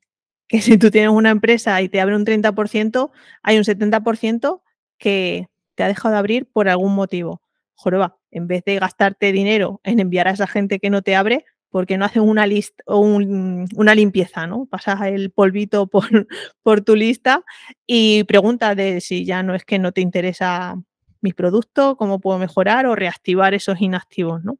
que, 0.48 0.62
si 0.62 0.78
tú 0.78 0.92
tienes 0.92 1.12
una 1.12 1.32
empresa 1.32 1.82
y 1.82 1.90
te 1.90 2.02
abre 2.02 2.16
un 2.16 2.26
30%, 2.26 3.12
hay 3.44 3.58
un 3.58 3.64
70% 3.66 4.64
que 4.98 5.48
te 5.76 5.84
ha 5.84 5.88
dejado 5.88 6.14
de 6.14 6.20
abrir 6.20 6.48
por 6.52 6.70
algún 6.70 6.96
motivo. 6.96 7.43
Joroba, 7.76 8.18
en 8.32 8.48
vez 8.48 8.64
de 8.66 8.80
gastarte 8.80 9.32
dinero 9.32 9.82
en 9.84 10.00
enviar 10.00 10.28
a 10.28 10.32
esa 10.32 10.48
gente 10.48 10.80
que 10.80 10.90
no 10.90 11.02
te 11.02 11.16
abre, 11.16 11.46
¿por 11.74 11.88
qué 11.88 11.98
no 11.98 12.06
haces 12.06 12.22
una 12.22 12.46
lista 12.46 12.84
o 12.86 13.00
una 13.00 13.96
limpieza, 13.96 14.46
¿no? 14.46 14.68
Pasas 14.68 15.02
el 15.08 15.32
polvito 15.32 15.88
por, 16.64 16.82
tu 16.82 16.96
lista 16.96 17.44
y 17.88 18.24
preguntas 18.26 18.76
de 18.76 19.02
si 19.02 19.26
ya 19.26 19.42
no 19.42 19.56
es 19.56 19.66
que 19.66 19.80
no 19.80 19.92
te 19.92 20.02
interesa 20.02 20.76
mi 21.22 21.34
producto, 21.34 21.98
cómo 21.98 22.20
puedo 22.20 22.38
mejorar 22.38 22.86
o 22.86 22.96
reactivar 22.96 23.56
esos 23.56 23.82
inactivos, 23.82 24.44
¿no? 24.44 24.60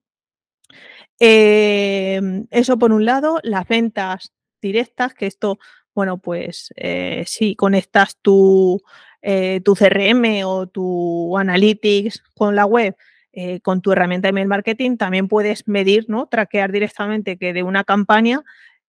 Em, 1.20 2.48
eso 2.50 2.80
por 2.80 2.92
un 2.92 3.06
lado, 3.06 3.40
las 3.44 3.68
ventas 3.68 4.34
directas, 4.60 5.14
que 5.14 5.28
esto, 5.28 5.60
bueno, 5.94 6.18
pues 6.18 6.74
eh, 6.76 7.24
si 7.28 7.56
conectas 7.56 8.18
tu, 8.24 8.82
eh, 9.26 9.62
tu 9.64 9.74
CRM 9.74 10.44
o 10.46 10.68
tu 10.68 11.38
Analytics 11.38 12.24
con 12.36 12.58
la 12.58 12.66
web, 12.66 12.96
eh, 13.32 13.62
con 13.62 13.82
tu 13.82 13.94
herramienta 13.94 14.28
de 14.28 14.32
email 14.32 14.48
marketing 14.48 14.98
también 14.98 15.30
puedes 15.30 15.66
medir, 15.66 16.06
¿no? 16.10 16.28
Traquear 16.28 16.74
directamente 16.74 17.38
que 17.38 17.54
de 17.54 17.64
una 17.64 17.86
campaña 17.86 18.42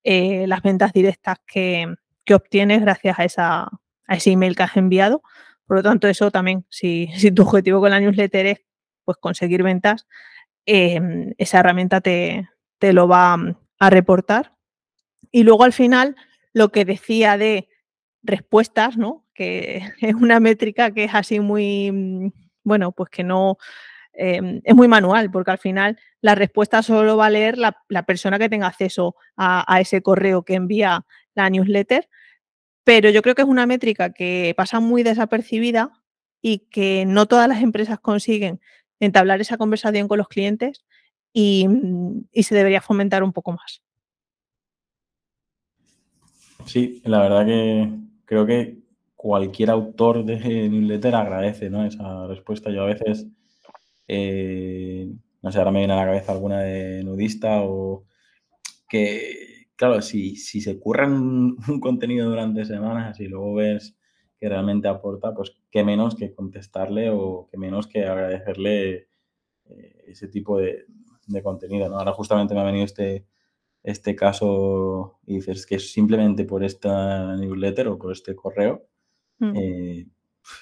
eh, 0.02 0.46
las 0.48 0.60
ventas 0.62 0.92
directas 0.92 1.38
que, 1.46 1.94
obtienes 2.34 2.80
gracias 2.80 3.18
a, 3.18 3.24
esa, 3.24 3.62
a 4.06 4.16
ese 4.16 4.32
email 4.32 4.56
que 4.56 4.64
has 4.64 4.76
enviado. 4.76 5.22
Por 5.66 5.76
lo 5.76 5.82
tanto, 5.84 6.08
eso 6.08 6.32
también, 6.32 6.66
si, 6.68 7.08
tu 7.34 7.42
objetivo 7.42 7.80
con 7.80 7.90
la 7.90 8.00
newsletter 8.00 8.46
es 8.46 8.60
pues, 9.04 9.16
conseguir 9.18 9.62
ventas, 9.62 10.06
em, 10.66 11.32
esa 11.38 11.60
herramienta 11.60 12.00
te, 12.00 12.48
te 12.78 12.92
lo 12.92 13.06
va 13.06 13.36
a 13.78 13.90
reportar. 13.90 14.52
Y 15.30 15.44
luego 15.44 15.62
al 15.62 15.72
final, 15.72 16.16
lo 16.52 16.70
que 16.70 16.84
decía 16.84 17.38
de 17.38 17.68
respuestas, 18.24 18.96
¿no? 18.96 19.24
Que 19.34 19.82
es 20.00 20.14
una 20.14 20.40
métrica 20.40 20.90
que 20.90 21.04
es 21.04 21.14
así 21.14 21.38
muy, 21.38 22.32
bueno, 22.64 22.92
pues 22.92 23.10
que 23.10 23.22
no, 23.22 23.58
Em, 24.16 24.60
es 24.62 24.74
muy 24.76 24.86
manual, 24.86 25.30
porque 25.30 25.50
al 25.50 25.58
final 25.58 25.98
la 26.20 26.36
respuesta 26.36 26.82
solo 26.82 27.16
va 27.16 27.26
a 27.26 27.30
leer 27.30 27.58
la, 27.58 27.74
persona 28.06 28.38
que 28.38 28.48
tenga 28.48 28.68
acceso 28.68 29.16
a, 29.36 29.80
ese 29.80 30.02
correo 30.02 30.44
que 30.44 30.54
envía 30.54 31.04
la 31.34 31.50
newsletter, 31.50 32.08
pero 32.84 33.10
yo 33.10 33.22
creo 33.22 33.34
que 33.34 33.42
es 33.42 33.48
una 33.48 33.66
métrica 33.66 34.12
que 34.12 34.54
pasa 34.56 34.78
muy 34.78 35.02
desapercibida 35.02 35.90
y 36.40 36.60
que 36.70 37.04
no 37.06 37.26
todas 37.26 37.48
las 37.48 37.62
empresas 37.62 37.98
consiguen 37.98 38.60
entablar 39.00 39.40
esa 39.40 39.56
conversación 39.56 40.06
con 40.06 40.18
los 40.18 40.28
clientes 40.28 40.84
y, 41.32 41.66
y 42.32 42.44
se 42.44 42.54
debería 42.54 42.80
fomentar 42.80 43.24
un 43.24 43.32
poco 43.32 43.52
más. 43.52 43.82
Sí, 46.66 47.02
la 47.04 47.20
verdad 47.20 47.46
que 47.46 47.90
creo 48.24 48.46
que 48.46 48.78
cualquier 49.16 49.70
autor 49.70 50.24
de 50.24 50.68
newsletter 50.68 51.14
agradece 51.14 51.70
¿no? 51.70 51.84
esa 51.84 52.26
respuesta. 52.26 52.70
Yo 52.70 52.82
a 52.82 52.86
veces 52.86 53.26
eh, 54.08 55.10
no 55.44 55.52
sé, 55.52 55.58
ahora 55.58 55.72
me 55.72 55.80
viene 55.80 55.92
a 55.92 55.96
la 55.96 56.06
cabeza 56.06 56.32
alguna 56.32 56.60
de 56.60 57.04
nudista 57.04 57.62
o 57.62 58.06
que, 58.88 59.66
claro, 59.76 60.00
si, 60.02 60.36
si 60.36 60.62
se 60.62 60.78
curran 60.80 61.56
un 61.68 61.80
contenido 61.80 62.28
durante 62.30 62.64
semanas 62.64 63.20
y 63.20 63.26
luego 63.26 63.54
ves 63.54 63.94
que 64.38 64.48
realmente 64.48 64.88
aporta, 64.88 65.34
pues 65.34 65.54
qué 65.70 65.84
menos 65.84 66.14
que 66.14 66.34
contestarle 66.34 67.10
o 67.10 67.48
qué 67.50 67.58
menos 67.58 67.86
que 67.86 68.06
agradecerle 68.06 69.08
eh, 69.66 70.04
ese 70.06 70.28
tipo 70.28 70.58
de, 70.58 70.86
contenido. 71.42 71.90
¿no? 71.90 71.98
Ahora 71.98 72.12
justamente 72.12 72.54
me 72.54 72.60
ha 72.60 72.64
venido 72.64 72.86
este, 72.86 73.26
este 73.84 74.16
caso 74.16 75.20
y 75.26 75.36
dices 75.36 75.66
que 75.66 75.78
simplemente 75.78 76.44
por 76.44 76.64
esta 76.64 77.36
newsletter 77.36 77.88
o 77.88 77.98
por 77.98 78.12
este 78.12 78.34
correo 78.34 78.88
mm. 79.38 79.52
eh, 79.56 80.06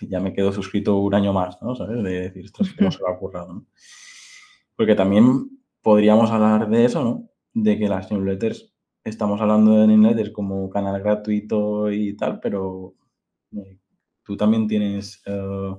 ya 0.00 0.20
me 0.20 0.32
quedo 0.32 0.52
suscrito 0.52 0.98
un 0.98 1.14
año 1.14 1.32
más, 1.32 1.60
¿no? 1.62 1.74
¿Sabes? 1.74 2.02
De 2.02 2.20
decir, 2.22 2.44
esto 2.44 2.62
es 2.62 2.74
como 2.74 2.90
se 2.90 2.98
lo 2.98 3.08
ha 3.08 3.18
currado, 3.18 3.52
¿no? 3.52 3.66
Porque 4.76 4.94
también 4.94 5.50
podríamos 5.80 6.30
hablar 6.30 6.68
de 6.68 6.84
eso, 6.84 7.02
¿no? 7.02 7.30
De 7.54 7.78
que 7.78 7.88
las 7.88 8.10
newsletters, 8.10 8.72
estamos 9.04 9.40
hablando 9.40 9.80
de 9.80 9.86
newsletters 9.86 10.30
como 10.30 10.68
canal 10.70 11.00
gratuito 11.00 11.90
y 11.90 12.16
tal, 12.16 12.40
pero 12.40 12.94
eh, 13.52 13.78
tú 14.24 14.36
también 14.36 14.66
tienes 14.66 15.22
eh, 15.26 15.76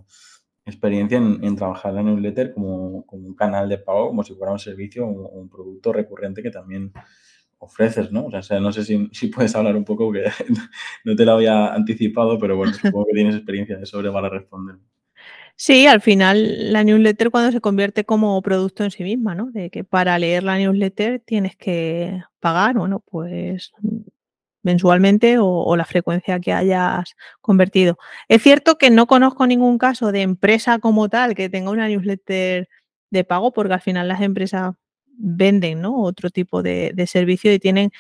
experiencia 0.66 1.18
en, 1.18 1.56
trabajar 1.56 1.94
la 1.94 2.04
newsletter 2.04 2.54
como, 2.54 3.06
como, 3.06 3.28
un 3.28 3.36
canal 3.36 3.68
de 3.70 3.78
pago, 3.78 4.08
como 4.08 4.24
si 4.24 4.34
fuera 4.34 4.54
un 4.54 4.60
servicio 4.60 5.06
o 5.06 5.40
un 5.40 5.50
producto 5.50 5.92
recurrente 5.92 6.42
que 6.42 6.52
también 6.52 6.94
ofreces, 7.64 8.12
¿no? 8.12 8.26
O 8.26 8.42
sea, 8.42 8.60
no 8.60 8.72
sé 8.72 8.84
si, 8.84 9.28
puedes 9.28 9.56
hablar 9.56 9.76
un 9.76 9.86
poco, 9.86 10.12
que 10.12 10.24
no 11.06 11.16
te 11.16 11.26
lo 11.26 11.34
había 11.34 11.74
anticipado, 11.74 12.38
pero 12.40 12.58
bueno, 12.58 12.74
supongo 12.74 13.06
que 13.08 13.14
tienes 13.14 13.36
experiencia 13.36 13.78
de 13.78 13.86
sobre 13.86 14.12
para 14.12 14.30
responder. 14.30 14.78
Sí, 15.56 15.86
al 15.86 16.02
final 16.02 16.74
la 16.74 16.84
newsletter 16.84 17.30
cuando 17.30 17.52
se 17.52 17.62
convierte 17.62 18.06
como 18.06 18.42
producto 18.42 18.84
en 18.84 18.92
sí 18.92 19.04
misma, 19.04 19.36
¿no? 19.36 19.52
De 19.52 19.70
que 19.70 19.84
para 19.84 20.18
leer 20.18 20.44
la 20.44 20.58
newsletter 20.58 21.22
tienes 21.26 21.56
que 21.56 22.24
pagar, 22.40 22.76
bueno, 22.76 23.00
pues 23.00 23.72
mensualmente 24.64 25.38
o, 25.40 25.76
la 25.76 25.86
frecuencia 25.86 26.40
que 26.40 26.54
hayas 26.54 27.16
convertido. 27.42 27.98
Es 28.30 28.42
cierto 28.42 28.78
que 28.78 28.90
no 28.90 29.08
conozco 29.08 29.46
ningún 29.46 29.78
caso 29.78 30.12
de 30.12 30.22
empresa 30.22 30.80
como 30.80 31.10
tal 31.10 31.36
que 31.36 31.50
tenga 31.50 31.72
una 31.72 31.88
newsletter 31.88 32.70
de 33.12 33.24
pago, 33.24 33.54
porque 33.54 33.74
al 33.74 33.82
final 33.82 34.08
las 34.08 34.22
empresas 34.22 34.74
venden 35.18 35.86
otro 35.86 36.30
tipo 36.30 36.64
de, 36.64 36.94
servicio 37.08 37.54
y 37.54 37.60
tienen 37.60 37.92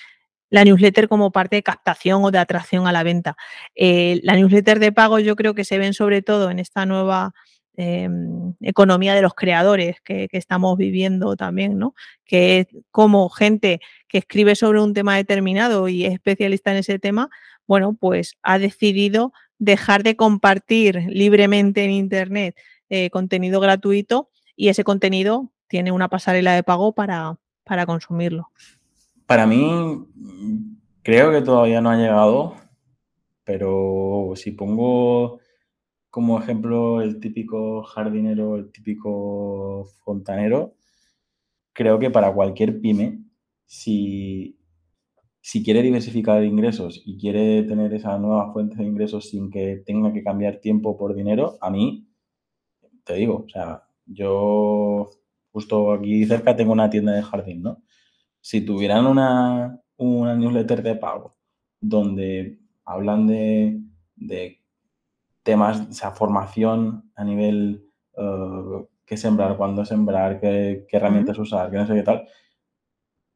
la 0.49 0.63
newsletter 0.63 1.07
como 1.07 1.31
parte 1.31 1.55
de 1.55 1.63
captación 1.63 2.23
o 2.23 2.31
de 2.31 2.37
atracción 2.37 2.87
a 2.87 2.91
la 2.91 3.03
venta. 3.03 3.35
Eh, 3.75 4.19
la 4.23 4.35
newsletter 4.35 4.79
de 4.79 4.91
pago 4.91 5.19
yo 5.19 5.35
creo 5.35 5.55
que 5.55 5.65
se 5.65 5.77
ven 5.77 5.93
sobre 5.93 6.21
todo 6.21 6.51
en 6.51 6.59
esta 6.59 6.85
nueva 6.85 7.33
em, 7.75 8.53
economía 8.61 9.15
de 9.15 9.23
los 9.23 9.33
creadores 9.33 9.99
que, 10.01 10.27
estamos 10.31 10.77
viviendo 10.77 11.35
también, 11.35 11.79
¿no? 11.79 11.95
Que 12.25 12.59
es 12.59 12.67
como 12.91 13.29
gente 13.29 13.79
que 14.07 14.19
escribe 14.19 14.55
sobre 14.55 14.79
un 14.79 14.93
tema 14.93 15.15
determinado 15.15 15.87
y 15.89 16.05
es 16.05 16.13
especialista 16.13 16.71
en 16.71 16.77
ese 16.77 16.99
tema, 16.99 17.29
bueno, 17.65 17.97
pues 17.99 18.37
ha 18.43 18.59
decidido 18.59 19.33
dejar 19.57 20.03
de 20.03 20.15
compartir 20.15 21.03
libremente 21.07 21.83
en 21.83 21.91
Internet 21.91 22.55
eh, 22.89 23.09
contenido 23.09 23.59
gratuito 23.59 24.29
y 24.55 24.69
ese 24.69 24.83
contenido 24.83 25.51
tiene 25.67 25.91
una 25.91 26.09
pasarela 26.09 26.53
de 26.53 26.63
pago 26.63 26.93
para, 26.93 27.39
para 27.63 27.85
consumirlo. 27.85 28.49
Para 29.25 29.47
mí, 29.47 30.05
creo 31.01 31.31
que 31.31 31.41
todavía 31.41 31.81
no 31.81 31.89
ha 31.89 31.97
llegado, 31.97 32.55
pero 33.43 34.33
si 34.35 34.51
pongo 34.51 35.39
como 36.09 36.39
ejemplo 36.39 37.01
el 37.01 37.19
típico 37.19 37.83
jardinero, 37.83 38.55
el 38.57 38.71
típico 38.71 39.85
fontanero, 40.03 40.75
creo 41.73 41.97
que 41.97 42.11
para 42.11 42.33
cualquier 42.33 42.79
pyme, 42.79 43.23
si, 43.65 44.59
si 45.41 45.63
quiere 45.63 45.81
diversificar 45.81 46.43
ingresos 46.43 47.01
y 47.03 47.17
quiere 47.17 47.63
tener 47.63 47.93
esa 47.93 48.17
nueva 48.19 48.53
fuente 48.53 48.75
de 48.75 48.83
ingresos 48.83 49.29
sin 49.29 49.49
que 49.49 49.81
tenga 49.85 50.13
que 50.13 50.23
cambiar 50.23 50.57
tiempo 50.57 50.97
por 50.97 51.15
dinero, 51.15 51.57
a 51.59 51.71
mí, 51.71 52.07
te 53.03 53.15
digo, 53.15 53.45
o 53.47 53.49
sea, 53.49 53.83
yo 54.05 55.09
justo 55.51 55.93
aquí 55.93 56.25
cerca 56.25 56.55
tengo 56.55 56.73
una 56.73 56.89
tienda 56.89 57.13
de 57.13 57.23
jardín, 57.23 57.61
¿no? 57.61 57.83
Si 58.41 58.61
tuvieran 58.61 59.05
una, 59.05 59.79
una 59.97 60.35
newsletter 60.35 60.83
de 60.83 60.95
pago 60.95 61.37
donde 61.79 62.59
hablan 62.85 63.27
de, 63.27 63.81
de 64.15 64.61
temas, 65.43 65.81
o 65.89 65.93
sea, 65.93 66.11
formación 66.11 67.11
a 67.15 67.23
nivel 67.23 67.85
uh, 68.17 68.85
qué 69.05 69.17
sembrar, 69.17 69.57
cuándo 69.57 69.85
sembrar, 69.85 70.39
qué, 70.39 70.85
herramientas 70.91 71.37
usar, 71.37 71.69
qué 71.69 71.77
no 71.77 71.87
sé 71.87 71.93
qué 71.93 72.03
tal, 72.03 72.27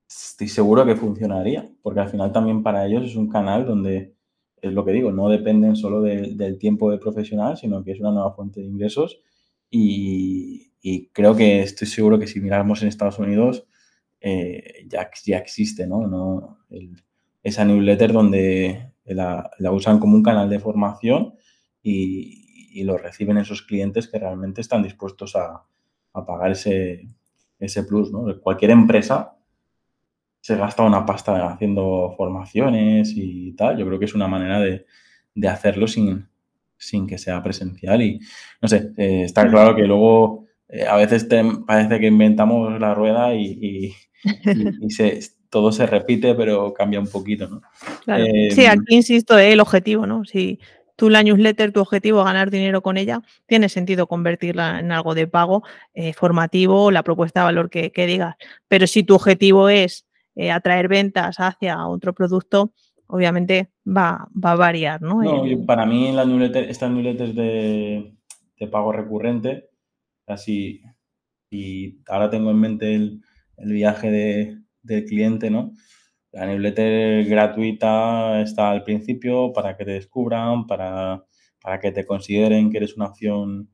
estoy 0.09 0.47
seguro 0.47 0.86
que 0.86 0.95
funcionaría, 0.95 1.70
porque 1.82 1.99
al 1.99 2.09
final 2.09 2.32
también 2.32 2.63
para 2.63 2.86
ellos 2.86 3.03
es 3.03 3.15
un 3.15 3.30
canal 3.30 3.65
donde, 3.65 4.15
es 4.61 4.74
lo 4.74 4.86
que 4.86 4.91
digo, 4.91 5.11
no 5.11 5.30
dependen 5.30 5.76
solo 5.76 6.01
del 6.01 6.57
tiempo 6.57 6.89
de 6.91 6.97
profesional, 6.97 7.57
sino 7.57 7.84
que 7.84 7.91
es 7.91 7.99
una 7.99 8.11
nueva 8.11 8.34
fuente 8.34 8.61
de 8.61 8.68
ingresos 8.68 9.22
y, 9.70 10.63
creo 11.11 11.36
que 11.36 11.61
estoy 11.63 11.88
seguro 11.88 12.18
que 12.18 12.28
si 12.28 12.39
miramos 12.39 12.82
en 12.82 12.88
Estados 12.88 13.20
Unidos 13.20 13.68
eh, 14.22 14.86
ya, 14.88 15.09
ya 15.26 15.38
existe, 15.38 15.86
¿no? 15.86 16.07
no 16.07 16.59
esa 17.43 17.65
newsletter 17.65 18.13
donde 18.13 18.93
la, 19.05 19.49
la 19.59 19.72
usan 19.72 19.99
como 19.99 20.15
un 20.15 20.24
canal 20.24 20.49
de 20.49 20.59
formación 20.59 21.36
y, 21.82 22.43
lo 22.84 22.95
reciben 22.95 23.39
esos 23.39 23.63
clientes 23.63 24.07
que 24.07 24.20
realmente 24.20 24.61
están 24.61 24.84
dispuestos 24.84 25.36
a, 25.36 25.63
pagar 26.13 26.51
ese, 26.51 27.07
ese 27.57 27.84
plus. 27.84 28.11
¿no? 28.11 28.26
Cualquier 28.39 28.70
empresa 28.72 29.36
se 30.41 30.55
gasta 30.55 30.84
una 30.84 31.05
pasta 31.05 31.49
haciendo 31.49 32.13
formaciones 32.15 33.13
y 33.15 33.53
tal. 33.53 33.78
Yo 33.78 33.86
creo 33.88 33.97
que 33.97 34.05
es 34.05 34.13
una 34.13 34.28
manera 34.28 34.59
de, 34.59 34.86
hacerlo 35.47 35.88
sin, 35.88 36.28
sin 36.78 37.08
que 37.08 37.18
sea 37.18 37.42
presencial. 37.44 38.02
Y 38.02 38.20
no 38.62 38.68
sé, 38.68 38.92
eh, 38.98 39.24
está 39.24 39.48
claro 39.50 39.76
que 39.76 39.84
luego 39.84 40.46
eh, 40.70 40.86
a 40.86 40.96
veces 40.96 41.28
parece 41.66 42.00
que 42.00 42.08
inventamos 42.08 42.80
la 42.80 42.94
rueda 42.94 43.34
y, 43.36 43.94
se, 44.90 45.20
todo 45.50 45.72
se 45.72 45.86
repite, 45.86 46.36
pero 46.36 46.74
cambia 46.74 47.00
un 47.00 47.08
poquito. 47.08 47.48
¿no? 47.48 47.62
sí, 48.52 48.66
aquí 48.66 48.96
insisto, 48.96 49.38
el 49.38 49.60
objetivo, 49.60 50.06
¿no? 50.06 50.26
Si, 50.26 50.60
tú 50.98 51.10
la 51.10 51.24
newsletter, 51.24 51.72
tu 51.72 51.80
objetivo, 51.80 52.24
ganar 52.26 52.50
dinero 52.52 52.82
con 52.82 52.98
ella, 52.98 53.22
tiene 53.46 53.70
sentido 53.70 54.08
convertirla 54.08 54.80
en 54.80 54.92
algo 54.92 55.16
de 55.16 55.28
pago 55.28 55.64
eh, 55.94 56.12
formativo, 56.12 56.92
la 56.92 57.04
propuesta 57.04 57.42
de 57.42 57.46
valor 57.46 57.70
que, 57.70 57.92
digas. 57.96 58.36
Pero 58.68 58.88
si 58.88 59.04
tu 59.04 59.16
objetivo 59.16 59.70
es 59.70 60.06
eh, 60.36 60.52
atraer 60.52 60.90
ventas 60.90 61.38
hacia 61.40 61.88
otro 61.88 62.14
producto, 62.14 62.74
obviamente 63.08 63.72
va, 63.86 64.28
a 64.43 64.55
variar, 64.55 65.01
¿no? 65.01 65.22
para 65.66 65.86
mí 65.86 66.12
la 66.12 66.26
newsletter, 66.26 66.70
esta 66.70 66.89
newsletter 66.89 67.34
de, 67.34 68.14
de 68.60 68.68
pago 68.68 68.91
recurrente, 68.91 69.70
así, 70.26 70.82
y 71.49 71.99
ahora 72.08 72.30
tengo 72.30 72.51
en 72.51 72.60
mente 72.60 72.95
el, 72.95 73.22
viaje 73.58 74.60
del 74.84 75.05
cliente, 75.05 75.49
¿no? 75.49 75.74
La 76.32 76.45
newsletter 76.45 77.26
gratuita 77.26 78.41
está 78.41 78.70
al 78.70 78.84
principio 78.84 79.51
para 79.53 79.76
que 79.76 79.86
te 79.86 79.91
descubran, 79.91 80.68
para, 80.68 81.26
que 81.82 81.91
te 81.91 82.05
consideren 82.05 82.70
que 82.70 82.78
eres 82.78 82.95
una 82.95 83.08
opción 83.08 83.70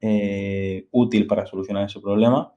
eh, 0.00 0.88
útil 0.90 1.26
para 1.26 1.46
solucionar 1.46 1.84
ese 1.86 2.00
problema. 2.00 2.52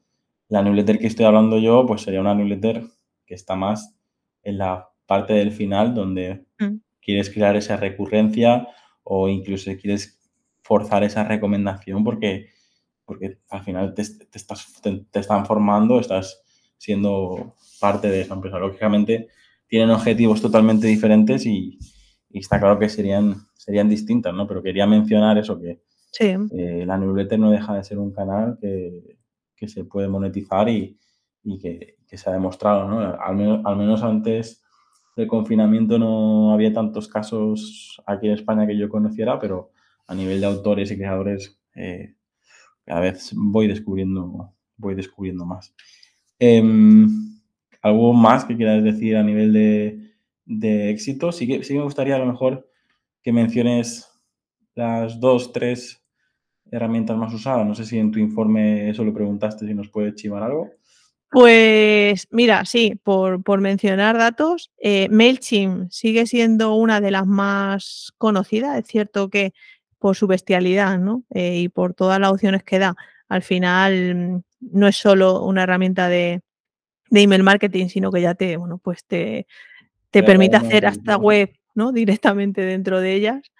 La 0.47 0.63
newsletter 0.63 0.97
que 0.97 1.07
estoy 1.07 1.25
hablando 1.25 1.59
yo, 1.59 1.86
pues 1.86 2.01
sería 2.01 2.21
una 2.21 2.34
newsletter 2.34 2.84
que 3.25 3.36
está 3.36 3.55
más 3.55 3.95
en 4.41 4.57
la 4.57 4.90
parte 5.12 5.34
del 5.34 5.51
final 5.51 5.93
donde 5.93 6.45
mm. 6.57 6.76
quieres 7.01 7.30
crear 7.30 7.57
esa 7.57 7.76
recurrencia 7.76 8.66
o 9.03 9.28
incluso 9.28 9.70
quieres 9.76 10.22
forzar 10.62 11.03
esa 11.03 11.26
recomendación 11.26 12.01
porque, 12.01 12.47
porque 13.03 13.39
al 13.49 13.62
final 13.62 13.93
te, 13.93 14.03
estás, 14.03 14.82
te, 14.82 15.20
están 15.20 15.45
formando, 15.45 15.99
estás 15.99 16.41
siendo 16.78 17.57
parte 17.82 18.09
de 18.09 18.22
esa 18.22 18.36
empresa. 18.36 18.57
Lógicamente, 18.57 19.28
tienen 19.68 19.89
objetivos 19.89 20.41
totalmente 20.41 20.88
diferentes 20.88 21.45
y, 21.45 21.78
está 22.30 22.57
claro 22.57 22.80
que 22.80 22.88
serían, 22.88 23.36
serían 23.57 23.89
distintas, 23.89 24.34
¿no? 24.34 24.47
Pero 24.47 24.64
quería 24.64 24.88
mencionar 24.88 25.38
eso, 25.38 25.59
que 25.59 25.82
eh, 26.22 26.86
la 26.86 26.97
newsletter 26.97 27.38
no 27.38 27.51
deja 27.51 27.76
de 27.76 27.84
ser 27.84 27.99
un 27.99 28.14
canal 28.14 28.57
que, 28.62 29.68
se 29.68 29.84
puede 29.84 30.07
monetizar 30.07 30.70
y, 30.70 30.97
que, 31.62 31.97
se 32.07 32.30
ha 32.30 32.34
demostrado, 32.34 32.88
¿no? 32.88 33.01
Al 33.22 33.36
menos, 33.36 33.59
al 33.66 33.76
menos 33.76 34.03
antes 34.03 34.62
del 35.16 35.28
confinamiento 35.28 35.99
no 35.99 36.53
había 36.53 36.74
tantos 36.74 37.07
casos 37.07 38.01
aquí 38.05 38.28
en 38.28 38.34
España 38.34 38.66
que 38.66 38.78
yo 38.78 38.89
conociera, 38.89 39.39
pero 39.39 39.72
a 40.07 40.16
nivel 40.16 40.39
de 40.39 40.47
autores 40.47 40.91
y 40.91 40.97
creadores 40.97 41.59
eh, 41.76 42.16
cada 42.86 43.01
vez 43.01 43.32
voy 43.36 43.68
descubriendo, 43.68 44.53
voy 44.78 44.95
descubriendo 44.95 45.45
más. 45.45 45.74
Em, 46.39 47.07
¿Algo 47.82 48.14
más 48.14 48.45
que 48.45 48.55
quieras 48.55 48.84
decir 48.84 49.16
a 49.16 49.24
nivel 49.24 49.53
de, 50.45 50.89
éxito? 50.91 51.32
Sí 51.32 51.47
que, 51.47 51.64
sí 51.64 51.74
me 51.76 51.84
gustaría 51.84 52.16
a 52.16 52.20
lo 52.20 52.26
mejor 52.26 52.70
que 53.24 53.32
menciones 53.32 54.07
las 54.76 55.20
dos, 55.20 55.51
tres 55.51 56.03
herramientas 56.70 57.18
más 57.18 57.34
usadas. 57.34 57.66
No 57.66 57.76
sé 57.76 57.86
si 57.86 57.97
en 57.97 58.12
tu 58.12 58.20
informe 58.20 58.89
eso 58.89 59.03
lo 59.03 59.14
preguntaste, 59.14 59.68
si 59.68 59.74
nos 59.74 59.89
puede 59.89 60.14
chivar 60.14 60.43
algo. 60.43 60.70
Pues 61.32 62.27
mira, 62.29 62.65
sí, 62.65 62.99
por, 63.01 63.61
mencionar 63.61 64.17
datos, 64.17 64.69
eh, 64.77 65.07
MailChimp 65.09 65.89
sigue 65.89 66.25
siendo 66.27 66.75
una 66.75 66.99
de 66.99 67.09
las 67.09 67.25
más 67.25 68.11
conocidas. 68.17 68.77
Es 68.77 68.88
cierto 68.88 69.29
que 69.29 69.53
por 69.97 70.17
su 70.17 70.27
bestialidad 70.27 70.99
¿no? 70.99 71.23
Eh, 71.29 71.59
y 71.59 71.69
por 71.69 71.93
todas 71.93 72.19
las 72.19 72.32
opciones 72.32 72.63
que 72.63 72.79
da, 72.79 72.95
al 73.29 73.43
final 73.43 74.15
mm, 74.15 74.41
no 74.73 74.88
es 74.89 74.97
solo 74.97 75.41
una 75.45 75.63
herramienta 75.63 76.09
de, 76.09 76.41
de 77.09 77.21
email 77.21 77.43
marketing, 77.43 77.88
sino 77.88 78.11
que 78.11 78.19
ya 78.19 78.36
te, 78.36 78.57
bueno, 78.57 78.77
pues 78.77 79.05
te, 79.05 79.47
te 80.09 80.23
permite 80.23 80.57
hacer 80.57 80.86
hasta 80.86 81.15
web 81.15 81.53
¿no? 81.75 81.91
directamente 81.93 82.59
dentro 82.61 82.99
de 82.99 83.13
ellas. 83.13 83.53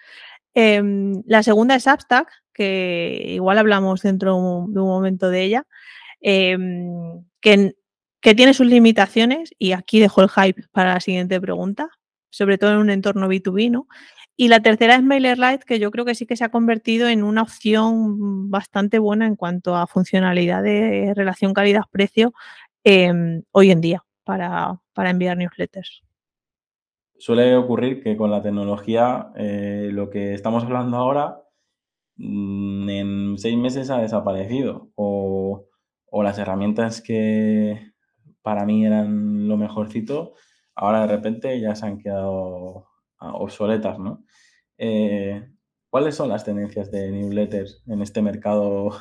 Em, 0.54 1.24
la 1.26 1.42
segunda 1.42 1.76
es 1.76 1.84
Substack, 1.84 2.28
que 2.54 3.24
igual 3.28 3.58
hablamos 3.60 4.02
dentro 4.02 4.34
de 4.68 4.80
un 4.82 4.88
momento 4.88 5.30
de 5.30 5.44
ella, 5.44 5.66
em, 6.20 7.24
que, 7.42 7.76
tiene 8.22 8.54
sus 8.54 8.68
limitaciones 8.68 9.54
y 9.58 9.72
aquí 9.72 10.00
dejo 10.00 10.22
el 10.22 10.30
hype 10.30 10.64
para 10.72 10.94
la 10.94 11.00
siguiente 11.00 11.42
pregunta, 11.42 11.90
sobre 12.30 12.58
todo 12.58 12.72
en 12.74 12.78
un 12.78 12.90
entorno 12.92 13.28
B2B, 13.28 13.72
¿no? 13.72 13.88
Y 14.38 14.48
la 14.48 14.62
tercera 14.62 14.96
es 14.96 15.04
MailerLite, 15.04 15.66
que 15.66 15.80
yo 15.80 15.92
creo 15.92 16.06
que 16.06 16.16
sí 16.16 16.26
que 16.26 16.36
se 16.38 16.44
ha 16.44 16.50
convertido 16.50 17.10
en 17.10 17.24
una 17.24 17.42
opción 17.42 18.50
bastante 18.50 18.98
buena 19.00 19.28
en 19.28 19.36
cuanto 19.36 19.76
a 19.76 19.88
funcionalidad 19.88 20.64
de 20.64 21.14
relación 21.16 21.54
calidad-precio 21.54 22.34
Em, 22.84 23.44
hoy 23.52 23.70
en 23.70 23.80
día 23.80 24.04
para, 24.24 24.80
enviar 24.96 25.38
newsletters. 25.38 26.04
Suele 27.18 27.56
ocurrir 27.56 28.02
que 28.02 28.18
con 28.18 28.32
la 28.32 28.42
tecnología 28.42 29.32
eh, 29.36 29.90
lo 29.92 30.10
que 30.10 30.34
estamos 30.34 30.64
hablando 30.64 30.98
ahora 30.98 31.44
mm, 32.16 32.90
en 32.90 33.38
seis 33.38 33.56
meses 33.56 33.92
ha 33.92 34.02
desaparecido 34.02 34.90
o, 34.96 35.68
las 36.24 36.38
herramientas 36.38 37.02
que 37.02 37.92
para 38.42 38.66
mí 38.66 38.86
eran 38.86 39.48
lo 39.48 39.58
mejorcito, 39.58 40.34
ahora 40.76 41.02
de 41.02 41.16
repente 41.16 41.60
ya 41.60 41.76
se 41.76 41.86
han 41.86 41.98
quedado 41.98 42.88
ah, 43.20 43.34
obsoletas, 43.36 44.00
¿no? 44.00 44.26
Eh, 44.78 45.48
¿Cuáles 45.90 46.16
son 46.16 46.30
las 46.30 46.46
tendencias 46.46 46.90
de 46.90 47.12
newsletters 47.12 47.84
en 47.88 48.02
este 48.02 48.22
mercado 48.22 48.92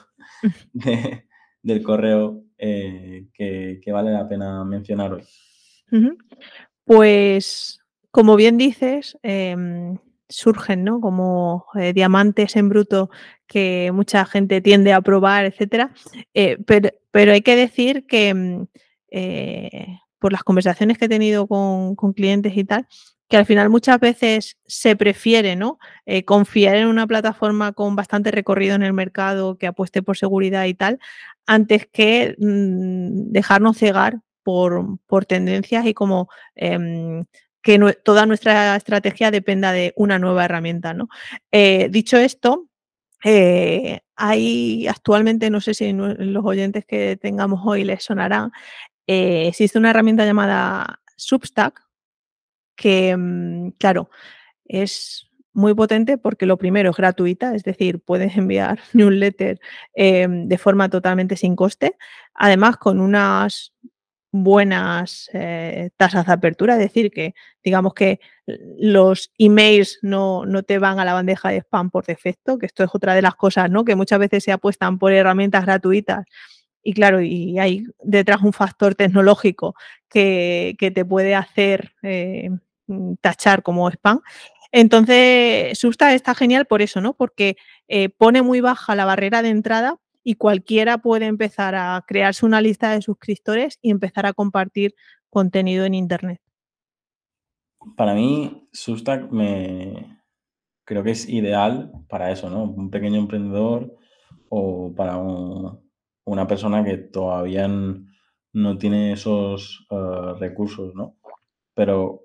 del 1.63 1.83
correo 1.83 2.43
eh, 2.59 3.29
que, 3.33 3.93
vale 3.93 4.11
la 4.11 4.29
pena 4.29 4.65
mencionar 4.65 5.15
hoy? 5.15 5.23
Pues, 6.85 7.81
como 8.11 8.37
bien 8.37 8.59
dices, 8.59 9.17
em, 9.23 9.99
surgen, 10.31 10.85
¿no? 10.85 11.01
Como 11.01 11.67
eh, 11.75 11.93
diamantes 11.93 12.57
en 12.57 12.69
bruto 12.69 13.11
que 13.47 13.91
mucha 13.93 14.25
gente 14.25 14.61
tiende 14.61 14.93
a 14.93 15.03
probar, 15.03 15.45
etcétera. 15.45 15.93
Eh, 16.35 16.57
pero, 16.67 17.33
hay 17.33 17.43
que 17.43 17.57
decir 17.57 18.07
que 18.07 18.33
mm, 18.35 18.67
por 20.19 20.33
las 20.33 20.43
conversaciones 20.43 20.97
que 20.99 21.07
he 21.07 21.09
tenido 21.09 21.47
con, 21.47 21.95
clientes 22.15 22.57
y 22.57 22.65
tal, 22.65 22.87
que 23.29 23.37
al 23.37 23.47
final 23.47 23.71
muchas 23.71 24.01
veces 24.01 24.57
se 24.67 24.97
prefiere 24.97 25.57
¿no? 25.57 25.79
confiar 26.25 26.77
en 26.77 26.87
una 26.87 27.07
plataforma 27.07 27.73
con 27.73 27.97
bastante 27.97 28.31
recorrido 28.31 28.75
en 28.75 28.83
el 28.83 28.93
mercado, 28.93 29.57
que 29.59 29.67
apueste 29.67 30.03
por 30.03 30.17
seguridad 30.17 30.65
y 30.65 30.75
tal, 30.75 30.99
antes 31.47 31.87
que 31.87 32.37
mm, 32.39 33.33
dejarnos 33.33 33.79
cegar 33.79 34.21
por, 34.43 34.99
por, 35.07 35.27
tendencias 35.27 35.85
y 35.87 35.95
como 35.95 36.29
em, 36.55 37.25
que 37.63 37.79
toda 38.05 38.27
nuestra 38.27 38.77
estrategia 38.77 39.31
dependa 39.31 39.73
de 39.73 39.93
una 39.97 40.19
nueva 40.19 40.45
herramienta. 40.45 40.95
¿no? 40.95 41.09
Eh, 41.51 41.89
dicho 41.91 42.17
esto, 42.17 42.69
eh, 43.25 44.01
hay 44.17 44.87
actualmente, 44.89 45.51
no 45.51 45.61
sé 45.61 45.75
si 45.75 45.93
los 45.93 46.45
oyentes 46.45 46.85
que 46.87 47.17
tengamos 47.17 47.61
hoy 47.65 47.85
les 47.85 48.05
sonará, 48.05 48.51
eh, 49.07 49.49
existe 49.49 49.79
una 49.79 49.91
herramienta 49.91 50.25
llamada 50.25 51.01
Substack 51.17 51.83
que, 52.77 53.15
mm, 53.17 53.71
claro, 53.79 54.11
es 54.65 55.27
muy 55.53 55.75
potente 55.75 56.17
porque 56.17 56.47
lo 56.47 56.57
primero 56.57 56.91
es 56.91 56.97
gratuita, 56.97 57.55
es 57.55 57.65
decir, 57.65 58.01
puedes 58.01 58.37
enviar 58.37 58.79
newsletter 58.95 59.61
em, 59.95 60.49
de 60.49 60.59
forma 60.59 60.89
totalmente 60.89 61.37
sin 61.37 61.57
coste, 61.57 61.97
además 62.35 62.77
con 62.77 63.01
unas 63.01 63.75
buenas 64.33 65.29
eh, 65.33 65.91
tasas 65.97 66.27
de 66.27 66.33
apertura, 66.33 66.75
es 66.75 66.81
decir, 66.81 67.11
que 67.11 67.35
digamos 67.65 67.95
que 67.95 68.21
los 68.79 69.33
emails 69.39 69.99
no, 70.03 70.47
no, 70.47 70.63
te 70.63 70.79
van 70.79 71.01
a 71.01 71.05
la 71.05 71.15
bandeja 71.15 71.51
de 71.51 71.59
spam 71.59 71.91
por 71.91 72.07
defecto, 72.07 72.59
que 72.59 72.67
esto 72.67 72.85
es 72.85 72.91
otra 72.93 73.15
de 73.15 73.23
las 73.23 73.35
cosas, 73.35 73.71
¿no? 73.71 73.85
Que 73.85 73.97
muchas 73.97 74.19
veces 74.19 74.45
se 74.45 74.53
apuestan 74.53 74.99
por 74.99 75.13
herramientas 75.13 75.65
gratuitas 75.65 76.25
y 76.83 76.95
claro, 76.95 77.21
y 77.21 77.59
hay 77.59 77.85
detrás 78.03 78.43
un 78.43 78.53
factor 78.53 78.95
tecnológico 78.95 79.75
que, 80.09 80.77
te 80.79 81.05
puede 81.05 81.35
hacer 81.35 81.93
eh, 82.03 82.51
tachar 83.21 83.63
como 83.63 83.89
spam. 83.91 84.21
Entonces, 84.73 85.79
Susta 85.79 86.15
está 86.15 86.35
genial 86.35 86.67
por 86.67 86.81
eso, 86.83 87.01
¿no? 87.01 87.15
Porque 87.15 87.57
eh, 87.89 88.09
pone 88.09 88.43
muy 88.43 88.61
baja 88.61 88.95
la 88.95 89.05
barrera 89.05 89.43
de 89.43 89.51
entrada 89.51 89.97
y 90.23 90.35
cualquiera 90.35 90.99
puede 90.99 91.27
empezar 91.27 91.75
a 91.75 92.03
crearse 92.07 92.45
una 92.45 92.61
lista 92.61 92.93
de 92.93 93.03
suscriptores 93.03 93.79
y 93.81 93.91
empezar 93.91 94.27
a 94.27 94.33
compartir 94.33 94.95
contenido 95.31 95.85
en 95.85 95.95
Internet. 95.95 96.41
Para 97.97 98.15
mí, 98.15 98.69
Substack 98.73 99.31
me 99.31 100.21
creo 100.85 101.03
que 101.03 101.13
es 101.13 101.29
ideal 101.29 101.93
para 102.09 102.31
eso, 102.31 102.51
¿no? 102.51 102.65
Un 102.65 102.91
pequeño 102.91 103.19
emprendedor 103.19 103.97
o 104.49 104.93
para 104.95 105.17
una 105.17 106.47
persona 106.47 106.85
que 106.85 106.99
todavía 106.99 107.69
no 108.53 108.79
tiene 108.79 109.13
esos 109.13 109.87
eh, 109.91 110.35
recursos, 110.39 110.95
¿no? 110.95 111.17
Pero 111.75 112.25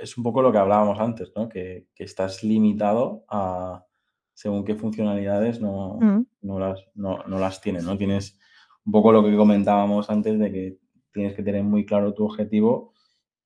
es 0.00 0.16
un 0.16 0.24
poco 0.24 0.42
lo 0.42 0.52
que 0.52 0.58
hablábamos 0.58 1.00
antes, 1.00 1.32
¿no? 1.34 1.48
Que, 1.48 1.86
que 1.94 2.04
estás 2.04 2.44
limitado 2.44 3.24
a, 3.28 3.84
según 4.40 4.64
qué 4.64 4.74
funcionalidades 4.74 5.60
no, 5.60 5.98
mm. 6.00 6.26
no, 6.40 6.58
las, 6.58 6.80
no, 6.94 7.22
no, 7.26 7.38
las 7.38 7.60
tienes, 7.60 7.84
¿no? 7.84 7.98
Tienes 7.98 8.38
un 8.86 8.92
poco 8.92 9.12
lo 9.12 9.22
que 9.22 9.36
comentábamos 9.36 10.08
antes 10.08 10.38
de 10.38 10.50
que 10.50 10.78
tienes 11.12 11.34
que 11.34 11.42
tener 11.42 11.62
muy 11.62 11.84
claro 11.84 12.14
tu 12.14 12.24
objetivo 12.24 12.94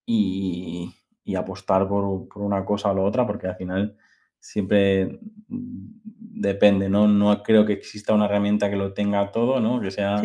y, 0.07 0.95
y 1.25 1.35
apostar 1.35 1.89
por, 1.89 2.29
por, 2.29 2.43
una 2.43 2.65
cosa 2.65 2.93
o 2.93 2.95
la 2.95 3.03
otra, 3.03 3.27
porque 3.27 3.49
al 3.49 3.57
final 3.57 3.97
siempre 4.39 5.19
depende, 5.49 6.89
¿no? 6.89 7.09
No 7.09 7.43
creo 7.43 7.67
que 7.67 7.73
exista 7.73 8.15
una 8.15 8.27
herramienta 8.27 8.71
que 8.71 8.77
lo 8.77 8.93
tenga 8.93 9.33
todo, 9.33 9.59
¿no? 9.59 9.81
Que 9.81 9.91
sea 9.91 10.23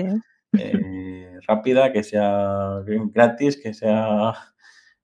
eh, 0.53 1.39
rápida, 1.47 1.91
que 1.91 2.03
sea 2.03 2.83
gratis, 3.11 3.57
que 3.57 3.73
sea... 3.73 4.35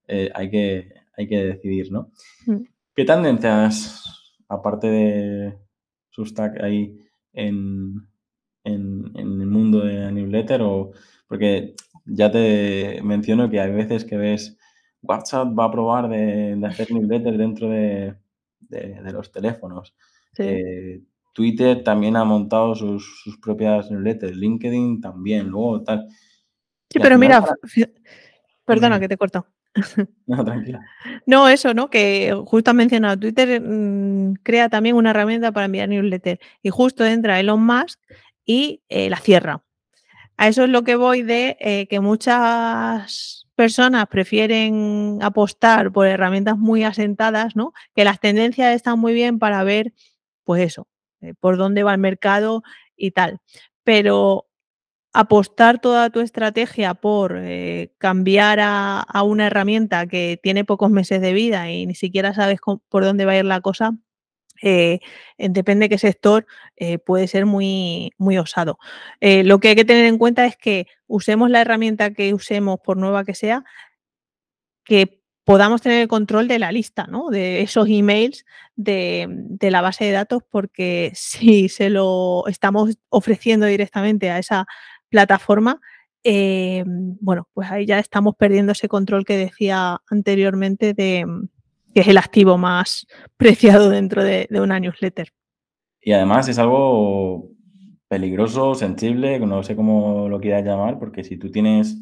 Eh, 0.07 0.30
hay, 0.36 0.51
que, 0.51 0.93
hay 1.18 1.28
que 1.28 1.43
decidir, 1.43 1.91
¿no? 1.91 2.11
Mm. 2.45 2.66
¿Qué 2.95 3.03
tendencias 3.03 4.14
aparte 4.47 4.87
de 4.87 5.57
Substack 6.09 6.61
ahí 6.61 6.97
en, 7.33 8.07
en, 8.63 9.11
el 9.15 9.47
mundo 9.47 9.81
de 9.81 9.95
la 9.95 10.11
newsletter? 10.11 10.61
O, 10.61 10.91
porque 11.27 11.75
ya 12.05 12.31
te 12.31 13.01
menciono 13.03 13.49
que 13.49 13.59
hay 13.59 13.71
veces 13.71 14.05
que 14.05 14.17
ves 14.17 14.57
WhatsApp 15.01 15.57
va 15.57 15.65
a 15.65 15.71
probar 15.71 16.09
de, 16.09 16.59
hacer 16.65 16.91
newsletter 16.91 17.37
dentro 17.37 17.69
de, 17.69 18.15
los 19.11 19.31
teléfonos. 19.31 19.95
Eh, 20.37 21.01
Twitter 21.33 21.83
también 21.83 22.15
ha 22.15 22.23
montado 22.23 22.75
sus, 22.75 23.37
propias 23.41 23.91
newsletters, 23.91 24.35
LinkedIn 24.35 25.01
también, 25.01 25.47
luego 25.47 25.83
tal. 25.83 26.07
Sí, 26.89 26.99
pero 26.99 27.17
mira, 27.17 27.43
perdona 28.65 28.99
que 28.99 29.07
te 29.07 29.17
corto. 29.17 29.45
No, 30.28 30.43
tranquila. 30.43 30.82
No, 31.26 31.47
eso, 31.49 31.73
¿no? 31.73 31.89
Que 31.89 32.34
justo 32.45 32.71
has 32.71 32.76
mencionado, 32.76 33.19
Twitter 33.19 33.61
mm, 33.61 34.36
crea 34.43 34.69
también 34.69 34.95
una 34.95 35.11
herramienta 35.11 35.51
para 35.51 35.65
enviar 35.65 35.89
newsletter 35.89 36.39
y 36.63 36.69
justo 36.69 37.05
entra 37.05 37.39
Elon 37.39 37.63
Musk 37.63 37.99
y 38.45 38.82
eh, 38.89 39.09
la 39.09 39.17
cierra. 39.17 39.63
A 40.38 40.47
eso 40.47 40.63
es 40.63 40.69
lo 40.69 40.84
que 40.84 40.95
voy 40.95 41.21
de 41.23 41.57
eh, 41.59 41.88
que 41.88 41.99
muchas 41.99 43.47
personas 43.55 44.07
prefieren 44.07 45.19
apostar 45.21 45.91
por 45.91 46.07
herramientas 46.07 46.57
muy 46.57 46.84
asentadas, 46.84 47.55
¿no? 47.55 47.73
Que 47.95 48.03
las 48.03 48.19
tendencias 48.19 48.76
están 48.76 48.99
muy 48.99 49.13
bien 49.13 49.39
para 49.39 49.63
ver, 49.63 49.93
pues 50.43 50.63
eso, 50.63 50.88
eh, 51.21 51.34
por 51.39 51.57
dónde 51.57 51.84
va 51.84 51.93
el 51.93 51.99
mercado 51.99 52.63
y 52.97 53.11
tal. 53.11 53.39
Pero 53.84 54.47
apostar 55.16 55.80
toda 55.80 56.09
tu 56.09 56.20
estrategia 56.20 56.93
por 56.93 57.38
eh, 57.38 57.93
cambiar 57.99 58.59
a, 58.61 59.05
una 59.24 59.47
herramienta 59.47 60.07
que 60.07 60.38
tiene 60.43 60.66
pocos 60.66 60.91
meses 60.91 61.22
de 61.22 61.32
vida 61.32 61.72
y 61.72 61.86
ni 61.86 61.95
siquiera 61.95 62.34
sabes 62.34 62.59
por 62.89 63.05
dónde 63.05 63.24
va 63.24 63.32
a 63.32 63.38
ir 63.38 63.45
la 63.45 63.61
cosa, 63.61 63.93
eh, 64.61 64.99
depende 65.38 65.86
de 65.86 65.89
qué 65.89 65.97
sector, 65.97 66.45
eh, 66.76 66.97
puede 66.99 67.28
ser 67.28 67.45
muy, 67.45 68.11
muy 68.18 68.38
osado. 68.38 68.78
lo 69.22 69.59
que 69.59 69.70
hay 69.70 69.76
que 69.76 69.86
tener 69.86 70.05
en 70.05 70.18
cuenta 70.18 70.45
es 70.45 70.57
que 70.57 70.88
usemos 71.07 71.49
la 71.49 71.61
herramienta 71.61 72.13
que 72.13 72.34
usemos, 72.34 72.80
por 72.84 72.97
nueva 72.97 73.24
que 73.24 73.36
sea, 73.36 73.63
que 74.84 75.22
podamos 75.45 75.82
tener 75.82 76.01
el 76.01 76.07
control 76.09 76.47
de 76.49 76.59
la 76.59 76.72
lista, 76.74 77.07
¿no? 77.07 77.30
De 77.30 77.61
esos 77.61 77.88
emails 77.88 78.45
de, 78.76 79.28
de, 79.30 79.72
la 79.72 79.82
base 79.82 80.05
de 80.05 80.11
datos, 80.11 80.43
porque 80.49 81.11
si 81.16 81.70
se 81.70 81.89
lo 81.89 82.45
estamos 82.47 82.97
ofreciendo 83.09 83.66
directamente 83.68 84.30
a 84.30 84.39
esa 84.39 84.66
plataforma, 85.09 85.79
eh, 86.23 86.83
bueno, 86.87 87.47
pues 87.53 87.69
ahí 87.69 87.85
ya 87.85 87.99
estamos 87.99 88.35
perdiendo 88.35 88.71
ese 88.71 88.87
control 88.87 89.25
que 89.25 89.37
decía 89.37 90.01
anteriormente 90.09 90.93
de 90.93 91.25
que 91.93 92.01
es 92.01 92.07
el 92.07 92.17
activo 92.17 92.57
más 92.57 93.05
preciado 93.37 93.89
dentro 93.89 94.23
de, 94.23 94.47
una 94.51 94.79
newsletter. 94.79 95.29
Y 96.01 96.11
además 96.11 96.47
es 96.49 96.59
algo 96.59 97.51
peligroso, 98.07 98.75
sensible, 98.75 99.39
no 99.39 99.63
sé 99.63 99.75
cómo 99.75 100.27
lo 100.29 100.39
quieras 100.39 100.63
llamar, 100.63 100.99
porque 100.99 101.23
si 101.23 101.37
tú 101.37 101.51
tienes 101.51 101.97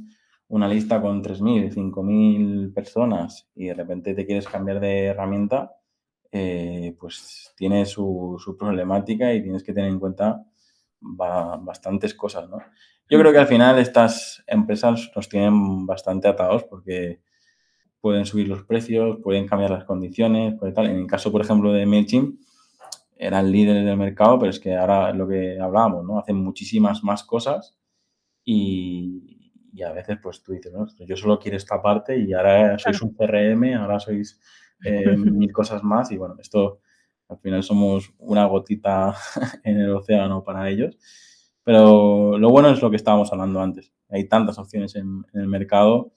una 0.47 0.67
lista 0.67 1.01
con 1.01 1.23
3.000, 1.23 1.73
5.000 1.73 2.73
personas 2.73 3.49
y 3.55 3.67
de 3.67 3.73
repente 3.73 4.13
te 4.13 4.25
quieres 4.25 4.47
cambiar 4.47 4.79
de 4.79 5.05
herramienta, 5.05 5.71
eh, 6.31 6.95
pues 6.99 7.53
tiene 7.55 7.85
su, 7.85 8.41
problemática 8.57 9.33
y 9.33 9.43
tienes 9.43 9.63
que 9.63 9.73
tener 9.73 9.89
en 9.89 9.99
cuenta 9.99 10.43
bastantes 10.99 12.13
cosas, 12.13 12.49
¿no? 12.49 12.57
Yo 13.09 13.19
creo 13.19 13.31
que 13.31 13.39
al 13.39 13.47
final 13.47 13.79
estas 13.79 14.43
empresas 14.47 15.11
nos 15.15 15.29
tienen 15.29 15.85
bastante 15.85 16.27
atados 16.27 16.63
porque 16.63 17.21
pueden 17.99 18.25
subir 18.25 18.47
los 18.47 18.63
precios, 18.63 19.19
pueden 19.23 19.47
cambiar 19.47 19.71
las 19.71 19.85
condiciones, 19.85 20.55
puede 20.59 20.73
tal. 20.73 20.87
En 20.87 20.97
el 20.97 21.07
caso, 21.07 21.31
por 21.31 21.41
ejemplo, 21.41 21.71
de 21.71 21.85
MailChimp, 21.85 22.39
eran 23.15 23.51
líderes 23.51 23.85
del 23.85 23.97
mercado, 23.97 24.39
pero 24.39 24.49
es 24.49 24.59
que 24.59 24.75
ahora 24.75 25.11
es 25.11 25.15
lo 25.15 25.27
que 25.27 25.57
hablábamos, 25.59 26.03
¿no? 26.03 26.19
Hacen 26.19 26.35
muchísimas 26.35 27.03
más 27.03 27.23
cosas 27.23 27.77
y, 28.43 29.51
a 29.85 29.91
veces 29.91 30.17
pues 30.21 30.43
tú 30.43 30.51
dices, 30.51 30.71
¿no? 30.73 30.85
Yo 31.05 31.15
solo 31.15 31.39
quiero 31.39 31.57
esta 31.57 31.81
parte 31.81 32.17
y 32.17 32.33
ahora 32.33 32.77
sois 32.77 33.01
un 33.01 33.13
CRM, 33.15 33.75
ahora 33.75 33.99
sois 33.99 34.39
eh, 34.83 35.15
mil 35.17 35.51
cosas 35.51 35.83
más 35.83 36.11
y 36.11 36.17
bueno, 36.17 36.35
esto 36.39 36.81
al 37.29 37.39
final 37.39 37.63
somos 37.63 38.13
una 38.19 38.45
gotita 38.45 39.15
en 39.63 39.79
el 39.79 39.91
océano 39.91 40.43
para 40.43 40.69
ellos. 40.69 40.97
Pero 41.63 42.37
lo 42.37 42.49
bueno 42.49 42.69
es 42.69 42.81
lo 42.81 42.89
que 42.89 42.97
estábamos 42.97 43.31
hablando 43.31 43.61
antes. 43.61 43.93
Hay 44.09 44.27
tantas 44.27 44.57
opciones 44.57 44.95
en, 44.95 45.25
el 45.33 45.47
mercado 45.47 46.13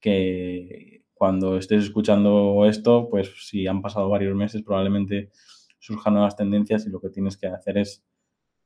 que 0.00 1.04
cuando 1.14 1.56
estés 1.56 1.84
escuchando 1.84 2.66
esto, 2.66 3.08
pues 3.08 3.32
si 3.46 3.66
han 3.66 3.82
pasado 3.82 4.08
varios 4.08 4.34
meses, 4.34 4.62
probablemente 4.62 5.30
surjan 5.78 6.14
nuevas 6.14 6.36
tendencias 6.36 6.86
y 6.86 6.90
lo 6.90 7.00
que 7.00 7.10
tienes 7.10 7.36
que 7.36 7.46
hacer 7.46 7.78
es 7.78 8.04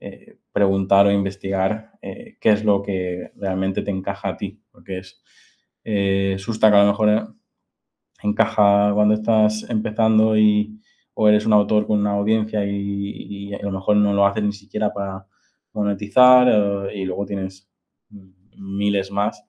eh, 0.01 0.39
preguntar 0.53 1.07
o 1.07 1.12
investigar 1.12 1.93
eh, 2.03 2.37
qué 2.41 2.51
es 2.51 2.64
lo 2.64 2.83
que 2.83 3.30
realmente 3.37 3.83
te 3.83 3.91
encaja 3.91 4.30
a 4.30 4.37
ti. 4.37 4.61
Porque 4.70 4.99
es 4.99 5.22
eh, 5.85 6.37
susta 6.39 6.70
que 6.70 6.76
a 6.76 6.83
lo 6.83 6.89
mejor 6.89 7.37
encaja 8.22 8.93
cuando 8.95 9.14
estás 9.14 9.68
empezando 9.68 10.37
y 10.37 10.80
o 11.14 11.28
eres 11.28 11.47
un 11.47 11.53
autor 11.53 11.87
con 11.87 12.01
una 12.01 12.12
audiencia 12.12 12.64
y, 12.64 13.53
a 13.55 13.62
lo 13.62 13.72
mejor 13.72 13.97
no 13.97 14.12
lo 14.14 14.26
haces 14.26 14.43
ni 14.45 14.53
siquiera 14.53 14.93
para 14.93 15.26
monetizar 15.72 16.48
eh, 16.48 17.00
y 17.00 17.04
luego 17.04 17.26
tienes 17.26 17.68
miles 18.56 19.10
más 19.10 19.44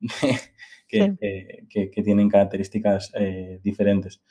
que, 0.88 1.90
tienen 2.04 2.28
características 2.28 3.12
eh, 3.14 3.60
diferentes. 3.62 4.22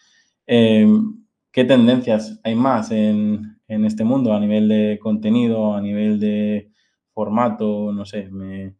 Em, 0.46 1.26
¿Qué 1.52 1.64
tendencias 1.64 2.40
hay 2.44 2.56
más 2.56 2.92
en, 2.92 3.58
este 3.68 4.04
mundo 4.04 4.34
a 4.34 4.40
nivel 4.40 4.68
de 4.68 5.00
contenido, 5.02 5.74
a 5.74 5.82
nivel 5.82 6.20
de 6.20 6.72
formato? 7.14 7.92
No 7.94 8.06
sé, 8.06 8.30
me... 8.30 8.76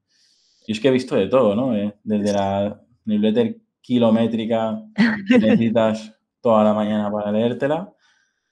yo 0.68 0.74
es 0.74 0.80
que 0.80 0.90
he 0.90 0.92
visto 0.92 1.16
de 1.16 1.28
todo, 1.28 1.56
¿no? 1.56 1.76
Eh, 1.76 1.96
desde 2.04 2.34
la 2.34 2.82
newsletter 3.06 3.62
kilométrica 3.82 4.84
que 5.28 5.40
necesitas 5.40 6.14
toda 6.42 6.64
la 6.64 6.74
mañana 6.74 7.12
para 7.12 7.32
leértela, 7.32 7.94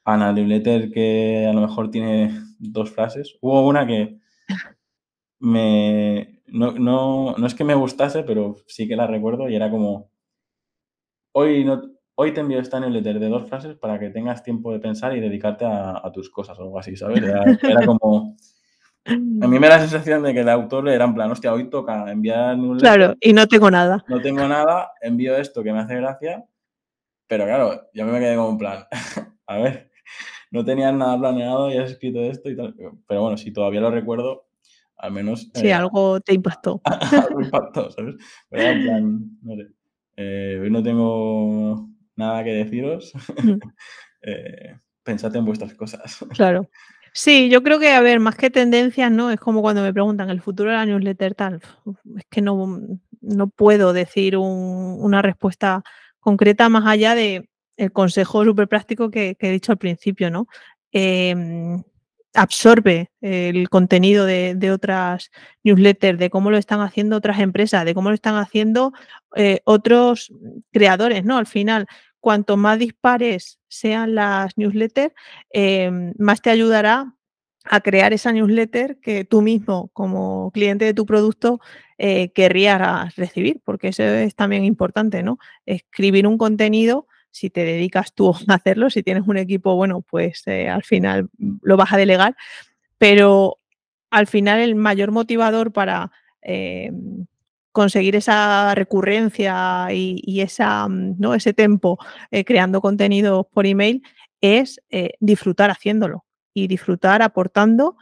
a 0.06 0.18
la 0.18 0.32
newsletter 0.32 0.92
que 0.92 1.46
a 1.50 1.54
lo 1.54 1.62
mejor 1.62 1.92
tiene 1.92 2.32
dos 2.72 2.92
frases. 2.92 3.38
Hubo 3.42 3.68
una 3.68 3.86
que 3.86 4.18
me, 5.40 6.42
no, 6.48 6.72
no, 6.72 7.36
no, 7.38 7.48
es 7.48 7.56
que 7.56 7.64
me 7.64 7.76
gustase, 7.76 8.24
pero 8.24 8.56
sí 8.68 8.88
que 8.88 8.96
la 8.96 9.08
recuerdo 9.08 9.50
y 9.50 9.56
era 9.56 9.70
como, 9.70 10.10
hoy, 11.34 11.66
no, 11.66 11.82
hoy 12.16 12.34
te 12.34 12.42
envío 12.42 12.60
esta 12.60 12.80
newsletter 12.80 13.20
de 13.20 13.30
dos 13.30 13.50
frases 13.50 13.76
para 13.76 14.00
que 14.00 14.10
tengas 14.10 14.44
tiempo 14.44 14.72
de 14.72 14.80
pensar 14.80 15.16
y 15.16 15.20
dedicarte 15.20 15.66
a, 15.66 16.10
tus 16.14 16.30
cosas 16.30 16.58
o 16.60 16.64
algo 16.64 16.80
así, 16.80 16.96
¿sabes? 16.96 17.22
Era, 17.22 17.86
como... 17.86 18.36
A 19.06 19.48
mí 19.48 19.60
me 19.60 19.68
da 19.68 19.76
la 19.76 19.82
sensación 19.82 20.24
de 20.24 20.34
que 20.34 20.40
el 20.40 20.50
autor 20.50 20.88
era 20.88 21.04
en 21.04 21.14
plan, 21.14 21.30
hostia, 21.30 21.54
hoy 21.54 21.70
toca 21.70 22.10
enviar 22.10 22.58
newsletter. 22.58 22.98
Claro, 22.98 23.18
y 23.20 23.34
no 23.34 23.48
tengo 23.48 23.70
nada. 23.70 24.06
No 24.08 24.22
tengo 24.22 24.48
nada, 24.48 24.94
envío 25.02 25.36
esto 25.36 25.62
que 25.62 25.74
me 25.74 25.80
hace 25.80 25.96
gracia, 25.98 26.46
pero 27.28 27.44
claro, 27.44 27.90
yo 27.94 28.06
me 28.06 28.20
quedé 28.20 28.38
como 28.38 28.52
en 28.52 28.58
plan, 28.58 28.86
a 29.48 29.58
ver, 29.58 29.92
no 30.54 30.64
tenías 30.64 30.94
nada 30.94 31.18
planeado 31.18 31.72
y 31.72 31.78
has 31.78 31.92
escrito 31.92 32.20
esto 32.20 32.48
y 32.48 32.56
tal. 32.56 32.76
Pero 33.08 33.22
bueno, 33.22 33.38
si 33.38 33.52
todavía 33.52 33.82
lo 33.82 33.90
recuerdo, 33.90 34.46
al 34.98 35.12
menos... 35.12 35.50
Sí, 35.56 35.68
eh, 35.68 35.74
algo 35.74 36.22
te 36.22 36.36
impactó. 36.36 36.80
algo 37.12 37.42
impactó, 37.42 37.90
¿sabes? 37.90 38.16
Pero 38.50 38.64
en 38.64 38.84
plan, 38.84 39.38
no 39.42 39.56
sé. 39.56 39.68
Eh, 40.16 40.60
hoy 40.62 40.70
no 40.70 40.84
tengo 40.84 41.90
nada 42.16 42.44
que 42.44 42.52
deciros. 42.52 43.14
Mm. 43.44 43.54
eh, 44.22 44.78
pensad 45.02 45.36
en 45.36 45.46
vuestras 45.46 45.74
cosas. 45.74 46.24
Claro. 46.30 46.70
Sí, 47.14 47.50
yo 47.50 47.64
creo 47.64 47.80
que, 47.80 47.90
a 47.90 48.02
ver, 48.02 48.20
más 48.20 48.36
que 48.36 48.52
tendencias, 48.52 49.12
¿no? 49.12 49.32
Es 49.32 49.40
como 49.40 49.64
cuando 49.64 49.82
me 49.82 49.92
preguntan 49.92 50.30
el 50.30 50.42
futuro 50.42 50.70
de 50.70 50.78
la 50.78 50.86
newsletter 50.86 51.34
tal. 51.34 51.62
Es 52.16 52.26
que 52.30 52.44
no, 52.44 52.80
no 53.22 53.48
puedo 53.48 53.92
decir 53.92 54.38
una 54.38 55.24
respuesta 55.24 55.82
concreta 56.20 56.70
más 56.70 56.86
allá 56.86 57.16
de 57.16 57.50
el 57.78 57.92
consejo 57.92 58.44
súper 58.44 58.68
práctico 58.68 59.10
que, 59.10 59.36
he 59.40 59.52
dicho 59.52 59.72
al 59.72 59.78
principio, 59.78 60.30
¿no? 60.30 60.48
Em, 60.92 61.84
absorbe 62.34 63.12
el 63.22 63.70
contenido 63.70 64.26
de, 64.26 64.72
otras 64.72 65.32
newsletters, 65.64 66.18
de 66.18 66.30
cómo 66.30 66.50
lo 66.50 66.58
están 66.58 66.82
haciendo 66.82 67.18
otras 67.18 67.40
empresas, 67.40 67.86
de 67.86 67.94
cómo 67.94 68.10
lo 68.10 68.16
están 68.16 68.36
haciendo 68.36 68.94
eh, 69.36 69.62
otros 69.66 70.32
creadores, 70.72 71.24
¿no? 71.24 71.38
Al 71.38 71.48
final, 71.48 71.88
cuanto 72.20 72.58
más 72.58 72.80
dispares 72.80 73.60
sean 73.68 74.16
las 74.16 74.58
newsletters, 74.58 75.14
em, 75.52 76.14
más 76.18 76.42
te 76.42 76.50
ayudará 76.50 77.14
a 77.66 77.82
crear 77.82 78.14
esa 78.14 78.32
newsletter 78.32 78.98
que 79.00 79.26
tú 79.26 79.42
mismo, 79.42 79.90
como 79.94 80.52
cliente 80.52 80.86
de 80.86 80.94
tu 80.94 81.06
producto, 81.06 81.60
eh, 81.98 82.32
querrías 82.34 83.16
recibir, 83.16 83.62
porque 83.64 83.90
eso 83.90 84.04
es 84.04 84.36
también 84.36 84.66
importante, 84.66 85.24
¿no? 85.24 85.38
Escribir 85.66 86.28
un 86.28 86.38
contenido 86.38 87.08
si 87.34 87.50
te 87.50 87.66
dedicas 87.66 88.14
tú 88.14 88.34
a 88.48 88.54
hacerlo, 88.54 88.90
si 88.90 89.04
tienes 89.04 89.28
un 89.28 89.38
equipo, 89.38 89.76
bueno, 89.76 90.02
pues 90.02 90.44
eh, 90.46 90.70
al 90.70 90.84
final 90.84 91.30
lo 91.62 91.76
vas 91.76 91.92
a 91.92 91.98
delegar, 91.98 92.38
pero 92.98 93.60
al 94.12 94.28
final 94.28 94.60
el 94.60 94.76
mayor 94.76 95.12
motivador 95.12 95.74
para 95.74 96.12
eh, 96.44 96.92
conseguir 97.72 98.16
esa 98.16 98.76
recurrencia 98.76 99.88
y, 99.92 100.42
esa, 100.42 100.88
mm, 100.88 101.16
¿no? 101.20 101.34
ese 101.34 101.54
tiempo 101.54 101.98
eh, 102.30 102.46
creando 102.46 102.82
contenido 102.82 103.50
por 103.52 103.66
email 103.66 104.04
es 104.40 104.82
disfrutar 105.22 105.72
haciéndolo 105.72 106.26
y 106.54 106.68
disfrutar 106.68 107.22
aportando 107.22 107.96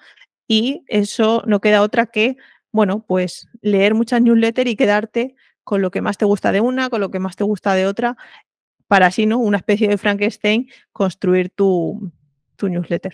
y 0.48 0.84
eso 0.88 1.44
no 1.46 1.62
queda 1.62 1.84
otra 1.84 2.08
que, 2.08 2.36
bueno, 2.72 3.06
pues 3.08 3.48
leer 3.62 3.94
muchas 3.94 4.24
newsletters 4.24 4.72
y 4.72 4.76
quedarte 4.76 5.36
con 5.64 5.84
lo 5.84 5.92
que 5.92 6.02
más 6.02 6.18
te 6.18 6.26
gusta 6.26 6.52
de 6.52 6.62
una, 6.62 6.90
con 6.90 7.00
lo 7.00 7.12
que 7.12 7.20
más 7.20 7.36
te 7.36 7.44
gusta 7.44 7.76
de 7.76 7.86
otra 7.86 8.18
para 8.92 9.06
así, 9.06 9.26
¿no? 9.26 9.38
Una 9.38 9.56
especie 9.56 9.88
de 9.88 9.98
Frankenstein, 9.98 10.70
construir 10.92 11.50
tu, 11.50 12.12
newsletter. 12.62 13.14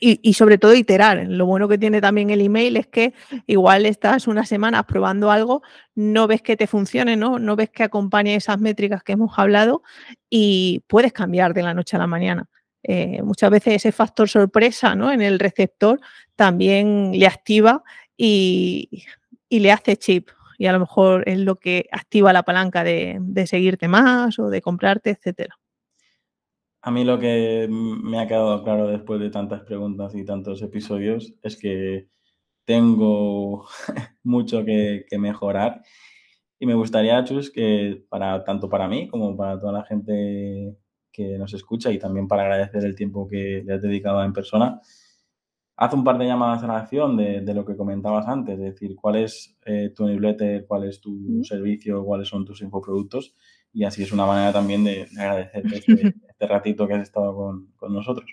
Y, 0.00 0.32
sobre 0.32 0.58
todo 0.58 0.74
iterar. 0.74 1.26
Lo 1.28 1.46
bueno 1.46 1.68
que 1.68 1.78
tiene 1.78 2.00
también 2.00 2.30
el 2.30 2.40
email 2.40 2.76
es 2.76 2.88
que 2.88 3.14
igual 3.46 3.86
estás 3.86 4.26
unas 4.26 4.48
semanas 4.48 4.82
probando 4.88 5.30
algo, 5.30 5.62
no 5.94 6.26
ves 6.26 6.42
que 6.42 6.56
te 6.56 6.66
funcione, 6.66 7.16
¿no? 7.16 7.38
No 7.38 7.54
ves 7.54 7.70
que 7.70 7.84
acompañe 7.84 8.34
esas 8.34 8.58
métricas 8.58 9.04
que 9.04 9.12
hemos 9.12 9.38
hablado 9.38 9.84
y 10.28 10.82
puedes 10.88 11.12
cambiar 11.12 11.54
de 11.54 11.62
la 11.62 11.72
noche 11.72 11.94
a 11.94 12.00
la 12.00 12.08
mañana. 12.08 12.48
Eh, 12.82 13.22
muchas 13.22 13.48
veces 13.48 13.74
ese 13.74 13.92
factor 13.92 14.28
sorpresa 14.28 14.96
¿no? 14.96 15.12
en 15.12 15.22
el 15.22 15.38
receptor 15.38 16.00
también 16.34 17.12
le 17.12 17.28
activa 17.28 17.84
y, 18.16 19.04
y 19.48 19.60
le 19.60 19.70
hace 19.70 19.96
chip 19.96 20.30
y 20.60 20.66
a 20.66 20.72
lo 20.72 20.80
mejor 20.80 21.26
es 21.26 21.38
lo 21.38 21.56
que 21.56 21.86
activa 21.90 22.34
la 22.34 22.42
palanca 22.42 22.84
de, 22.84 23.18
seguirte 23.46 23.88
más 23.88 24.38
o 24.38 24.50
de 24.50 24.60
comprarte, 24.60 25.08
etcétera. 25.08 25.58
A 26.82 26.90
mí 26.90 27.02
lo 27.02 27.18
que 27.18 27.66
me 27.70 28.20
ha 28.20 28.26
quedado 28.26 28.62
claro 28.62 28.86
después 28.86 29.20
de 29.20 29.30
tantas 29.30 29.62
preguntas 29.62 30.14
y 30.14 30.22
tantos 30.22 30.60
episodios 30.60 31.32
es 31.42 31.56
que 31.56 32.08
tengo 32.66 33.66
mucho 34.22 34.62
que, 34.62 35.06
mejorar 35.18 35.80
y 36.58 36.66
me 36.66 36.74
gustaría, 36.74 37.24
Chus, 37.24 37.50
que 37.50 38.04
para 38.10 38.44
tanto 38.44 38.68
para 38.68 38.86
mí 38.86 39.08
como 39.08 39.34
para 39.38 39.58
toda 39.58 39.72
la 39.72 39.84
gente 39.84 40.76
que 41.10 41.38
nos 41.38 41.54
escucha 41.54 41.90
y 41.90 41.98
también 41.98 42.28
para 42.28 42.42
agradecer 42.42 42.84
el 42.84 42.94
tiempo 42.94 43.26
que 43.26 43.62
le 43.64 43.72
has 43.72 43.80
dedicado 43.80 44.22
en 44.22 44.34
persona, 44.34 44.78
haz 45.80 45.94
un 45.94 46.04
par 46.04 46.18
de 46.18 46.26
llamadas 46.26 46.62
a 46.62 46.66
la 46.66 46.76
acción 46.76 47.16
de, 47.16 47.54
lo 47.54 47.64
que 47.64 47.74
comentabas 47.74 48.28
antes, 48.28 48.58
es 48.58 48.74
decir, 48.74 48.94
cuál 48.94 49.16
es 49.16 49.56
eh, 49.64 49.90
tu 49.96 50.06
newsletter, 50.06 50.66
cuál 50.66 50.84
es 50.84 51.00
tu 51.00 51.42
servicio, 51.42 52.04
cuáles 52.04 52.28
son 52.28 52.44
tus 52.44 52.60
infoproductos 52.60 53.34
y 53.72 53.84
así 53.84 54.02
es 54.02 54.12
una 54.12 54.26
manera 54.26 54.52
también 54.52 54.84
de, 54.84 55.08
agradecerte 55.18 55.78
este, 55.78 55.92
este, 56.28 56.46
ratito 56.46 56.86
que 56.86 56.94
has 56.94 57.02
estado 57.02 57.34
con, 57.34 57.94
nosotros. 57.94 58.30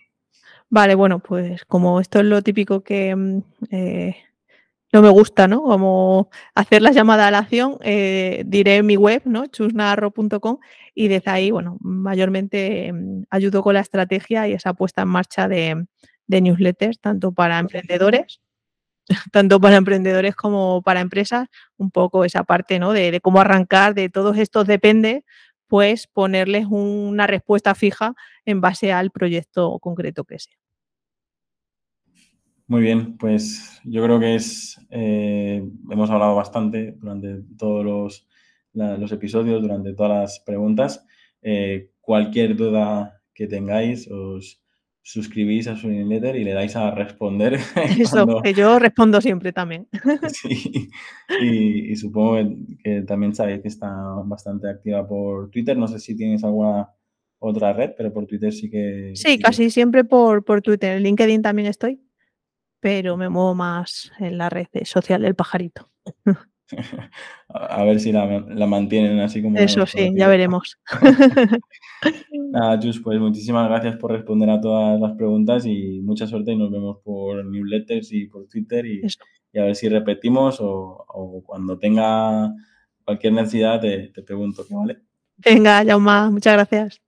Vale, 0.70 0.96
bueno, 0.96 1.20
pues 1.20 1.64
como 1.64 2.02
esto 2.02 2.20
es 2.20 2.26
lo 2.26 2.42
típico 2.42 2.82
que 2.82 3.16
mm, 3.16 3.40
eh, 3.72 4.18
no 4.92 5.02
me 5.02 5.10
gusta, 5.10 5.48
¿no? 5.48 5.62
Como 5.64 6.30
hacer 6.54 6.82
la 6.82 6.92
llamada 6.92 7.28
a 7.28 7.32
la 7.32 7.40
acción, 7.40 7.78
eh, 7.82 8.44
diré 8.46 8.84
mi 8.84 8.98
web, 8.98 9.22
¿no? 9.24 9.46
chusnarro.com 9.46 10.58
y 10.94 11.08
desde 11.08 11.32
ahí, 11.32 11.52
bueno, 11.52 11.78
mayormente 11.80 12.92
mm, 12.92 13.24
ayudo 13.30 13.64
con 13.64 13.76
la 13.76 13.80
estrategia 13.80 14.50
y 14.50 14.52
esa 14.52 14.74
puesta 14.74 15.04
en 15.04 15.08
marcha 15.08 15.48
de, 15.48 15.86
de 16.28 16.42
newsletters, 16.42 17.00
tanto 17.00 17.32
para 17.32 17.60
emprendedores, 17.60 18.42
tanto 19.32 19.60
para 19.60 19.78
emprendedores 19.78 20.36
como 20.36 20.82
para 20.82 21.02
empresas, 21.02 21.48
un 21.78 21.92
poco 21.92 22.26
esa 22.26 22.44
parte 22.44 22.80
¿no? 22.80 22.94
de, 22.94 23.20
cómo 23.22 23.40
arrancar, 23.40 23.96
de 23.96 24.10
todos 24.10 24.38
estos 24.38 24.68
depende, 24.68 25.24
pues 25.68 26.08
ponerles 26.08 26.66
una 26.70 27.28
respuesta 27.28 27.76
fija 27.76 28.14
en 28.46 28.62
base 28.62 28.92
al 28.92 29.12
proyecto 29.12 29.80
concreto 29.80 30.24
que 30.24 30.40
sea. 30.40 30.56
Muy 32.68 32.82
bien, 32.82 33.18
pues 33.18 33.80
yo 33.86 34.04
creo 34.04 34.20
que 34.20 34.36
es, 34.36 34.78
eh, 34.90 35.64
hemos 35.90 36.10
hablado 36.10 36.36
bastante 36.36 36.96
durante 37.00 37.42
todos 37.58 37.86
los, 37.86 38.28
los 38.74 39.12
episodios, 39.14 39.62
durante 39.62 39.94
todas 39.94 40.12
las 40.12 40.40
preguntas. 40.42 41.06
Eh, 41.42 41.92
cualquier 42.02 42.58
duda 42.58 43.22
que 43.34 43.48
tengáis, 43.48 44.10
os, 44.12 44.62
suscribís 45.08 45.70
a 45.70 45.78
su 45.78 45.88
newsletter 45.88 46.36
y 46.36 46.44
le 46.44 46.52
dais 46.52 46.76
a 46.76 46.92
responder. 46.92 47.54
Eso, 47.98 48.42
que 48.44 48.54
yo 48.54 48.78
respondo 48.78 49.22
siempre 49.22 49.54
también. 49.54 49.88
Sí, 50.28 50.90
y, 51.42 51.96
supongo 51.96 52.38
que 52.84 53.04
también 53.04 53.34
sabéis 53.34 53.62
que 53.62 53.70
está 53.70 53.90
bastante 54.26 54.70
activa 54.70 55.08
por 55.08 55.50
Twitter. 55.50 55.78
No 55.78 55.88
sé 55.88 56.00
si 56.00 56.18
tienes 56.18 56.44
alguna 56.44 56.90
otra 57.40 57.72
red, 57.72 57.92
pero 57.98 58.12
por 58.12 58.26
Twitter 58.26 58.52
sí 58.52 58.70
que... 58.70 59.14
Sí, 59.16 59.40
casi 59.40 59.70
siempre 59.70 60.04
por, 60.04 60.44
por 60.44 60.62
Twitter. 60.62 60.98
En 60.98 61.04
LinkedIn 61.04 61.42
también 61.42 61.70
estoy, 61.70 62.02
pero 62.82 63.16
me 63.16 63.30
muevo 63.30 63.56
más 63.56 64.12
en 64.20 64.38
la 64.38 64.50
red 64.50 64.68
social 64.84 65.22
del 65.22 65.36
pajarito. 65.36 65.90
a 67.50 67.84
ver 67.84 68.00
si 68.00 68.12
la, 68.12 68.68
mantienen 68.68 69.20
así 69.20 69.42
como... 69.42 69.58
Eso 69.58 69.86
sí, 69.86 70.12
ya 70.16 70.28
veremos. 70.28 70.78
Nada, 72.52 72.80
Jus, 72.82 73.00
pues 73.02 73.20
muchísimas 73.20 73.68
gracias 73.70 73.96
por 73.98 74.12
responder 74.12 74.50
a 74.50 74.60
todas 74.60 75.00
las 75.00 75.14
preguntas 75.14 75.66
y 75.66 76.02
mucha 76.02 76.28
suerte 76.28 76.52
y 76.52 76.58
nos 76.58 76.72
vemos 76.72 76.98
por 77.04 77.46
newsletters 77.46 78.12
y 78.12 78.28
por 78.28 78.48
Twitter 78.48 78.86
y, 78.86 79.02
a 79.58 79.64
ver 79.64 79.76
si 79.76 79.90
repetimos 79.90 80.58
o, 80.60 81.06
cuando 81.46 81.80
tenga 81.80 82.54
cualquier 83.04 83.34
necesidad 83.34 83.80
te, 83.80 84.10
te 84.10 84.22
pregunto, 84.22 84.66
¿vale? 84.70 85.00
Venga, 85.38 85.84
Yauma, 85.84 86.30
muchas 86.30 86.54
gracias. 86.54 87.02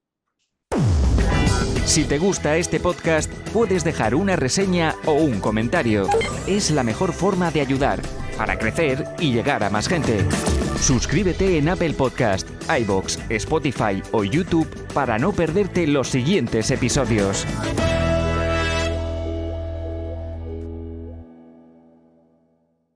Si 1.85 2.05
te 2.05 2.19
gusta 2.19 2.55
este 2.57 2.79
podcast, 2.79 3.31
puedes 3.51 3.83
dejar 3.83 4.13
una 4.13 4.35
reseña 4.35 4.93
o 5.05 5.13
un 5.13 5.39
comentario. 5.39 6.07
Es 6.47 6.69
la 6.69 6.83
mejor 6.83 7.13
forma 7.13 7.49
de 7.49 7.61
ayudar 7.61 7.99
para 8.39 8.57
crecer 8.57 9.03
y 9.19 9.33
llegar 9.33 9.65
a 9.65 9.69
más 9.69 9.89
gente. 9.89 10.25
Suscríbete 10.79 11.57
en 11.57 11.67
Apple 11.67 11.93
Podcast, 11.93 12.47
iBox, 12.69 13.19
Spotify 13.27 14.01
o 14.13 14.23
YouTube 14.23 14.65
para 14.93 15.19
no 15.19 15.33
perderte 15.33 15.85
los 15.85 16.07
siguientes 16.07 16.71
episodios. 16.71 17.45